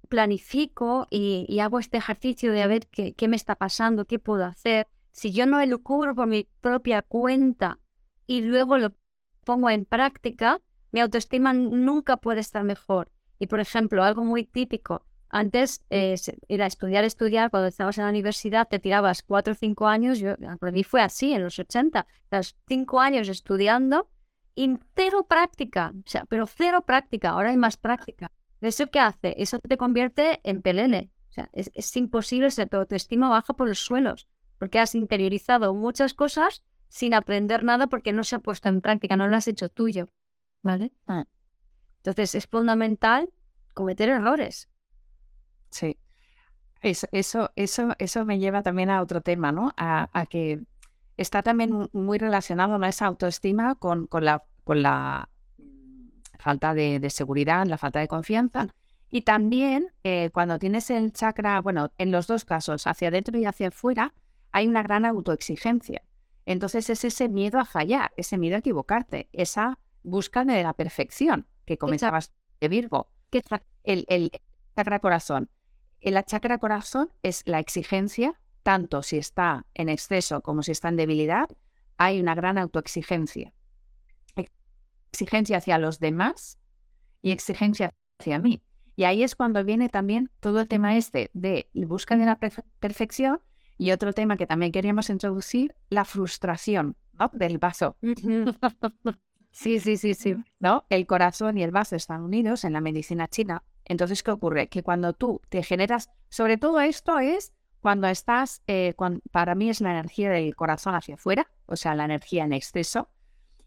planifico 0.09 1.07
y, 1.11 1.59
hago 1.61 1.79
este 1.79 1.99
ejercicio 1.99 2.53
de 2.53 2.63
a 2.63 2.67
ver 2.67 2.87
qué 2.89 3.29
me 3.29 3.37
está 3.37 3.55
pasando, 3.55 4.05
qué 4.05 4.19
puedo 4.19 4.45
hacer, 4.45 4.89
si 5.13 5.33
yo 5.33 5.47
no 5.47 5.61
elucubro 5.61 6.15
por 6.15 6.27
mi 6.27 6.47
propia 6.61 7.01
cuenta 7.03 7.79
y 8.27 8.43
luego 8.43 8.77
lo 8.77 8.93
pongo 9.45 9.71
en 9.71 9.85
práctica, 9.87 10.61
mi 10.93 11.01
autoestima 11.01 11.53
nunca 11.55 12.19
puede 12.19 12.41
estar 12.41 12.65
mejor. 12.65 13.11
Y 13.39 13.47
por 13.47 13.61
ejemplo, 13.61 14.03
algo 14.03 14.25
muy 14.25 14.45
típico, 14.45 15.05
antes 15.29 15.85
eh, 15.91 16.15
era 16.49 16.67
estudiar, 16.67 17.05
estudiar, 17.05 17.51
cuando 17.51 17.69
estabas 17.69 17.99
en 17.99 18.05
la 18.05 18.11
universidad 18.11 18.69
te 18.69 18.79
tirabas 18.79 19.23
cuatro 19.23 19.53
o 19.53 19.57
cinco 19.57 19.87
años, 19.87 20.19
yo, 20.19 20.37
para 20.59 20.73
mí 20.73 20.85
fue 20.85 21.03
así 21.03 21.33
en 21.33 21.43
los 21.43 21.59
80, 21.59 22.07
estás 22.23 22.57
cinco 22.67 23.01
años 23.01 23.29
estudiando 23.29 24.09
y 24.55 24.79
cero 24.95 25.27
práctica, 25.29 25.93
o 25.95 26.09
sea, 26.09 26.25
pero 26.27 26.47
cero 26.47 26.83
práctica, 26.87 27.31
ahora 27.31 27.51
hay 27.51 27.57
más 27.57 27.77
práctica. 27.77 28.31
¿Eso 28.61 28.87
qué 28.87 29.01
hace? 29.01 29.35
Eso 29.37 29.59
te 29.59 29.77
convierte 29.77 30.41
en 30.43 30.63
pelele. 30.63 31.11
O 31.29 31.33
sea, 31.33 31.51
es, 31.53 31.71
es 31.75 31.95
imposible, 31.97 32.51
se 32.51 32.67
tu 32.67 32.79
autoestima 32.79 33.29
baja 33.29 33.53
por 33.53 33.69
los 33.69 33.81
suelos, 33.81 34.27
porque 34.59 34.79
has 34.79 34.95
interiorizado 34.95 35.75
muchas 35.75 36.15
cosas 36.15 36.63
sin 36.89 37.13
aprender 37.13 37.65
nada 37.65 37.89
porque 37.89 38.13
no 38.15 38.25
se 38.25 38.37
ha 38.37 38.39
puesto 38.39 38.69
en 38.69 38.81
práctica, 38.81 39.17
no 39.17 39.29
lo 39.29 39.37
has 39.37 39.49
hecho 39.49 39.69
tuyo. 39.69 40.09
¿Vale? 40.63 40.93
Ah. 41.07 41.27
Entonces 42.07 42.37
es 42.37 42.47
fundamental 42.47 43.29
cometer 43.75 44.09
errores. 44.09 44.69
Sí. 45.71 45.99
Eso, 46.81 47.09
eso, 47.11 47.51
eso, 47.57 47.97
eso 47.99 48.25
me 48.25 48.39
lleva 48.39 48.63
también 48.63 48.91
a 48.91 49.03
otro 49.03 49.23
tema, 49.23 49.51
¿no? 49.51 49.73
A, 49.77 50.25
que 50.31 50.61
está 51.17 51.43
también 51.43 51.89
muy 51.93 52.19
relacionado 52.19 52.79
¿no? 52.79 52.87
esa 52.87 53.07
autoestima 53.07 53.75
con, 53.75 54.07
con, 54.07 54.25
la, 54.25 54.45
con 54.63 54.83
la 54.83 55.29
falta 56.39 56.75
de, 56.75 57.11
seguridad, 57.11 57.67
la 57.67 57.77
falta 57.77 57.99
de 57.99 58.07
confianza. 58.07 58.69
Y 59.11 59.23
también 59.23 59.89
eh, 60.05 60.31
cuando 60.33 60.61
tienes 60.61 60.91
el 60.91 61.13
chakra, 61.13 61.61
bueno, 61.61 61.91
en 61.99 62.13
los 62.13 62.29
dos 62.29 62.45
casos, 62.45 62.87
hacia 62.87 63.09
adentro 63.09 63.37
y 63.37 63.47
hacia 63.47 63.69
afuera, 63.69 64.15
hay 64.53 64.69
una 64.69 64.85
gran 64.85 65.07
autoexigencia. 65.07 66.03
Entonces 66.45 66.89
es 66.89 67.05
ese 67.05 67.29
miedo 67.29 67.59
a 67.59 67.65
fallar, 67.65 68.13
ese 68.17 68.39
miedo 68.39 68.55
a 68.55 68.61
equivocarte, 68.61 69.29
esa 69.33 69.81
búsqueda 70.05 70.55
de 70.55 70.63
la 70.63 70.73
perfección 70.73 71.49
que 71.67 71.77
comenzabas 71.77 72.33
de 72.61 72.69
Virgo. 72.69 73.11
El, 73.85 74.07
el 74.09 74.31
chakra 74.75 75.01
corazón. 75.01 75.51
El 76.01 76.23
chakra 76.25 76.59
corazón 76.59 77.11
es 77.23 77.43
la 77.47 77.59
exigencia, 77.59 78.41
tanto 78.63 79.03
si 79.03 79.19
está 79.19 79.67
en 79.75 79.89
exceso 79.89 80.41
como 80.41 80.63
si 80.63 80.73
está 80.73 80.89
en 80.89 80.97
debilidad, 80.97 81.49
hay 81.99 82.21
una 82.21 82.35
gran 82.35 82.59
autoexigencia. 82.59 83.53
Exigencia 85.13 85.59
hacia 85.59 85.79
los 85.79 85.99
demás 85.99 86.59
y 87.23 87.31
exigencia 87.33 87.95
hacia 88.19 88.39
mí. 88.39 88.63
Y 88.97 89.05
ahí 89.05 89.23
es 89.23 89.35
cuando 89.35 89.63
viene 89.65 89.89
también 89.89 90.31
todo 90.41 90.61
el 90.61 90.69
tema 90.69 90.97
este 90.97 91.31
de 91.35 91.69
búsqueda 91.75 92.19
de 92.19 92.27
la 92.27 92.39
perfección 92.81 93.41
y 93.79 93.91
otro 93.91 94.13
tema 94.13 94.37
que 94.37 94.47
también 94.47 94.73
queríamos 94.73 95.11
introducir, 95.11 95.75
la 95.91 96.05
frustración 96.05 96.97
del 97.33 97.59
vaso. 97.59 97.97
sí, 99.57 99.81
sí, 99.81 99.97
sí, 99.97 100.15
sí. 100.15 100.37
¿No? 100.59 100.85
El 100.89 101.07
corazón 101.07 101.59
y 101.59 101.63
el 101.63 101.71
vaso 101.71 101.97
están 101.97 102.23
unidos 102.23 102.65
en 102.65 102.73
la 102.73 102.81
medicina 102.81 103.29
china. 103.29 103.63
Entonces, 103.85 104.23
¿qué 104.23 104.31
ocurre? 104.31 104.69
Que 104.69 104.83
cuando 104.83 105.13
tú 105.13 105.41
te 105.49 105.63
generas, 105.63 106.11
sobre 106.29 106.57
todo 106.57 106.81
esto 106.81 107.19
es 107.19 107.53
cuando 107.81 108.09
estás, 108.09 108.63
eh, 108.67 108.95
para 109.31 109.55
mí 109.55 109.71
es 109.71 109.81
la 109.81 109.93
energía 109.93 110.31
del 110.31 110.57
corazón 110.57 110.95
hacia 110.95 111.15
afuera, 111.15 111.49
o 111.67 111.77
sea, 111.77 111.95
la 111.95 112.05
energía 112.05 112.45
en 112.45 112.53
exceso, 112.53 113.09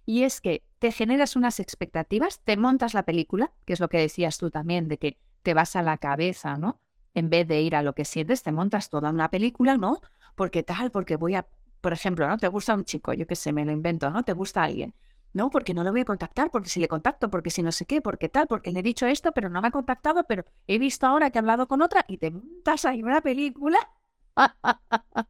y 0.05 0.23
es 0.23 0.41
que 0.41 0.63
te 0.79 0.91
generas 0.91 1.35
unas 1.35 1.59
expectativas, 1.59 2.41
te 2.43 2.57
montas 2.57 2.93
la 2.93 3.03
película, 3.03 3.53
que 3.65 3.73
es 3.73 3.79
lo 3.79 3.87
que 3.87 3.99
decías 3.99 4.37
tú 4.37 4.49
también, 4.49 4.87
de 4.87 4.97
que 4.97 5.17
te 5.43 5.53
vas 5.53 5.75
a 5.75 5.83
la 5.83 5.97
cabeza, 5.97 6.57
¿no? 6.57 6.81
en 7.13 7.29
vez 7.29 7.47
de 7.47 7.61
ir 7.61 7.75
a 7.75 7.83
lo 7.83 7.93
que 7.93 8.05
sientes, 8.05 8.43
te 8.43 8.51
montas 8.51 8.89
toda 8.89 9.09
una 9.09 9.29
película, 9.29 9.77
¿no? 9.77 10.01
Porque 10.35 10.63
tal, 10.63 10.91
porque 10.91 11.15
voy 11.15 11.35
a, 11.35 11.47
por 11.81 11.93
ejemplo, 11.93 12.27
¿no? 12.27 12.37
Te 12.37 12.47
gusta 12.47 12.73
un 12.73 12.85
chico, 12.85 13.13
yo 13.13 13.27
qué 13.27 13.35
sé, 13.35 13.51
me 13.53 13.65
lo 13.65 13.71
invento, 13.71 14.09
¿no? 14.09 14.23
Te 14.23 14.33
gusta 14.33 14.63
alguien. 14.63 14.93
No, 15.33 15.49
porque 15.49 15.73
no 15.73 15.83
le 15.83 15.91
voy 15.91 16.01
a 16.01 16.05
contactar, 16.05 16.49
porque 16.51 16.69
si 16.69 16.79
le 16.79 16.87
contacto, 16.87 17.29
porque 17.29 17.51
si 17.51 17.61
no 17.61 17.71
sé 17.71 17.85
qué, 17.85 18.01
porque 18.01 18.29
tal, 18.29 18.47
porque 18.47 18.71
le 18.71 18.79
he 18.79 18.83
dicho 18.83 19.05
esto, 19.05 19.31
pero 19.31 19.49
no 19.49 19.61
me 19.61 19.67
ha 19.67 19.71
contactado, 19.71 20.23
pero 20.27 20.43
he 20.67 20.79
visto 20.79 21.05
ahora 21.05 21.29
que 21.29 21.37
ha 21.37 21.41
hablado 21.41 21.67
con 21.67 21.81
otra 21.81 22.03
y 22.07 22.17
te 22.17 22.31
montas 22.31 22.85
ahí 22.85 23.03
una 23.03 23.21
película 23.21 23.77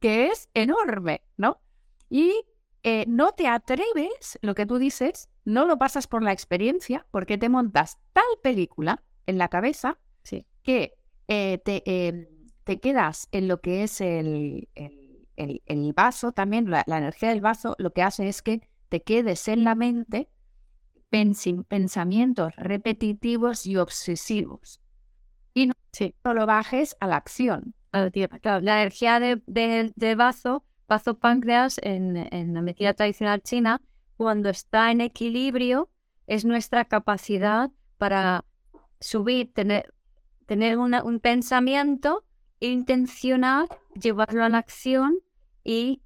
que 0.00 0.28
es 0.28 0.48
enorme, 0.54 1.22
¿no? 1.36 1.60
Y 2.08 2.44
eh, 2.82 3.04
no 3.06 3.32
te 3.32 3.46
atreves, 3.46 4.38
lo 4.40 4.54
que 4.54 4.64
tú 4.64 4.78
dices, 4.78 5.28
no 5.44 5.66
lo 5.66 5.78
pasas 5.78 6.06
por 6.06 6.22
la 6.22 6.32
experiencia, 6.32 7.06
porque 7.10 7.36
te 7.36 7.48
montas 7.48 7.98
tal 8.12 8.24
película 8.42 9.02
en 9.26 9.36
la 9.36 9.48
cabeza 9.48 9.98
sí. 10.22 10.46
que 10.62 10.94
eh, 11.28 11.60
em, 11.66 12.26
te, 12.64 12.80
quedas 12.80 13.28
en 13.32 13.48
lo 13.48 13.60
que 13.60 13.82
es 13.82 14.00
el, 14.00 14.68
el, 15.36 15.92
vaso, 15.92 16.32
también 16.32 16.70
la, 16.70 16.84
energía 16.86 17.28
del 17.28 17.40
vaso, 17.40 17.76
lo 17.78 17.92
que 17.92 18.02
hace 18.02 18.28
es 18.28 18.42
que 18.42 18.68
te 18.90 19.02
quedes 19.02 19.48
en 19.48 19.64
la 19.64 19.74
mente 19.74 20.28
pensamientos 21.08 22.54
repetitivos 22.56 23.66
y 23.66 23.76
obsesivos. 23.76 24.80
Y 25.54 25.66
no, 25.66 25.74
lo 26.34 26.46
bajes 26.46 26.96
a 27.00 27.06
la 27.06 27.16
acción. 27.16 27.74
la 27.92 28.82
energía 28.82 29.18
de, 29.18 29.42
de, 29.46 30.14
vaso, 30.14 30.64
vaso 30.86 31.18
páncreas 31.18 31.80
en, 31.82 32.16
en 32.16 32.54
la 32.54 32.62
medicina 32.62 32.94
tradicional 32.94 33.42
china, 33.42 33.80
cuando 34.16 34.50
está 34.50 34.90
en 34.90 35.00
equilibrio, 35.00 35.88
es 36.26 36.44
nuestra 36.44 36.84
capacidad 36.84 37.70
para 37.96 38.44
subir, 39.00 39.52
tener, 39.52 39.94
tener 40.46 40.78
un 40.78 41.20
pensamiento 41.20 42.24
intencional, 42.60 43.66
llevarlo 43.94 44.44
a 44.44 44.48
la 44.48 44.58
acción 44.58 45.18
y 45.64 46.02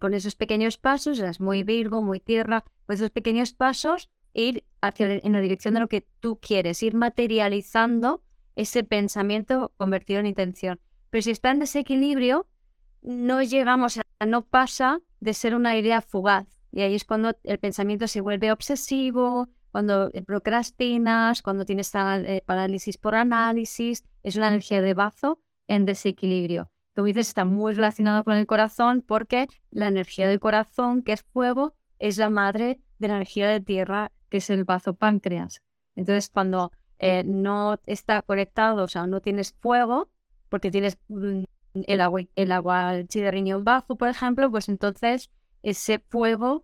con 0.00 0.14
esos 0.14 0.34
pequeños 0.34 0.78
pasos, 0.78 1.18
es 1.18 1.40
muy 1.40 1.62
Virgo, 1.62 2.02
muy 2.02 2.20
Tierra, 2.20 2.64
con 2.86 2.94
esos 2.94 3.10
pequeños 3.10 3.52
pasos, 3.52 4.10
ir 4.32 4.64
hacia, 4.80 5.14
en 5.14 5.32
la 5.32 5.40
dirección 5.40 5.74
de 5.74 5.80
lo 5.80 5.88
que 5.88 6.06
tú 6.20 6.38
quieres, 6.40 6.82
ir 6.82 6.94
materializando 6.94 8.22
ese 8.56 8.84
pensamiento 8.84 9.72
convertido 9.76 10.20
en 10.20 10.26
intención. 10.26 10.80
Pero 11.10 11.22
si 11.22 11.30
está 11.30 11.50
en 11.50 11.60
desequilibrio, 11.60 12.46
no 13.02 13.42
llegamos 13.42 13.98
a, 13.98 14.26
no 14.26 14.46
pasa 14.46 15.00
de 15.20 15.34
ser 15.34 15.54
una 15.54 15.76
idea 15.76 16.00
fugaz. 16.00 16.46
Y 16.72 16.80
ahí 16.80 16.94
es 16.94 17.04
cuando 17.04 17.36
el 17.44 17.58
pensamiento 17.58 18.08
se 18.08 18.20
vuelve 18.20 18.50
obsesivo, 18.50 19.48
cuando 19.70 20.10
procrastinas, 20.26 21.42
cuando 21.42 21.64
tienes 21.64 21.92
eh, 21.94 22.42
parálisis 22.46 22.96
por 22.96 23.14
análisis, 23.14 24.04
es 24.22 24.36
una 24.36 24.48
energía 24.48 24.80
de 24.80 24.94
bazo 24.94 25.40
en 25.68 25.84
desequilibrio. 25.84 26.70
Como 26.94 27.06
dices, 27.06 27.28
está 27.28 27.44
muy 27.44 27.74
relacionado 27.74 28.24
con 28.24 28.34
el 28.34 28.46
corazón 28.46 29.02
porque 29.06 29.48
la 29.70 29.88
energía 29.88 30.28
del 30.28 30.40
corazón, 30.40 31.02
que 31.02 31.12
es 31.12 31.22
fuego, 31.22 31.74
es 31.98 32.18
la 32.18 32.30
madre 32.30 32.80
de 32.98 33.08
la 33.08 33.16
energía 33.16 33.48
de 33.48 33.60
tierra, 33.60 34.12
que 34.28 34.38
es 34.38 34.50
el 34.50 34.64
bazo 34.64 34.94
páncreas. 34.94 35.62
Entonces, 35.96 36.30
cuando 36.30 36.72
eh, 36.98 37.24
no 37.24 37.80
está 37.86 38.22
conectado, 38.22 38.84
o 38.84 38.88
sea, 38.88 39.06
no 39.06 39.20
tienes 39.20 39.54
fuego, 39.60 40.08
porque 40.48 40.70
tienes 40.70 40.98
mm, 41.08 41.44
el 41.86 42.00
agua, 42.00 42.22
el 42.36 42.52
agua 42.52 42.92
riñón 43.12 43.64
bajo, 43.64 43.96
por 43.96 44.08
ejemplo, 44.08 44.50
pues 44.50 44.68
entonces 44.68 45.30
ese 45.62 45.98
fuego 45.98 46.62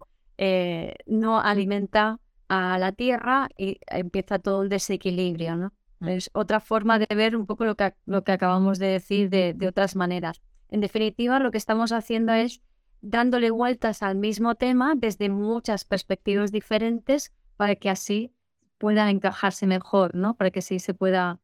no 1.07 1.39
alimenta 1.39 2.19
a 2.49 2.79
la 2.79 2.93
Tierra 2.93 3.49
y 3.57 3.79
empieza 3.87 4.39
todo 4.39 4.63
el 4.63 4.69
desequilibrio, 4.69 5.57
¿no? 5.57 5.73
Mm. 6.01 6.09
Es 6.09 6.31
otra 6.33 6.61
forma 6.61 6.99
de 6.99 7.15
ver 7.15 7.37
un 7.37 7.47
poco 7.47 7.65
lo 7.65 7.77
que, 7.77 7.95
lo 8.07 8.25
que 8.25 8.33
acabamos 8.33 8.79
de 8.79 8.87
decir 8.89 9.31
de, 9.31 9.57
otras 9.69 9.97
maneras. 9.97 10.43
En 10.69 10.81
definitiva, 10.81 11.39
lo 11.39 11.51
que 11.51 11.59
estamos 11.59 11.93
haciendo 11.93 12.33
es 12.33 12.61
dándole 13.03 13.51
vueltas 13.51 14.03
al 14.03 14.17
mismo 14.17 14.57
tema 14.57 14.95
desde 14.97 15.29
muchas 15.29 15.85
perspectivas 15.85 16.53
diferentes 16.53 17.33
para 17.57 17.77
que 17.77 17.91
así 17.91 18.33
pueda 18.79 19.11
encajarse 19.11 19.67
mejor, 19.67 20.15
¿no? 20.15 20.37
Para 20.37 20.51
que 20.51 20.61
así 20.61 20.79
se 20.79 20.95
pueda 20.95 21.41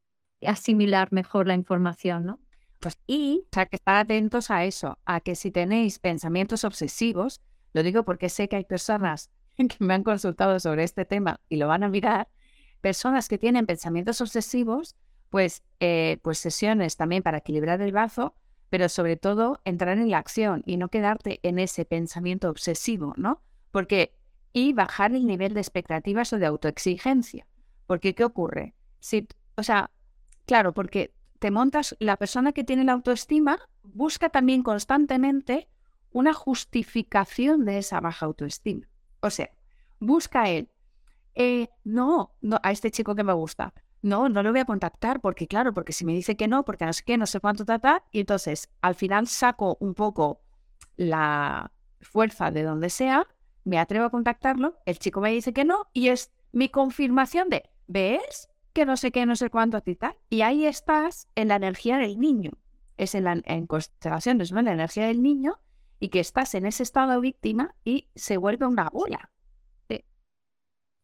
asimilar 0.46 1.12
mejor 1.12 1.46
la 1.46 1.54
información, 1.54 2.26
¿no? 2.26 2.40
Pues, 2.80 2.98
y, 3.07 3.44
o 3.46 3.54
sea, 3.54 3.66
que 3.66 3.76
estar 3.76 3.96
atentos 3.96 4.50
a 4.50 4.64
eso, 4.64 4.98
a 5.07 5.20
que 5.20 5.34
si 5.34 5.50
tenéis 5.50 5.98
pensamientos 5.98 6.64
obsesivos, 6.64 7.40
lo 7.72 7.82
digo 7.82 8.04
porque 8.04 8.28
sé 8.28 8.48
que 8.48 8.57
hay 8.57 8.64
personas 8.64 9.30
que 9.57 9.76
me 9.80 9.94
han 9.94 10.02
consultado 10.02 10.61
sobre 10.61 10.84
este 10.84 11.04
tema 11.04 11.40
y 11.48 11.57
lo 11.57 11.68
van 11.68 11.84
a 11.84 11.88
mirar, 11.88 12.28
personas 12.87 13.28
que 13.28 13.37
tienen 13.37 13.66
pensamientos 13.66 14.20
obsesivos, 14.20 14.95
pues, 15.28 15.64
eh, 15.80 16.20
pues 16.22 16.39
sesiones 16.39 16.97
también 16.97 17.20
para 17.20 17.39
equilibrar 17.39 17.80
el 17.82 17.91
bazo, 17.91 18.37
pero 18.70 18.89
sobre 18.89 19.16
todo 19.16 19.61
entrar 19.64 19.99
en 19.99 20.09
la 20.09 20.18
acción 20.18 20.62
y 20.66 20.76
no 20.76 20.89
quedarte 20.89 21.41
en 21.43 21.59
ese 21.59 21.84
pensamiento 21.84 22.49
obsesivo, 22.49 23.12
¿no? 23.16 23.43
Porque, 23.72 24.14
y 24.53 24.72
bajar 24.72 25.16
el 25.16 25.26
nivel 25.26 25.53
de 25.53 25.62
expectativas 25.62 26.32
o 26.32 26.39
de 26.39 26.47
autoexigencia. 26.47 27.49
Porque, 27.89 28.14
¿qué 28.14 28.22
ocurre? 28.22 28.76
Si, 29.01 29.26
o 29.57 29.64
sea, 29.64 29.91
claro, 30.45 30.72
porque 30.72 31.12
te 31.41 31.51
montas, 31.51 31.97
la 31.99 32.16
persona 32.16 32.53
que 32.53 32.62
tiene 32.62 32.84
la 32.84 32.93
autoestima 32.93 33.59
busca 33.82 34.28
también 34.28 34.62
constantemente 34.62 35.66
una 36.12 36.34
justificación 36.34 37.64
de 37.64 37.78
esa 37.78 37.99
baja 37.99 38.26
autoestima. 38.26 38.87
O 39.22 39.30
sea, 39.30 39.51
busca 39.99 40.51
él. 40.51 40.68
Eh, 41.37 41.68
no, 41.84 42.34
no, 42.41 42.59
a 42.62 42.72
este 42.72 42.91
chico 42.91 43.14
que 43.14 43.22
me 43.22 43.34
gusta. 43.34 43.74
No, 44.01 44.28
no 44.28 44.43
lo 44.43 44.51
voy 44.51 44.61
a 44.61 44.64
contactar 44.64 45.20
porque, 45.20 45.47
claro, 45.47 45.74
porque 45.74 45.93
si 45.93 46.05
me 46.05 46.14
dice 46.14 46.37
que 46.37 46.49
no, 46.49 46.64
porque 46.64 46.87
no 46.87 46.93
sé 46.93 47.05
qué, 47.05 47.18
no 47.18 47.26
sé 47.26 47.41
cuánto 47.41 47.64
tratar, 47.64 48.03
y 48.11 48.20
entonces 48.20 48.70
al 48.80 48.95
final 48.95 49.26
saco 49.26 49.76
un 49.80 49.95
poco 49.95 50.41
la 50.97 51.72
fuerza 52.01 52.51
de 52.51 52.62
donde 52.62 52.89
sea, 52.89 53.26
me 53.64 53.78
atrevo 53.78 54.07
a 54.07 54.11
contactarlo, 54.11 54.78
el 54.87 54.99
chico 54.99 55.20
me 55.20 55.30
dice 55.30 55.53
que 55.53 55.64
no 55.64 55.89
y 55.93 56.09
es 56.09 56.32
mi 56.53 56.70
confirmación 56.70 57.51
de, 57.51 57.68
¿ves? 57.87 58.49
Que 58.72 58.87
no 58.87 58.97
sé 58.97 59.11
qué, 59.12 59.26
no 59.26 59.37
sé 59.37 59.51
cuánto, 59.51 59.82
y 59.84 59.97
tal. 59.97 60.16
Y 60.30 60.41
ahí 60.41 60.66
estás 60.66 61.28
en 61.34 61.49
la 61.49 61.57
energía 61.57 61.99
del 61.99 62.18
niño. 62.18 62.53
Es 62.97 63.14
en, 63.14 63.24
la, 63.24 63.41
en 63.45 63.66
constelaciones, 63.66 64.53
¿no? 64.53 64.61
En 64.61 64.66
la 64.66 64.72
energía 64.72 65.07
del 65.07 65.22
niño 65.22 65.59
y 66.01 66.09
que 66.09 66.20
estás 66.20 66.55
en 66.55 66.64
ese 66.64 66.82
estado 66.82 67.20
víctima 67.20 67.74
y 67.84 68.09
se 68.14 68.39
vuelve 68.39 68.66
una 68.66 68.89
bola. 68.89 69.30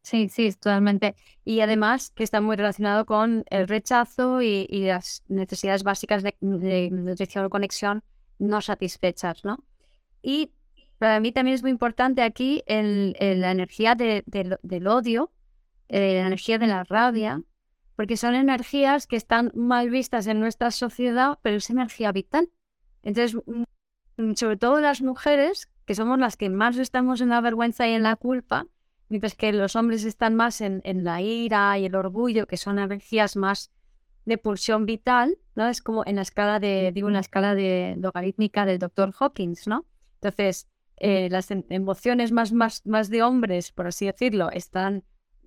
Sí, 0.03 0.29
sí, 0.29 0.51
totalmente. 0.53 1.15
Y 1.45 1.61
además 1.61 2.11
que 2.11 2.25
está 2.25 2.41
muy 2.41 2.57
relacionado 2.57 3.07
con 3.07 3.45
el 3.51 3.69
rechazo 3.69 4.43
y, 4.43 4.67
las 4.69 5.23
necesidades 5.29 5.85
básicas 5.85 6.23
de, 6.23 6.37
nutrición 6.91 7.45
o 7.45 7.51
conexión 7.51 8.03
no 8.39 8.61
satisfechas, 8.61 9.45
¿no? 9.45 9.65
Y 10.23 10.51
para 10.99 11.21
mí 11.21 11.33
también 11.33 11.55
es 11.55 11.63
muy 11.63 11.71
importante 11.71 12.23
aquí 12.23 12.63
el, 12.67 13.17
la 13.21 13.53
energía 13.53 13.95
del 13.95 14.87
odio, 14.89 15.33
eh, 15.89 16.15
la 16.15 16.27
energía 16.27 16.59
de 16.59 16.67
la 16.67 16.85
rabia, 16.85 17.43
porque 17.95 18.17
son 18.17 18.35
energías 18.35 19.07
que 19.07 19.17
están 19.17 19.53
mal 19.55 19.91
vistas 19.91 20.27
en 20.27 20.41
nuestra 20.41 20.73
sociedad, 20.73 21.39
pero 21.43 21.57
es 21.57 21.71
energía 21.71 22.11
vital. 22.11 22.51
Entonces, 23.03 23.41
mm, 24.17 24.35
sobre 24.35 24.57
todo 24.57 24.81
las 24.81 25.03
mujeres, 25.03 25.69
que 25.87 25.95
somos 25.95 26.19
las 26.19 26.37
que 26.37 26.51
más 26.51 26.77
estamos 26.77 27.21
en 27.21 27.29
la 27.29 27.41
vergüenza 27.41 27.87
y 27.89 27.93
en 27.93 28.03
la 28.03 28.17
culpa, 28.17 28.67
mientras 29.13 29.35
que 29.35 29.53
los 29.53 29.77
hombres 29.77 30.05
están 30.05 30.35
más 30.35 30.63
en, 30.63 30.81
la 31.05 31.21
ira 31.21 31.79
y 31.79 31.85
el 31.85 31.95
orgullo, 31.95 32.47
que 32.47 32.57
son 32.57 32.79
energías 32.79 33.37
más 33.37 33.71
de 34.25 34.39
pulsión 34.39 34.87
vital, 34.87 35.37
¿no? 35.55 35.69
Es 35.69 35.83
como 35.83 36.03
en 36.07 36.17
la 36.17 36.23
escala 36.23 36.59
de, 36.59 36.93
digo, 36.95 37.09
en 37.09 37.15
la 37.15 37.21
escala 37.21 37.55
de 37.55 37.95
logarítmica 37.99 38.65
del 38.65 38.79
doctor 38.79 39.13
Hawkins, 39.19 39.67
¿no? 39.67 39.85
Entonces, 40.15 40.67
eh, 40.97 41.29
las 41.31 41.51
em, 41.51 41.63
emociones 41.69 42.33
más, 42.33 42.53
más, 42.53 42.87
más 42.87 43.11
de 43.11 43.23
hombres, 43.23 43.71
por 43.71 43.87
así 43.87 44.07
decirlo, 44.07 44.51
están, 44.51 45.05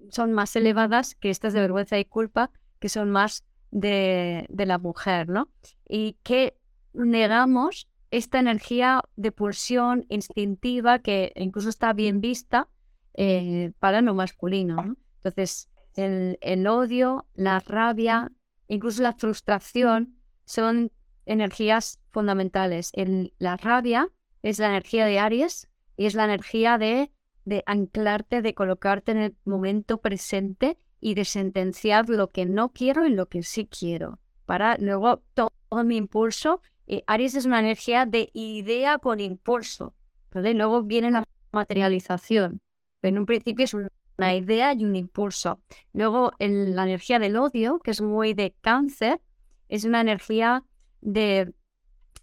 son 0.09 0.32
más 0.32 0.55
elevadas 0.55 1.16
que 1.16 1.32
estas 1.32 1.53
de 1.53 1.61
vergüenza 1.61 1.97
y 1.97 2.05
culpa, 2.05 2.51
que 2.80 2.88
son 2.89 3.09
más 3.09 3.45
de, 3.72 4.45
de 4.49 4.66
la 4.68 4.78
mujer, 4.78 5.28
¿no? 5.28 5.49
Y 5.89 6.18
que 6.22 6.55
negamos 6.93 7.88
esta 8.11 8.38
energía 8.38 9.01
de 9.16 9.32
pulsión 9.32 10.05
instintiva 10.09 10.99
que 10.99 11.34
incluso 11.36 11.70
está 11.70 11.93
bien 11.93 12.22
vista, 12.22 12.70
eh, 13.18 13.72
para 13.80 14.01
lo 14.01 14.13
masculino. 14.13 14.97
Entonces, 15.18 15.70
el, 15.95 16.68
odio, 16.68 17.26
la 17.34 17.59
rabia, 17.59 18.32
incluso 18.68 19.01
la 19.01 19.13
frustración 19.13 20.18
son 20.43 20.91
energías 21.26 22.01
fundamentales. 22.11 22.91
la 23.39 23.57
rabia 23.57 24.09
es 24.43 24.59
la 24.59 24.68
energía 24.68 25.05
de 25.05 25.20
Aries 25.20 25.70
y 25.97 26.05
es 26.05 26.13
la 26.13 26.26
energía 26.26 26.78
de, 26.78 27.11
de 27.45 27.63
anclarte, 27.66 28.41
de 28.41 28.53
colocarte 28.53 29.13
en 29.13 29.18
el 29.18 29.36
momento 29.45 29.99
presente 29.99 30.78
y 30.99 31.13
de 31.13 31.26
sentenciar 31.26 32.09
lo 32.09 32.32
que 32.32 32.45
no 32.45 32.74
quiero 32.74 33.05
y 33.05 33.09
lo 33.09 33.28
que 33.28 33.43
sí 33.43 33.66
quiero. 33.66 34.20
Para 34.45 34.78
luego 34.78 35.24
todo, 35.34 35.51
mi 35.86 35.97
impulso. 35.97 36.61
Eh, 36.88 37.03
Aries 37.07 37.36
es 37.36 37.45
una 37.45 37.59
energía 37.59 38.05
de 38.05 38.30
idea 38.34 38.99
con 38.99 39.20
impulso. 39.20 39.95
Luego 40.32 40.84
viene 40.84 41.11
la 41.11 41.24
materialización 41.53 42.61
en 43.08 43.18
un 43.18 43.26
principio 43.26 43.66
es 43.66 43.74
una 43.74 44.36
idea 44.36 44.74
y 44.74 44.86
un 44.86 44.95
impulso. 44.95 45.60
Luego 45.93 46.32
la 46.39 46.84
energía 46.84 47.20
del 47.20 47.38
odio, 47.38 47.80
que 47.80 47.91
es 47.91 48.01
muy 48.01 48.34
de 48.34 48.53
cáncer, 48.62 49.22
es 49.70 49.86
una 49.86 50.01
energía 50.01 50.64
de, 51.01 51.53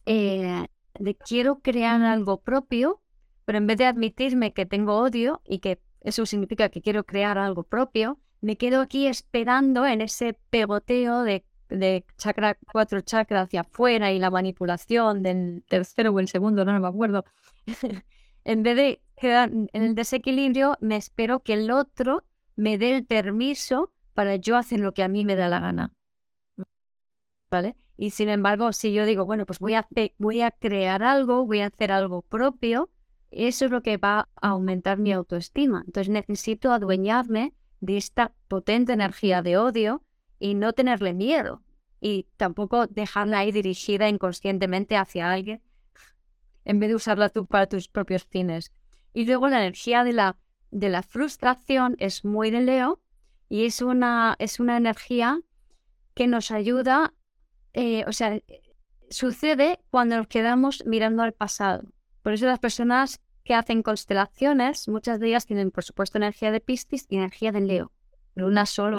eh, 0.06 0.66
de 0.98 1.14
quiero 1.16 1.60
crear 1.60 2.02
algo 2.02 2.40
propio, 2.40 3.00
pero 3.44 3.58
en 3.58 3.66
vez 3.66 3.78
de 3.78 3.86
admitirme 3.86 4.52
que 4.52 4.66
tengo 4.66 4.96
odio 4.96 5.42
y 5.44 5.58
que 5.58 5.80
eso 6.00 6.26
significa 6.26 6.68
que 6.68 6.82
quiero 6.82 7.04
crear 7.04 7.38
algo 7.38 7.62
propio, 7.64 8.18
me 8.40 8.56
quedo 8.56 8.80
aquí 8.80 9.06
esperando 9.06 9.86
en 9.86 10.00
ese 10.00 10.34
pegoteo 10.50 11.22
de, 11.22 11.44
de 11.68 12.04
chakra, 12.18 12.58
cuatro 12.72 13.00
chakras 13.00 13.44
hacia 13.44 13.60
afuera 13.60 14.12
y 14.12 14.18
la 14.18 14.30
manipulación 14.30 15.22
del 15.22 15.64
tercero 15.68 16.10
o 16.10 16.20
el 16.20 16.28
segundo, 16.28 16.64
no 16.64 16.78
me 16.78 16.86
acuerdo. 16.86 17.24
en 18.44 18.62
vez 18.62 18.76
de 18.76 19.00
en 19.24 19.68
el 19.72 19.94
desequilibrio, 19.94 20.76
me 20.80 20.96
espero 20.96 21.40
que 21.40 21.54
el 21.54 21.70
otro 21.70 22.24
me 22.56 22.78
dé 22.78 22.96
el 22.96 23.04
permiso 23.04 23.92
para 24.14 24.36
yo 24.36 24.56
hacer 24.56 24.80
lo 24.80 24.92
que 24.92 25.02
a 25.02 25.08
mí 25.08 25.24
me 25.24 25.36
da 25.36 25.48
la 25.48 25.60
gana. 25.60 25.92
¿Vale? 27.50 27.76
Y 27.96 28.10
sin 28.10 28.28
embargo, 28.28 28.72
si 28.72 28.92
yo 28.92 29.06
digo, 29.06 29.24
bueno, 29.24 29.46
pues 29.46 29.58
voy 29.58 29.74
a, 29.74 29.86
voy 30.18 30.40
a 30.40 30.50
crear 30.50 31.02
algo, 31.02 31.46
voy 31.46 31.60
a 31.60 31.66
hacer 31.66 31.92
algo 31.92 32.22
propio, 32.22 32.90
eso 33.30 33.66
es 33.66 33.70
lo 33.70 33.82
que 33.82 33.96
va 33.96 34.28
a 34.40 34.48
aumentar 34.48 34.98
mi 34.98 35.12
autoestima. 35.12 35.82
Entonces 35.86 36.10
necesito 36.10 36.72
adueñarme 36.72 37.54
de 37.80 37.96
esta 37.96 38.32
potente 38.48 38.92
energía 38.92 39.42
de 39.42 39.56
odio 39.56 40.02
y 40.38 40.54
no 40.54 40.72
tenerle 40.72 41.14
miedo. 41.14 41.62
Y 42.00 42.26
tampoco 42.36 42.86
dejarla 42.86 43.38
ahí 43.38 43.52
dirigida 43.52 44.08
inconscientemente 44.08 44.96
hacia 44.96 45.30
alguien 45.30 45.62
en 46.64 46.78
vez 46.80 46.88
de 46.88 46.94
usarla 46.96 47.28
tú 47.28 47.46
para 47.46 47.66
tus 47.66 47.88
propios 47.88 48.24
fines. 48.24 48.72
Y 49.12 49.24
luego 49.24 49.48
la 49.48 49.58
energía 49.58 50.04
de 50.04 50.12
la, 50.12 50.38
de 50.70 50.88
la 50.88 51.02
frustración 51.02 51.96
es 51.98 52.24
muy 52.24 52.50
de 52.50 52.62
Leo 52.62 53.00
y 53.48 53.66
es 53.66 53.82
una, 53.82 54.36
es 54.38 54.60
una 54.60 54.76
energía 54.76 55.40
que 56.14 56.26
nos 56.26 56.50
ayuda, 56.50 57.14
eh, 57.72 58.04
o 58.06 58.12
sea, 58.12 58.40
sucede 59.10 59.80
cuando 59.90 60.16
nos 60.16 60.26
quedamos 60.26 60.84
mirando 60.86 61.22
al 61.22 61.32
pasado. 61.32 61.84
Por 62.22 62.32
eso 62.32 62.46
las 62.46 62.58
personas 62.58 63.20
que 63.44 63.54
hacen 63.54 63.82
constelaciones, 63.82 64.88
muchas 64.88 65.20
de 65.20 65.28
ellas 65.28 65.46
tienen, 65.46 65.70
por 65.70 65.84
supuesto, 65.84 66.18
energía 66.18 66.50
de 66.50 66.60
Piscis 66.60 67.06
y 67.08 67.16
energía 67.16 67.52
de 67.52 67.60
Leo, 67.60 67.92
pero 68.34 68.46
una 68.46 68.66
solo 68.66 68.98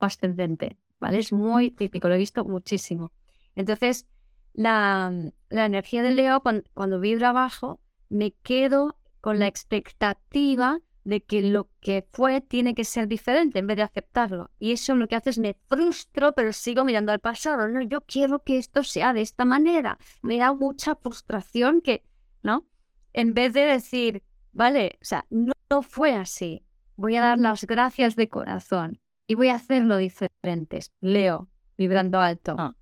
ascendente, 0.00 0.78
¿vale? 0.98 1.18
Es 1.18 1.32
muy 1.32 1.70
típico, 1.70 2.08
lo 2.08 2.14
he 2.14 2.18
visto 2.18 2.44
muchísimo. 2.44 3.12
Entonces, 3.54 4.06
la, 4.54 5.12
la 5.48 5.66
energía 5.66 6.02
del 6.02 6.16
Leo, 6.16 6.42
cuando, 6.42 7.00
vibra 7.00 7.30
abajo, 7.30 7.80
me 8.08 8.32
quedo 8.32 8.96
con 9.22 9.38
la 9.38 9.46
expectativa 9.46 10.80
de 11.04 11.22
que 11.22 11.42
lo 11.42 11.68
que 11.80 12.06
fue 12.12 12.40
tiene 12.40 12.74
que 12.74 12.84
ser 12.84 13.06
diferente 13.08 13.60
en 13.60 13.66
vez 13.66 13.76
de 13.76 13.84
aceptarlo. 13.84 14.50
Y 14.58 14.72
eso 14.72 14.94
lo 14.94 15.08
que 15.08 15.16
hace 15.16 15.30
es 15.30 15.38
me 15.38 15.56
frustro, 15.68 16.32
pero 16.32 16.52
sigo 16.52 16.84
mirando 16.84 17.12
al 17.12 17.20
pasado. 17.20 17.68
No, 17.68 17.80
yo 17.82 18.00
quiero 18.02 18.42
que 18.42 18.58
esto 18.58 18.82
sea 18.84 19.12
de 19.12 19.22
esta 19.22 19.44
manera. 19.44 19.98
Me 20.22 20.38
da 20.38 20.52
mucha 20.52 20.96
frustración 20.96 21.80
que, 21.80 22.04
¿no? 22.42 22.66
En 23.12 23.32
vez 23.32 23.52
de 23.52 23.62
decir, 23.62 24.22
vale, 24.52 24.98
o 25.00 25.04
sea, 25.04 25.24
no, 25.30 25.52
fue 25.82 26.14
así. 26.14 26.64
Voy 26.96 27.16
a 27.16 27.22
dar 27.22 27.38
las 27.38 27.64
gracias 27.64 28.16
de 28.16 28.28
corazón 28.28 29.00
y 29.26 29.36
voy 29.36 29.48
a 29.48 29.54
hacerlo 29.54 29.96
diferente. 29.96 30.80
Leo, 31.00 31.48
vibrando 31.78 32.20
alto. 32.20 32.56
Ah. 32.58 32.76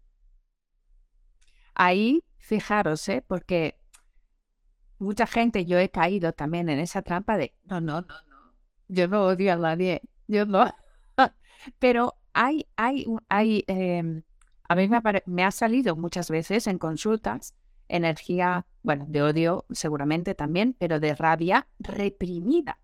Ahí, 1.74 2.24
fijaros, 2.38 3.09
¿eh? 3.09 3.22
porque 3.26 3.80
mucha 5.01 5.26
gente, 5.26 5.64
yo 5.64 5.78
he 5.78 5.90
caído 5.90 6.32
también 6.32 6.68
en 6.68 6.78
esa 6.78 7.03
trampa 7.03 7.36
de, 7.36 7.55
no, 7.64 7.80
no, 7.80 8.03
no, 8.03 8.07
no, 8.28 8.55
yo 8.88 9.09
no 9.09 9.24
odio 9.24 9.55
a 9.55 9.57
nadie, 9.57 10.03
yo 10.28 10.46
no. 10.46 10.72
Pero 11.78 12.14
hay, 12.32 12.66
hay, 12.76 13.07
hay, 13.28 13.64
em, 13.66 14.22
a 14.68 14.74
mí 14.76 14.88
me, 15.26 15.44
ha 15.44 15.51
salido 15.51 15.96
muchas 15.96 16.30
veces 16.30 16.66
en 16.66 16.78
consultas 16.78 17.55
energía, 17.88 18.66
bueno, 18.82 19.07
de 19.09 19.22
odio 19.22 19.66
seguramente 19.70 20.36
también, 20.36 20.76
pero 20.78 21.01
de 21.01 21.14
rabia 21.16 21.66
reprimida. 21.80 22.78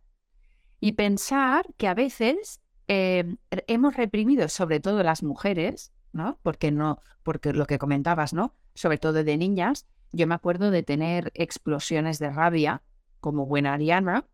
Y 0.80 0.92
pensar 0.92 1.66
que 1.76 1.86
a 1.86 1.94
veces 1.94 2.60
em, 2.88 3.36
hemos 3.68 3.94
reprimido, 3.94 4.48
sobre 4.48 4.80
todo 4.80 5.04
las 5.04 5.22
mujeres, 5.22 5.92
¿no? 6.12 6.40
Porque 6.42 6.72
no, 6.72 7.00
porque 7.22 7.52
lo 7.52 7.66
que 7.66 7.78
comentabas, 7.78 8.32
¿no? 8.32 8.56
Sobre 8.74 8.98
todo 8.98 9.22
de 9.22 9.36
niñas, 9.36 9.86
yo 10.12 10.26
me 10.26 10.34
acuerdo 10.34 10.70
de 10.70 10.82
tener 10.82 11.32
explosiones 11.34 12.18
de 12.18 12.30
rabia 12.30 12.82
como 13.20 13.46
buena 13.46 13.74
ariana 13.74 14.26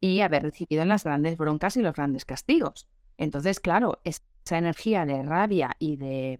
y 0.00 0.20
haber 0.20 0.44
recibido 0.44 0.84
las 0.84 1.04
grandes 1.04 1.36
broncas 1.36 1.76
y 1.76 1.82
los 1.82 1.94
grandes 1.94 2.24
castigos. 2.24 2.88
Entonces, 3.16 3.60
claro, 3.60 4.00
esa 4.04 4.22
energía 4.58 5.04
de 5.04 5.22
rabia 5.22 5.76
y 5.78 5.96
de, 5.96 6.38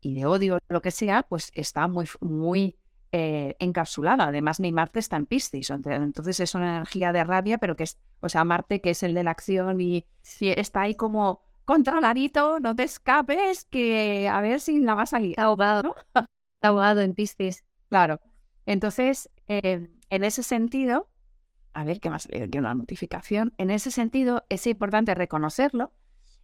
y 0.00 0.14
de 0.14 0.26
odio, 0.26 0.58
lo 0.68 0.82
que 0.82 0.90
sea, 0.90 1.22
pues 1.22 1.50
está 1.54 1.88
muy, 1.88 2.06
muy 2.20 2.76
eh, 3.10 3.56
encapsulada. 3.58 4.24
Además, 4.24 4.60
mi 4.60 4.70
Marte 4.70 4.98
está 4.98 5.16
en 5.16 5.24
Piscis, 5.24 5.70
entonces 5.70 6.40
es 6.40 6.54
una 6.54 6.76
energía 6.76 7.12
de 7.12 7.24
rabia, 7.24 7.56
pero 7.58 7.74
que 7.74 7.84
es, 7.84 7.98
o 8.20 8.28
sea, 8.28 8.44
Marte 8.44 8.82
que 8.82 8.90
es 8.90 9.02
el 9.02 9.14
de 9.14 9.24
la 9.24 9.30
acción 9.30 9.80
y 9.80 10.04
está 10.40 10.82
ahí 10.82 10.94
como 10.94 11.40
controladito, 11.64 12.60
no 12.60 12.76
te 12.76 12.82
escapes, 12.82 13.64
que 13.64 14.28
a 14.28 14.40
ver 14.40 14.60
si 14.60 14.80
la 14.80 14.94
va 14.94 15.02
a. 15.02 15.18
Está 15.18 15.42
ahogado, 15.44 15.96
Está 16.14 16.26
ahogado 16.62 17.00
en 17.00 17.14
Piscis. 17.14 17.64
Claro. 17.88 18.20
Entonces, 18.66 19.30
eh, 19.46 19.88
en 20.10 20.24
ese 20.24 20.42
sentido, 20.42 21.08
a 21.72 21.84
ver 21.84 22.00
qué 22.00 22.10
más 22.10 22.28
le 22.28 22.48
una 22.58 22.74
notificación. 22.74 23.54
En 23.58 23.70
ese 23.70 23.90
sentido, 23.90 24.44
es 24.48 24.66
importante 24.66 25.14
reconocerlo 25.14 25.92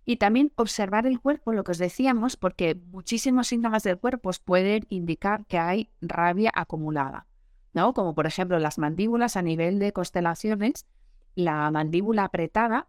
y 0.05 0.16
también 0.16 0.53
observar 0.57 1.07
el 1.07 1.20
cuerpo, 1.20 1.53
lo 1.53 1.64
que 1.64 1.72
os 1.72 1.78
decíamos, 1.78 2.36
porque 2.36 2.74
muchísimos 2.74 3.49
síntomas 3.49 3.82
del 3.82 3.99
cuerpo 3.99 4.30
pueden 4.45 4.86
indicar 4.88 5.47
que 5.47 5.59
hay 5.59 5.90
rabia 6.01 6.51
acumulada, 6.55 7.26
¿no? 7.72 7.95
Como 7.95 8.14
por 8.14 8.26
ejemplo 8.26 8.59
las 8.59 8.78
mandíbulas 8.78 9.36
a 9.36 9.42
nivel 9.42 9.78
de 9.78 9.92
constelaciones 9.92 10.86
la 11.34 11.70
mandíbula 11.70 12.24
apretada 12.24 12.88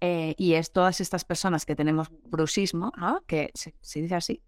eh, 0.00 0.34
y 0.36 0.54
es 0.54 0.72
todas 0.72 1.00
estas 1.00 1.24
personas 1.24 1.64
que 1.64 1.76
tenemos 1.76 2.08
bruxismo, 2.24 2.92
¿no? 2.96 3.22
Que 3.26 3.50
se, 3.54 3.74
dice 4.00 4.14
así. 4.14 4.42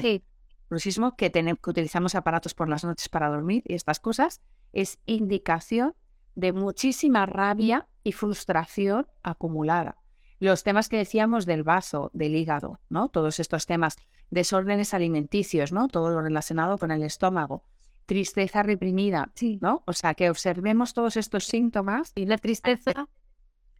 Sí. 0.00 0.24
Bruxismo, 0.72 1.16
que, 1.16 1.28
tenemos, 1.28 1.60
que 1.60 1.68
utilizamos 1.68 2.14
aparatos 2.14 2.54
por 2.54 2.66
las 2.66 2.82
noches 2.82 3.10
para 3.10 3.28
dormir 3.28 3.62
y 3.66 3.74
estas 3.74 4.00
cosas, 4.00 4.40
es 4.72 4.98
indicación 5.04 5.94
de 6.34 6.54
muchísima 6.54 7.26
rabia 7.26 7.88
y 8.02 8.12
frustración 8.12 9.06
acumulada. 9.22 9.98
Los 10.40 10.62
temas 10.62 10.88
que 10.88 10.96
decíamos 10.96 11.44
del 11.44 11.62
vaso, 11.62 12.10
del 12.14 12.34
hígado, 12.34 12.80
¿no? 12.88 13.10
Todos 13.10 13.38
estos 13.38 13.66
temas, 13.66 13.98
desórdenes 14.30 14.94
alimenticios, 14.94 15.72
¿no? 15.72 15.88
Todo 15.88 16.10
lo 16.10 16.22
relacionado 16.22 16.78
con 16.78 16.90
el 16.90 17.02
estómago, 17.02 17.64
tristeza 18.06 18.62
reprimida, 18.62 19.30
sí. 19.34 19.58
¿no? 19.60 19.82
O 19.86 19.92
sea, 19.92 20.14
que 20.14 20.30
observemos 20.30 20.94
todos 20.94 21.18
estos 21.18 21.44
síntomas. 21.44 22.12
Y 22.14 22.24
la 22.24 22.38
tristeza, 22.38 23.10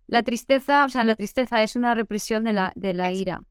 la 0.09 0.23
tristeza, 0.23 0.85
o 0.85 0.91
sea, 0.91 1.05
la 1.05 1.17
tristeza 1.17 1.63
es 1.63 1.75
una 1.75 1.95
represión 1.95 2.45
de 2.45 2.53
la, 2.53 2.73
de 2.77 2.93
la 2.93 3.13
ira. 3.13 3.43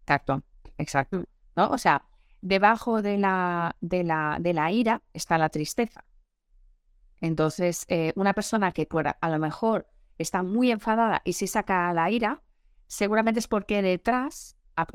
Exacto, 0.00 0.42
exacto. 0.76 1.18
Mm. 1.18 1.24
¿No? 1.56 1.68
O 1.70 1.78
sea, 1.78 2.09
debajo 2.40 3.02
de 3.02 3.18
la, 3.18 3.76
de 3.80 4.04
la, 4.04 4.38
de 4.40 4.52
la 4.52 4.70
ira 4.72 5.02
está 5.12 5.38
la 5.38 5.48
tristeza. 5.48 6.04
Entonces, 7.20 7.84
eh, 7.88 8.12
una 8.16 8.32
persona 8.32 8.72
que 8.72 8.88
a 9.20 9.28
lo 9.30 9.38
mejor 9.38 9.86
está 10.18 10.42
muy 10.42 10.70
enfadada 10.70 11.20
y 11.24 11.34
se 11.34 11.46
saca 11.46 11.92
la 11.92 12.10
ira, 12.10 12.42
seguramente 12.86 13.40
es 13.40 13.48
porque 13.48 13.82
detrás 13.82 14.56
ha, 14.76 14.86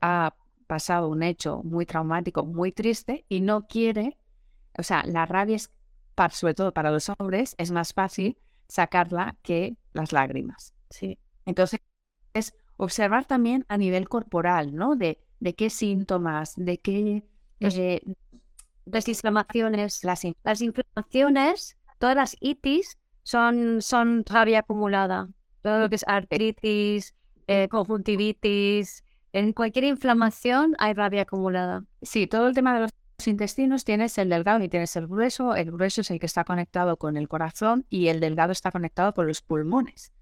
ha 0.00 0.34
pasado 0.66 1.08
un 1.08 1.22
hecho 1.22 1.62
muy 1.64 1.86
traumático, 1.86 2.44
muy 2.44 2.72
triste 2.72 3.24
y 3.28 3.40
no 3.40 3.66
quiere 3.66 4.16
o 4.78 4.82
sea, 4.82 5.04
la 5.06 5.26
rabia 5.26 5.56
es, 5.56 5.70
sobre 6.30 6.54
todo 6.54 6.72
para 6.72 6.90
los 6.90 7.10
hombres, 7.18 7.54
es 7.58 7.70
más 7.70 7.92
fácil 7.92 8.38
sacarla 8.68 9.36
que 9.42 9.76
las 9.92 10.12
lágrimas. 10.12 10.74
Sí. 10.90 11.18
Entonces, 11.44 11.80
es 12.32 12.54
observar 12.76 13.26
también 13.26 13.66
a 13.68 13.76
nivel 13.76 14.08
corporal, 14.08 14.74
¿no? 14.74 14.96
De, 14.96 15.20
de 15.42 15.54
qué 15.54 15.70
síntomas, 15.70 16.54
de 16.56 16.78
qué... 16.78 17.24
Eh, 17.58 18.00
las 18.86 19.08
inflamaciones. 19.08 20.04
Las, 20.04 20.24
las, 20.44 20.62
inflamaciones, 20.62 21.76
todas 21.98 22.16
las 22.16 22.36
itis 22.40 22.96
son, 23.24 23.82
son 23.82 24.24
rabia 24.24 24.60
acumulada. 24.60 25.28
Todo 25.62 25.80
lo 25.80 25.88
que 25.88 25.96
es 25.96 26.04
artritis, 26.06 27.14
eh, 27.48 27.68
conjuntivitis, 27.68 29.04
en 29.32 29.52
cualquier 29.52 29.84
inflamación 29.84 30.76
hay 30.78 30.94
rabia 30.94 31.22
acumulada. 31.22 31.84
Sí, 32.02 32.28
todo 32.28 32.46
el 32.46 32.54
tema 32.54 32.74
de 32.74 32.80
los 32.82 32.92
intestinos 33.26 33.84
tienes 33.84 34.16
el 34.18 34.28
delgado 34.28 34.62
y 34.62 34.68
tienes 34.68 34.94
el 34.94 35.08
grueso. 35.08 35.56
El 35.56 35.72
grueso 35.72 36.02
es 36.02 36.10
el 36.12 36.20
que 36.20 36.26
está 36.26 36.44
conectado 36.44 36.96
con 36.96 37.16
el 37.16 37.28
corazón 37.28 37.84
y 37.90 38.08
el 38.08 38.20
delgado 38.20 38.52
está 38.52 38.70
conectado 38.70 39.12
con 39.12 39.26
los 39.26 39.42
pulmones. 39.42 40.12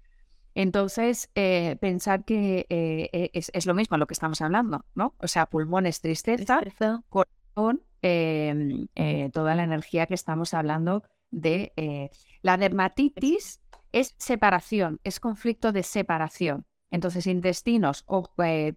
Entonces, 0.55 1.29
eh, 1.35 1.77
pensar 1.79 2.25
que 2.25 2.65
eh, 2.69 3.09
e, 3.13 3.31
es, 3.33 3.65
lo 3.65 3.73
mismo 3.73 3.97
lo 3.97 4.07
que 4.07 4.13
estamos 4.13 4.41
hablando, 4.41 4.85
¿no? 4.95 5.15
O 5.19 5.27
sea, 5.27 5.45
pulmones, 5.45 6.01
tristeza, 6.01 6.61
corazón, 7.09 7.83
em, 8.01 8.87
eh, 8.95 9.29
toda 9.31 9.55
la 9.55 9.63
energía 9.63 10.07
que 10.07 10.13
estamos 10.13 10.53
hablando 10.53 11.03
de 11.31 12.11
la 12.41 12.57
dermatitis 12.57 13.61
es 13.93 14.15
separación, 14.17 14.99
es 15.03 15.19
conflicto 15.19 15.71
de 15.71 15.83
separación. 15.83 16.65
Entonces, 16.89 17.25
intestinos 17.27 18.03
o 18.05 18.29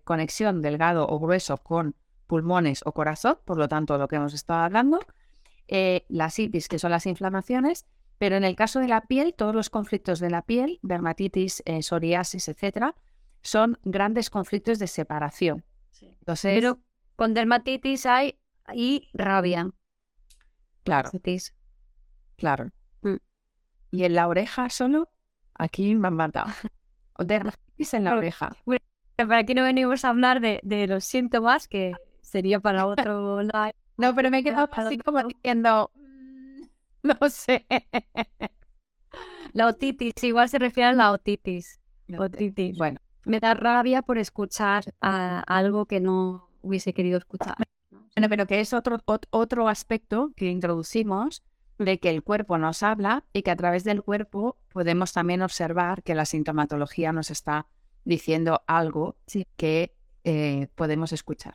conexión 0.04 0.62
delgado 0.62 1.06
o 1.08 1.18
grueso 1.18 1.56
con 1.58 1.96
pulmones 2.26 2.82
o 2.84 2.92
corazón, 2.92 3.38
por 3.44 3.58
lo 3.58 3.68
tanto, 3.68 3.98
lo 3.98 4.06
que 4.08 4.16
hemos 4.16 4.34
estado 4.34 4.60
hablando, 4.60 5.00
eh, 5.68 6.04
las 6.08 6.38
itis, 6.38 6.68
que 6.68 6.78
son 6.78 6.90
las 6.90 7.06
inflamaciones, 7.06 7.86
pero 8.18 8.36
en 8.36 8.44
el 8.44 8.56
caso 8.56 8.80
de 8.80 8.88
la 8.88 9.02
piel, 9.02 9.34
todos 9.34 9.54
los 9.54 9.70
conflictos 9.70 10.20
de 10.20 10.30
la 10.30 10.42
piel, 10.42 10.78
dermatitis, 10.82 11.62
eh, 11.66 11.82
psoriasis, 11.82 12.48
etcétera, 12.48 12.94
son 13.42 13.78
grandes 13.84 14.30
conflictos 14.30 14.78
de 14.78 14.86
separación. 14.86 15.64
Entonces, 16.00 16.54
pero 16.54 16.78
con 17.16 17.34
dermatitis 17.34 18.06
hay 18.06 18.38
y 18.72 19.08
rabia. 19.12 19.70
Claro. 20.84 21.10
Claro. 22.36 22.70
Mm. 23.02 23.16
Y 23.90 24.04
en 24.04 24.14
la 24.14 24.28
oreja 24.28 24.70
solo, 24.70 25.10
aquí 25.54 25.94
me 25.94 26.08
han 26.08 26.14
matado. 26.14 26.50
Dermatitis 27.18 27.94
en 27.94 28.04
la 28.04 28.16
oreja. 28.16 28.56
para 29.16 29.38
aquí 29.38 29.54
no 29.54 29.62
venimos 29.62 30.04
a 30.04 30.10
hablar 30.10 30.40
de, 30.40 30.60
de 30.62 30.86
los 30.86 31.04
síntomas 31.04 31.68
que 31.68 31.92
sería 32.22 32.60
para 32.60 32.86
otro 32.86 33.42
live. 33.42 33.74
No, 33.96 34.14
pero 34.14 34.30
me 34.30 34.38
he 34.38 34.42
quedado 34.42 34.68
así 34.72 34.98
como 34.98 35.22
diciendo, 35.22 35.90
no 37.20 37.28
sé. 37.28 37.66
La 39.52 39.68
otitis, 39.68 40.12
igual 40.24 40.48
se 40.48 40.59
refiere 40.59 40.90
a 40.90 40.92
la 40.92 41.12
otitis. 41.12 41.80
Otitis. 42.18 42.76
Bueno. 42.76 42.98
Me 43.24 43.40
da 43.40 43.55
rabia 43.55 44.02
por 44.02 44.18
escuchar 44.18 44.84
algo 45.00 45.86
que 45.86 46.00
no 46.00 46.50
hubiese 46.61 46.92
querido 46.92 47.18
escuchar. 47.18 47.57
Bueno, 47.90 48.28
pero 48.28 48.46
que 48.46 48.61
es 48.61 48.74
otro, 48.74 48.98
otro 49.30 49.68
aspecto 49.68 50.32
que 50.36 50.50
introducimos 50.50 51.42
de 51.78 51.98
que 51.98 52.11
el 52.11 52.22
cuerpo 52.22 52.59
nos 52.59 52.82
habla 52.82 53.24
y 53.32 53.42
que 53.42 53.50
a 53.50 53.57
través 53.57 53.82
del 53.82 54.02
cuerpo 54.02 54.59
podemos 54.72 55.12
también 55.12 55.40
observar 55.40 56.02
que 56.02 56.14
la 56.14 56.26
sintomatología 56.26 57.12
nos 57.12 57.30
está 57.30 57.66
diciendo 58.05 58.62
algo 58.66 59.16
que 59.57 59.94
eh, 60.24 60.68
podemos 60.74 61.12
escuchar 61.12 61.55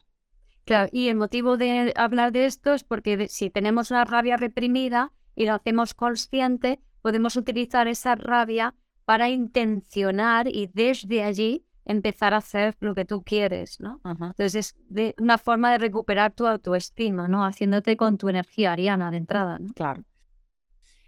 y 0.91 1.07
el 1.07 1.15
motivo 1.15 1.57
de 1.57 1.93
hablar 1.95 2.31
de 2.31 2.45
esto 2.45 2.73
es 2.73 2.83
porque 2.83 3.27
si 3.27 3.49
tenemos 3.49 3.89
una 3.91 4.05
rabia 4.05 4.37
reprimida 4.37 5.11
y 5.39 5.45
lo 5.45 5.53
hacemos 5.53 5.93
consciente, 5.93 6.81
podemos 7.01 7.37
utilizar 7.37 7.87
esa 7.87 8.15
rabia 8.15 8.75
para 9.05 9.29
intencionar 9.29 10.49
y 10.49 10.69
desde 10.73 11.23
allí 11.23 11.65
empezar 11.85 12.33
a 12.33 12.37
hacer 12.37 12.75
lo 12.81 12.93
que 12.93 13.05
tú 13.05 13.23
quieres, 13.23 13.79
¿no? 13.79 14.01
Entonces 14.03 14.53
es 14.53 14.75
de 14.89 15.15
una 15.17 15.37
forma 15.37 15.71
de 15.71 15.77
recuperar 15.77 16.33
tu 16.33 16.45
autoestima, 16.45 17.29
¿no? 17.29 17.45
Haciéndote 17.45 17.95
con 17.95 18.17
tu 18.17 18.27
energía 18.27 18.73
ariana 18.73 19.11
de 19.11 19.17
entrada, 19.17 19.59
¿no? 19.59 19.73
Claro. 19.73 20.03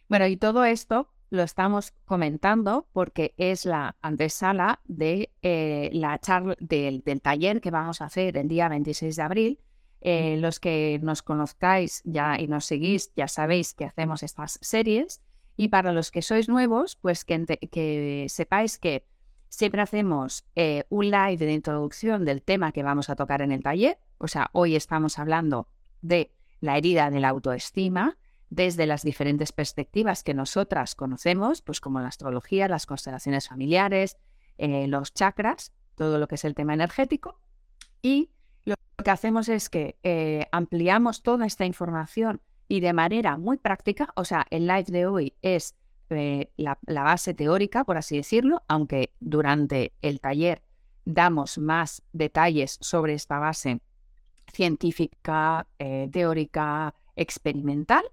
Bueno, 0.08 0.26
y 0.28 0.38
todo 0.38 0.64
esto 0.64 1.10
lo 1.30 1.44
estamos 1.44 1.92
comentando 2.06 2.88
porque 2.94 3.34
es 3.36 3.66
la 3.66 3.98
antesala 4.02 4.80
de 4.86 5.30
eh, 5.42 5.90
la 5.92 6.18
charla 6.20 6.56
del, 6.62 7.04
taller 7.22 7.60
que 7.60 7.70
vamos 7.70 8.02
a 8.02 8.06
hacer 8.06 8.38
el 8.38 8.48
día 8.48 8.70
26 8.70 9.14
de 9.14 9.22
abril. 9.22 9.60
Eh, 10.04 10.38
los 10.38 10.60
que 10.60 11.00
nos 11.04 11.22
conozcáis 11.22 12.02
ya 12.06 12.40
y 12.40 12.48
nos 12.48 12.66
seguís 12.66 13.12
ya 13.16 13.28
sabéis 13.28 13.76
que 13.76 13.86
hacemos 13.86 14.24
estas 14.24 14.58
series 14.60 15.22
y 15.58 15.68
para 15.68 15.94
los 15.94 16.10
que 16.10 16.24
sois 16.24 16.50
nuevos 16.50 16.96
pues 16.96 17.24
que, 17.24 18.26
sepáis 18.28 18.80
que 18.80 19.06
siempre 19.48 19.82
hacemos 19.82 20.44
eh, 20.56 20.86
un 20.90 21.12
live 21.12 21.38
de 21.38 21.54
introducción 21.54 22.26
del 22.26 22.42
tema 22.42 22.72
que 22.72 22.82
vamos 22.82 23.12
a 23.12 23.16
tocar 23.16 23.44
en 23.44 23.52
el 23.52 23.62
taller. 23.62 24.00
O 24.18 24.28
sea, 24.28 24.50
hoy 24.54 24.76
estamos 24.76 25.20
hablando 25.20 25.68
de 26.02 26.32
la 26.62 26.80
herida 26.80 27.12
de 27.12 27.20
la 27.20 27.30
autoestima 27.30 28.18
desde 28.50 28.88
las 28.88 29.04
diferentes 29.04 29.52
perspectivas 29.52 30.24
que 30.24 30.34
nosotras 30.34 30.96
conocemos, 30.96 31.62
pues 31.62 31.80
como 31.80 32.00
la 32.00 32.08
astrología, 32.08 32.68
las 32.68 32.86
constelaciones 32.88 33.48
familiares, 33.48 34.18
eh, 34.58 34.88
los 34.88 35.14
chakras, 35.14 35.74
todo 35.96 36.18
lo 36.18 36.28
que 36.28 36.36
es 36.36 36.46
el 36.46 36.56
tema 36.56 36.74
energético. 36.74 37.40
Y 38.02 38.32
lo 38.66 38.76
que 39.04 39.12
hacemos 39.12 39.50
es 39.50 39.70
que 39.70 39.98
eh, 40.04 40.48
ampliamos 40.52 41.24
toda 41.24 41.46
esta 41.46 41.66
información 41.66 42.42
y 42.68 42.80
de 42.80 42.94
manera 42.94 43.38
muy 43.38 43.58
práctica, 43.58 44.10
o 44.16 44.26
sea, 44.26 44.46
el 44.50 44.68
live 44.68 44.86
de 44.88 45.06
hoy 45.06 45.34
es 45.42 45.76
eh, 46.10 46.52
la, 46.58 46.78
base 46.86 47.34
teórica, 47.34 47.84
por 47.84 47.98
así 47.98 48.18
decirlo, 48.18 48.64
aunque 48.68 49.14
durante 49.20 49.94
el 50.02 50.20
taller 50.20 50.62
damos 51.06 51.58
más 51.58 52.04
detalles 52.14 52.78
sobre 52.82 53.14
esta 53.14 53.40
base 53.40 53.82
científica, 54.54 55.68
teórica, 56.12 56.94
experimental 57.16 58.04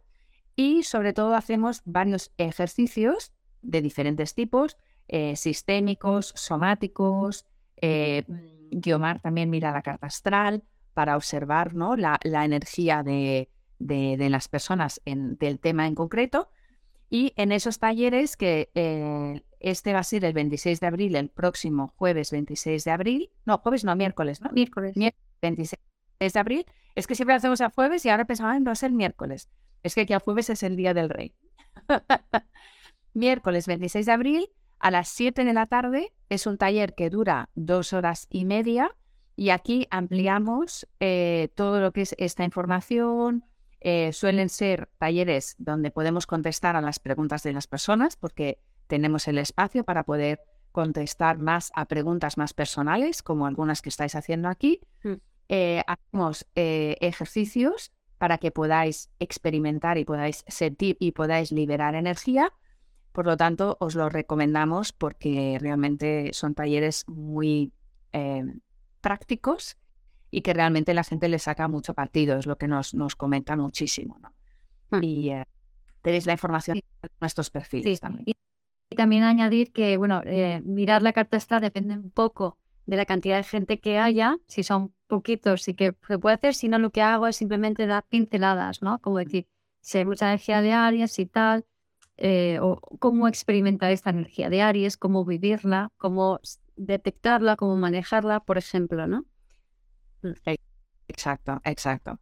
y 0.56 0.82
sobre 0.82 1.12
todo 1.12 1.34
hacemos 1.34 1.82
varios 1.84 2.32
ejercicios 2.36 3.32
de 3.62 3.80
diferentes 3.82 4.34
tipos, 4.34 4.76
eh, 5.06 5.36
sistémicos, 5.36 6.32
somáticos. 6.36 7.46
Eh, 7.82 8.24
Guiomar 8.70 9.20
también 9.20 9.50
mira 9.50 9.72
la 9.72 9.82
carta 9.82 10.06
astral 10.06 10.62
para 10.94 11.16
observar 11.16 11.74
¿no? 11.74 11.96
la, 11.96 12.18
energía 12.24 13.02
de, 13.02 13.48
las 13.78 14.48
personas 14.48 15.00
en, 15.04 15.36
del 15.36 15.58
tema 15.58 15.86
en 15.86 15.94
concreto. 15.94 16.50
Y 17.10 17.32
en 17.36 17.52
esos 17.52 17.78
talleres, 17.78 18.36
que 18.36 18.70
eh, 18.74 19.42
este 19.60 19.92
va 19.92 20.00
a 20.00 20.04
ser 20.04 20.24
el 20.24 20.34
26 20.34 20.80
de 20.80 20.86
abril, 20.86 21.16
el 21.16 21.30
próximo 21.30 21.88
jueves 21.96 22.30
26 22.30 22.84
de 22.84 22.90
abril, 22.90 23.30
no, 23.46 23.58
jueves 23.58 23.84
no, 23.84 23.96
miércoles, 23.96 24.42
¿no? 24.42 24.50
Miércoles. 24.50 24.94
26 25.40 25.78
de 26.32 26.38
abril, 26.38 26.66
es 26.94 27.06
que 27.06 27.14
siempre 27.14 27.34
hacemos 27.34 27.60
a 27.60 27.70
jueves 27.70 28.04
y 28.04 28.10
ahora 28.10 28.26
pensaba 28.26 28.56
en 28.56 28.64
no 28.64 28.74
ser 28.74 28.92
miércoles. 28.92 29.48
Es 29.82 29.94
que 29.94 30.02
aquí 30.02 30.12
a 30.12 30.20
jueves 30.20 30.50
es 30.50 30.62
el 30.62 30.76
Día 30.76 30.92
del 30.92 31.08
Rey. 31.08 31.34
Miércoles 33.14 33.66
26 33.66 34.04
de 34.04 34.12
abril 34.12 34.50
a 34.78 34.90
las 34.90 35.08
7 35.08 35.44
de 35.44 35.52
la 35.52 35.66
tarde 35.66 36.12
es 36.28 36.46
un 36.46 36.58
taller 36.58 36.94
que 36.94 37.10
dura 37.10 37.48
dos 37.54 37.92
horas 37.92 38.26
y 38.30 38.44
media 38.44 38.94
y 39.36 39.50
aquí 39.50 39.86
ampliamos 39.90 40.88
eh, 41.00 41.48
todo 41.54 41.80
lo 41.80 41.92
que 41.92 42.02
es 42.02 42.14
esta 42.18 42.44
información. 42.44 43.44
Eh, 43.80 44.12
suelen 44.12 44.48
ser 44.48 44.88
talleres 44.98 45.54
donde 45.58 45.92
podemos 45.92 46.26
contestar 46.26 46.74
a 46.74 46.80
las 46.80 46.98
preguntas 46.98 47.44
de 47.44 47.52
las 47.52 47.68
personas 47.68 48.16
porque 48.16 48.60
tenemos 48.88 49.28
el 49.28 49.38
espacio 49.38 49.84
para 49.84 50.02
poder 50.02 50.40
contestar 50.72 51.38
más 51.38 51.70
a 51.74 51.84
preguntas 51.84 52.36
más 52.36 52.52
personales, 52.52 53.22
como 53.22 53.46
algunas 53.46 53.80
que 53.80 53.88
estáis 53.88 54.14
haciendo 54.16 54.48
aquí. 54.48 54.80
Mm. 55.04 55.12
Eh, 55.50 55.82
hacemos 55.86 56.46
ejercicios 56.54 57.92
para 58.18 58.38
que 58.38 58.50
podáis 58.50 59.08
experimentar 59.18 59.98
y 59.98 60.04
podáis 60.04 60.44
sentir 60.48 60.96
y 61.00 61.12
podáis 61.12 61.52
liberar 61.52 61.94
energía. 61.94 62.52
Por 63.18 63.26
lo 63.26 63.36
tanto, 63.36 63.76
os 63.80 63.96
lo 63.96 64.08
recomendamos 64.08 64.92
porque 64.92 65.58
realmente 65.60 66.30
son 66.34 66.54
talleres 66.54 67.04
muy 67.08 67.72
eh, 68.12 68.44
prácticos 69.00 69.76
y 70.30 70.42
que 70.42 70.54
realmente 70.54 70.94
la 70.94 71.02
gente 71.02 71.28
le 71.28 71.40
saca 71.40 71.66
mucho 71.66 71.94
partido, 71.94 72.38
es 72.38 72.46
lo 72.46 72.58
que 72.58 72.68
nos, 72.68 72.94
nos 72.94 73.16
comenta 73.16 73.56
muchísimo. 73.56 74.20
¿no? 74.20 74.32
Ah. 74.92 75.00
Y 75.02 75.30
eh, 75.30 75.44
tenéis 76.00 76.26
la 76.26 76.34
información 76.34 76.76
en 76.76 77.10
nuestros 77.20 77.50
perfiles 77.50 77.98
Sí, 77.98 78.00
también. 78.00 78.22
y, 78.88 78.94
también 78.94 79.24
añadir 79.24 79.72
que, 79.72 79.96
bueno, 79.96 80.22
eh, 80.24 80.62
mirar 80.64 81.02
la 81.02 81.12
carta 81.12 81.38
astral 81.38 81.62
depende 81.62 81.94
un 81.94 82.12
poco 82.12 82.56
de 82.86 82.98
la 82.98 83.04
cantidad 83.04 83.38
de 83.38 83.42
gente 83.42 83.80
que 83.80 83.98
haya. 83.98 84.36
Si 84.46 84.62
son 84.62 84.94
poquitos, 85.08 85.62
sí 85.62 85.74
que 85.74 85.96
se 86.06 86.20
puede 86.20 86.36
hacer. 86.36 86.54
Si 86.54 86.68
no, 86.68 86.78
lo 86.78 86.90
que 86.90 87.02
hago 87.02 87.26
es 87.26 87.34
simplemente 87.34 87.88
dar 87.88 88.04
pinceladas, 88.08 88.80
¿no? 88.80 89.00
Como 89.00 89.18
decir, 89.18 89.48
si 89.80 89.98
hay 89.98 90.04
mucha 90.04 90.28
energía 90.28 90.62
de 90.62 90.72
Aries 90.72 91.18
y 91.18 91.26
tal, 91.26 91.66
eh, 92.18 92.58
o 92.60 92.80
cómo 92.98 93.28
experimentar 93.28 93.90
esta 93.92 94.10
energía 94.10 94.50
de 94.50 94.60
Aries, 94.62 94.96
cómo 94.96 95.24
vivirla, 95.24 95.90
cómo 95.96 96.40
detectarla, 96.76 97.56
cómo 97.56 97.76
manejarla, 97.76 98.40
por 98.40 98.58
ejemplo, 98.58 99.06
¿no? 99.06 99.24
Exacto, 101.08 101.60
exacto. 101.64 102.18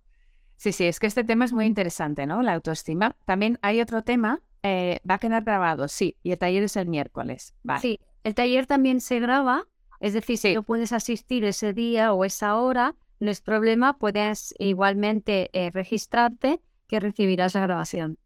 Sí, 0.56 0.72
sí, 0.72 0.84
es 0.84 1.00
que 1.00 1.06
este 1.06 1.24
tema 1.24 1.44
es 1.44 1.52
muy 1.52 1.66
interesante, 1.66 2.26
¿no? 2.26 2.42
La 2.42 2.54
autoestima. 2.54 3.14
También 3.24 3.58
hay 3.62 3.80
otro 3.80 4.02
tema, 4.02 4.40
eh, 4.62 5.00
va 5.08 5.14
a 5.14 5.18
quedar 5.18 5.44
grabado, 5.44 5.88
sí, 5.88 6.16
y 6.22 6.32
el 6.32 6.38
taller 6.38 6.62
es 6.62 6.76
el 6.76 6.88
miércoles. 6.88 7.54
Vale. 7.62 7.80
Sí, 7.80 8.00
el 8.24 8.34
taller 8.34 8.66
también 8.66 9.00
se 9.00 9.20
graba, 9.20 9.64
es 10.00 10.14
decir, 10.14 10.38
si 10.38 10.48
Sí. 10.48 10.54
no 10.54 10.62
puedes 10.62 10.92
asistir 10.92 11.44
ese 11.44 11.72
día 11.72 12.12
o 12.12 12.24
esa 12.24 12.56
hora, 12.56 12.94
no 13.20 13.30
es 13.30 13.40
problema, 13.40 13.98
puedes 13.98 14.54
igualmente 14.58 15.50
eh, 15.52 15.70
registrarte 15.70 16.60
que 16.86 17.00
recibirás 17.00 17.54
la 17.54 17.62
grabación. 17.62 18.18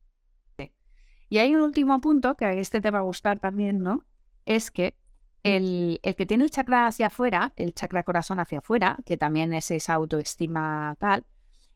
Y 1.31 1.39
hay 1.39 1.55
un 1.55 1.63
último 1.63 1.99
punto 2.01 2.35
que 2.35 2.45
a 2.45 2.53
este 2.53 2.81
te 2.83 2.91
va 2.91 2.99
a 2.99 3.03
gustar 3.03 3.39
también, 3.39 3.79
¿no? 3.83 4.05
Es 4.45 4.71
que 4.71 4.95
el, 5.43 6.01
el 6.03 6.15
que 6.17 6.27
tiene 6.27 6.45
el 6.45 6.51
chakra 6.51 6.87
hacia 6.87 7.07
afuera, 7.07 7.53
el 7.57 7.73
chakra 7.73 8.03
corazón 8.03 8.41
hacia 8.41 8.59
afuera, 8.59 8.99
que 9.07 9.17
también 9.17 9.55
es 9.55 9.71
esa 9.71 9.95
autoestima 9.95 10.97
tal, 10.99 11.25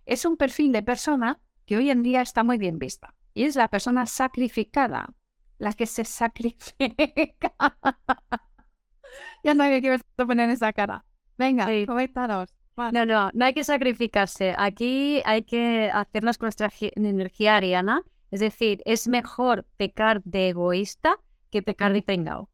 es 0.05 0.25
un 0.27 0.37
perfil 0.37 0.73
de 0.73 0.83
persona 0.83 1.41
que 1.65 1.77
hoy 1.79 1.89
en 1.91 2.03
día 2.03 2.21
está 2.21 2.43
muy 2.45 2.59
bien 2.59 2.79
vista. 2.79 3.15
Y 3.33 3.45
es 3.45 3.57
la 3.57 3.69
persona 3.69 4.05
sacrificada, 4.07 5.15
la 5.59 5.73
que 5.73 5.87
se 5.87 6.05
sacrifica. 6.05 7.55
ya 9.45 9.55
no 9.55 9.63
hay 9.63 9.81
que 9.81 9.99
poner 10.17 10.51
esa 10.51 10.73
cara. 10.73 11.05
Venga, 11.39 11.67
Sí. 11.67 11.87
coméntanos. 11.87 12.55
No, 12.77 13.07
no, 13.07 13.31
no 13.33 13.45
hay 13.45 13.55
que 13.55 13.63
sacrificarse. 13.63 14.55
Aquí 14.59 15.23
hay 15.25 15.45
que 15.45 15.91
hacernos 15.93 16.39
con 16.39 16.47
nuestra 16.47 16.71
energía 16.97 17.57
ariana. 17.57 18.03
Es 18.31 18.41
decir, 18.41 18.83
es 18.85 19.09
mejor 19.09 19.65
pecar 19.77 20.23
de 20.25 20.51
egoísta 20.51 21.21
que 21.51 21.63
pecar 21.63 21.93
de 21.93 22.03
pringao. 22.03 22.51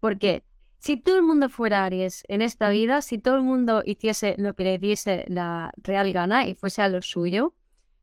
Porque 0.00 0.44
si 0.78 0.96
todo 0.96 1.16
el 1.16 1.22
mundo 1.22 1.48
fuera 1.48 1.84
Aries 1.84 2.24
en 2.28 2.40
esta 2.40 2.68
vida, 2.68 3.02
si 3.02 3.18
todo 3.18 3.36
el 3.36 3.42
mundo 3.42 3.82
hiciese 3.84 4.36
lo 4.38 4.54
que 4.54 4.64
le 4.64 4.78
diese 4.78 5.24
la 5.28 5.72
real 5.76 6.12
gana 6.12 6.46
y 6.46 6.54
fuese 6.54 6.82
a 6.82 6.88
lo 6.88 7.02
suyo, 7.02 7.54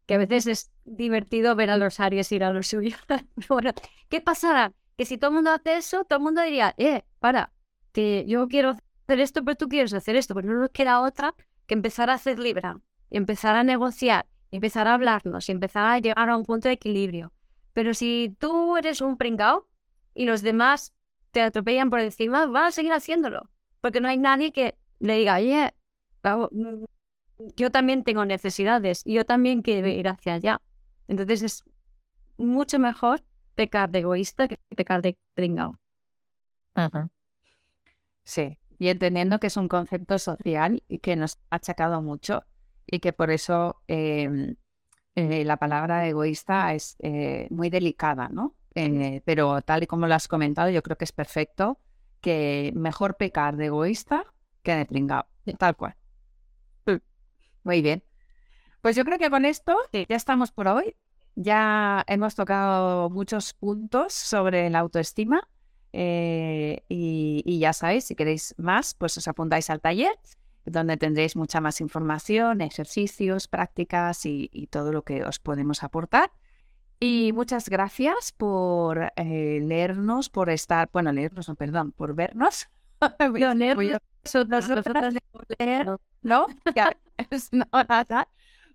que 0.05 0.15
a 0.15 0.17
veces 0.17 0.47
es 0.47 0.71
divertido 0.83 1.55
ver 1.55 1.69
a 1.69 1.77
los 1.77 1.99
Aries 1.99 2.31
ir 2.31 2.43
a 2.43 2.51
lo 2.51 2.63
suyo. 2.63 2.97
bueno, 3.49 3.71
¿qué 4.09 4.21
pasará? 4.21 4.73
Que 4.97 5.05
si 5.05 5.17
todo 5.17 5.29
el 5.29 5.35
mundo 5.35 5.51
hace 5.51 5.77
eso, 5.77 6.03
todo 6.03 6.17
el 6.17 6.23
mundo 6.23 6.41
diría, 6.41 6.75
eh, 6.77 7.03
para, 7.19 7.51
que 7.91 8.25
yo 8.27 8.47
quiero 8.47 8.71
hacer 8.71 9.19
esto, 9.19 9.43
pero 9.43 9.55
tú 9.55 9.69
quieres 9.69 9.93
hacer 9.93 10.15
esto, 10.15 10.35
pero 10.35 10.49
no 10.49 10.59
nos 10.59 10.69
queda 10.69 11.01
otra 11.01 11.33
que 11.65 11.73
empezar 11.73 12.09
a 12.09 12.15
hacer 12.15 12.39
libra, 12.39 12.79
y 13.09 13.17
empezar 13.17 13.55
a 13.55 13.63
negociar, 13.63 14.25
empezar 14.51 14.87
a 14.87 14.93
hablarnos, 14.93 15.49
y 15.49 15.51
empezar 15.51 15.85
a 15.85 15.99
llegar 15.99 16.29
a 16.29 16.37
un 16.37 16.45
punto 16.45 16.67
de 16.67 16.73
equilibrio. 16.73 17.33
Pero 17.73 17.93
si 17.93 18.35
tú 18.39 18.77
eres 18.77 19.01
un 19.01 19.17
pringao 19.17 19.67
y 20.13 20.25
los 20.25 20.41
demás 20.41 20.93
te 21.31 21.41
atropellan 21.41 21.89
por 21.89 21.99
encima, 21.99 22.45
van 22.45 22.65
a 22.65 22.71
seguir 22.71 22.93
haciéndolo, 22.93 23.49
porque 23.81 23.99
no 23.99 24.07
hay 24.07 24.17
nadie 24.17 24.51
que 24.51 24.75
le 24.99 25.17
diga, 25.17 25.35
oye, 25.35 25.73
mm, 26.23 26.85
yo 27.57 27.69
también 27.71 28.03
tengo 28.03 28.23
necesidades, 28.25 29.01
y 29.05 29.13
yo 29.15 29.25
también 29.25 29.61
quiero 29.61 29.87
ir 29.87 30.07
hacia 30.07 30.35
allá. 30.35 30.61
Entonces 31.07 31.43
es 31.43 31.63
mucho 32.37 32.79
mejor 32.79 33.23
pecar 33.55 33.89
de 33.89 33.99
egoísta 33.99 34.47
que 34.47 34.57
pecar 34.75 35.01
de 35.01 35.17
pringao. 35.33 35.79
Sí, 38.23 38.57
y 38.79 38.87
entendiendo 38.87 39.39
que 39.39 39.47
es 39.47 39.57
un 39.57 39.67
concepto 39.67 40.17
social 40.19 40.83
y 40.87 40.99
que 40.99 41.15
nos 41.15 41.37
ha 41.49 41.57
achacado 41.57 42.01
mucho 42.01 42.43
y 42.87 42.99
que 42.99 43.13
por 43.13 43.31
eso 43.31 43.81
em, 43.87 44.55
eh, 45.15 45.45
la 45.45 45.57
palabra 45.57 46.07
egoísta 46.07 46.73
es 46.73 46.95
eh, 46.99 47.47
muy 47.51 47.69
delicada, 47.69 48.29
¿no? 48.29 48.55
Eh, 48.75 49.21
pero 49.25 49.61
tal 49.61 49.83
y 49.83 49.87
como 49.87 50.07
lo 50.07 50.15
has 50.15 50.27
comentado, 50.27 50.69
yo 50.69 50.83
creo 50.83 50.97
que 50.97 51.05
es 51.05 51.13
perfecto 51.13 51.79
que 52.21 52.73
mejor 52.75 53.17
pecar 53.17 53.55
de 53.57 53.67
egoísta 53.67 54.25
que 54.63 54.75
de 54.75 54.85
pringao, 54.85 55.25
tal 55.57 55.75
cual. 55.75 55.95
Mm, 56.85 56.97
Muy 57.63 57.81
bien. 57.81 58.03
Pues 58.81 58.95
yo 58.95 59.03
creo 59.05 59.17
que 59.17 59.29
con 59.29 59.45
esto 59.45 59.77
ya 59.93 60.15
estamos 60.15 60.51
por 60.51 60.67
hoy. 60.67 60.95
Ya 61.35 62.03
hemos 62.07 62.35
tocado 62.35 63.09
muchos 63.09 63.53
puntos 63.53 64.13
sobre 64.13 64.69
la 64.69 64.79
autoestima. 64.79 65.47
Eh, 65.93 66.83
y, 66.89 67.41
y 67.45 67.59
ya 67.59 67.73
sabéis, 67.73 68.05
si 68.05 68.15
queréis 68.15 68.53
más, 68.57 68.93
pues 68.95 69.17
os 69.17 69.27
apuntáis 69.29 69.69
al 69.69 69.81
taller, 69.81 70.11
donde 70.65 70.97
tendréis 70.97 71.35
mucha 71.35 71.61
más 71.61 71.81
información, 71.81 72.61
ejercicios, 72.61 73.47
prácticas 73.47 74.25
y, 74.25 74.49
y 74.53 74.67
todo 74.67 74.91
lo 74.91 75.03
que 75.03 75.23
os 75.23 75.39
podemos 75.39 75.83
aportar. 75.83 76.31
Y 76.99 77.31
muchas 77.33 77.69
gracias 77.69 78.31
por 78.31 79.11
eh, 79.15 79.59
leernos, 79.61 80.29
por 80.29 80.49
estar, 80.49 80.89
bueno, 80.93 81.11
leernos, 81.11 81.47
no, 81.49 81.55
perdón, 81.55 81.91
por 81.91 82.15
vernos. 82.15 82.67
A- 83.01 83.15
nosotras 84.47 85.13
leer, 85.59 85.87
¿no? 86.21 86.47
Ya, 86.75 86.95
es- 87.29 87.51
no, 87.53 87.65
nada. 87.89 88.27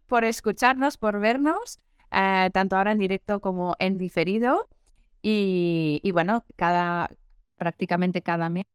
Por 0.06 0.24
escucharnos, 0.24 0.96
por 0.98 1.18
vernos, 1.20 1.78
eh, 2.12 2.50
tanto 2.52 2.76
ahora 2.76 2.92
en 2.92 2.98
directo 2.98 3.40
como 3.40 3.74
en 3.78 3.96
diferido. 3.98 4.68
Y, 5.22 6.00
y 6.02 6.12
bueno, 6.12 6.44
cada, 6.56 7.10
prácticamente 7.56 8.22
cada 8.22 8.48
mes 8.50 8.66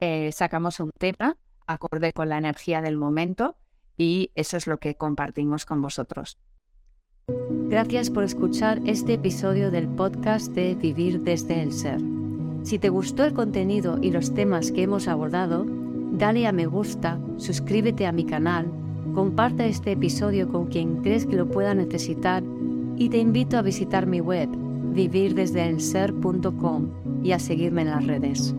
eh, 0.00 0.32
sacamos 0.32 0.80
un 0.80 0.90
tema 0.98 1.36
acorde 1.70 2.12
con 2.12 2.28
la 2.28 2.38
energía 2.38 2.80
del 2.80 2.96
momento 2.96 3.56
y 3.96 4.30
eso 4.34 4.56
es 4.56 4.66
lo 4.66 4.78
que 4.78 4.96
compartimos 4.96 5.66
con 5.66 5.82
vosotros. 5.82 6.38
Gracias 7.68 8.10
por 8.10 8.24
escuchar 8.24 8.80
este 8.86 9.14
episodio 9.14 9.70
del 9.70 9.88
podcast 9.88 10.52
de 10.52 10.74
Vivir 10.74 11.20
desde 11.20 11.62
el 11.62 11.72
Ser. 11.72 12.00
Si 12.64 12.78
te 12.78 12.88
gustó 12.88 13.24
el 13.24 13.32
contenido 13.32 13.98
y 14.02 14.10
los 14.10 14.34
temas 14.34 14.72
que 14.72 14.82
hemos 14.82 15.06
abordado, 15.06 15.64
dale 16.12 16.46
a 16.46 16.52
me 16.52 16.66
gusta, 16.66 17.20
suscríbete 17.36 18.06
a 18.06 18.12
mi 18.12 18.24
canal, 18.24 18.66
comparte 19.14 19.68
este 19.68 19.92
episodio 19.92 20.48
con 20.48 20.66
quien 20.66 21.02
crees 21.02 21.26
que 21.26 21.36
lo 21.36 21.48
pueda 21.48 21.74
necesitar 21.74 22.42
y 22.96 23.08
te 23.08 23.18
invito 23.18 23.56
a 23.56 23.62
visitar 23.62 24.06
mi 24.06 24.20
web 24.20 24.48
vivirdesdeelser.com 24.92 27.22
y 27.22 27.32
a 27.32 27.38
seguirme 27.38 27.82
en 27.82 27.90
las 27.90 28.06
redes. 28.06 28.54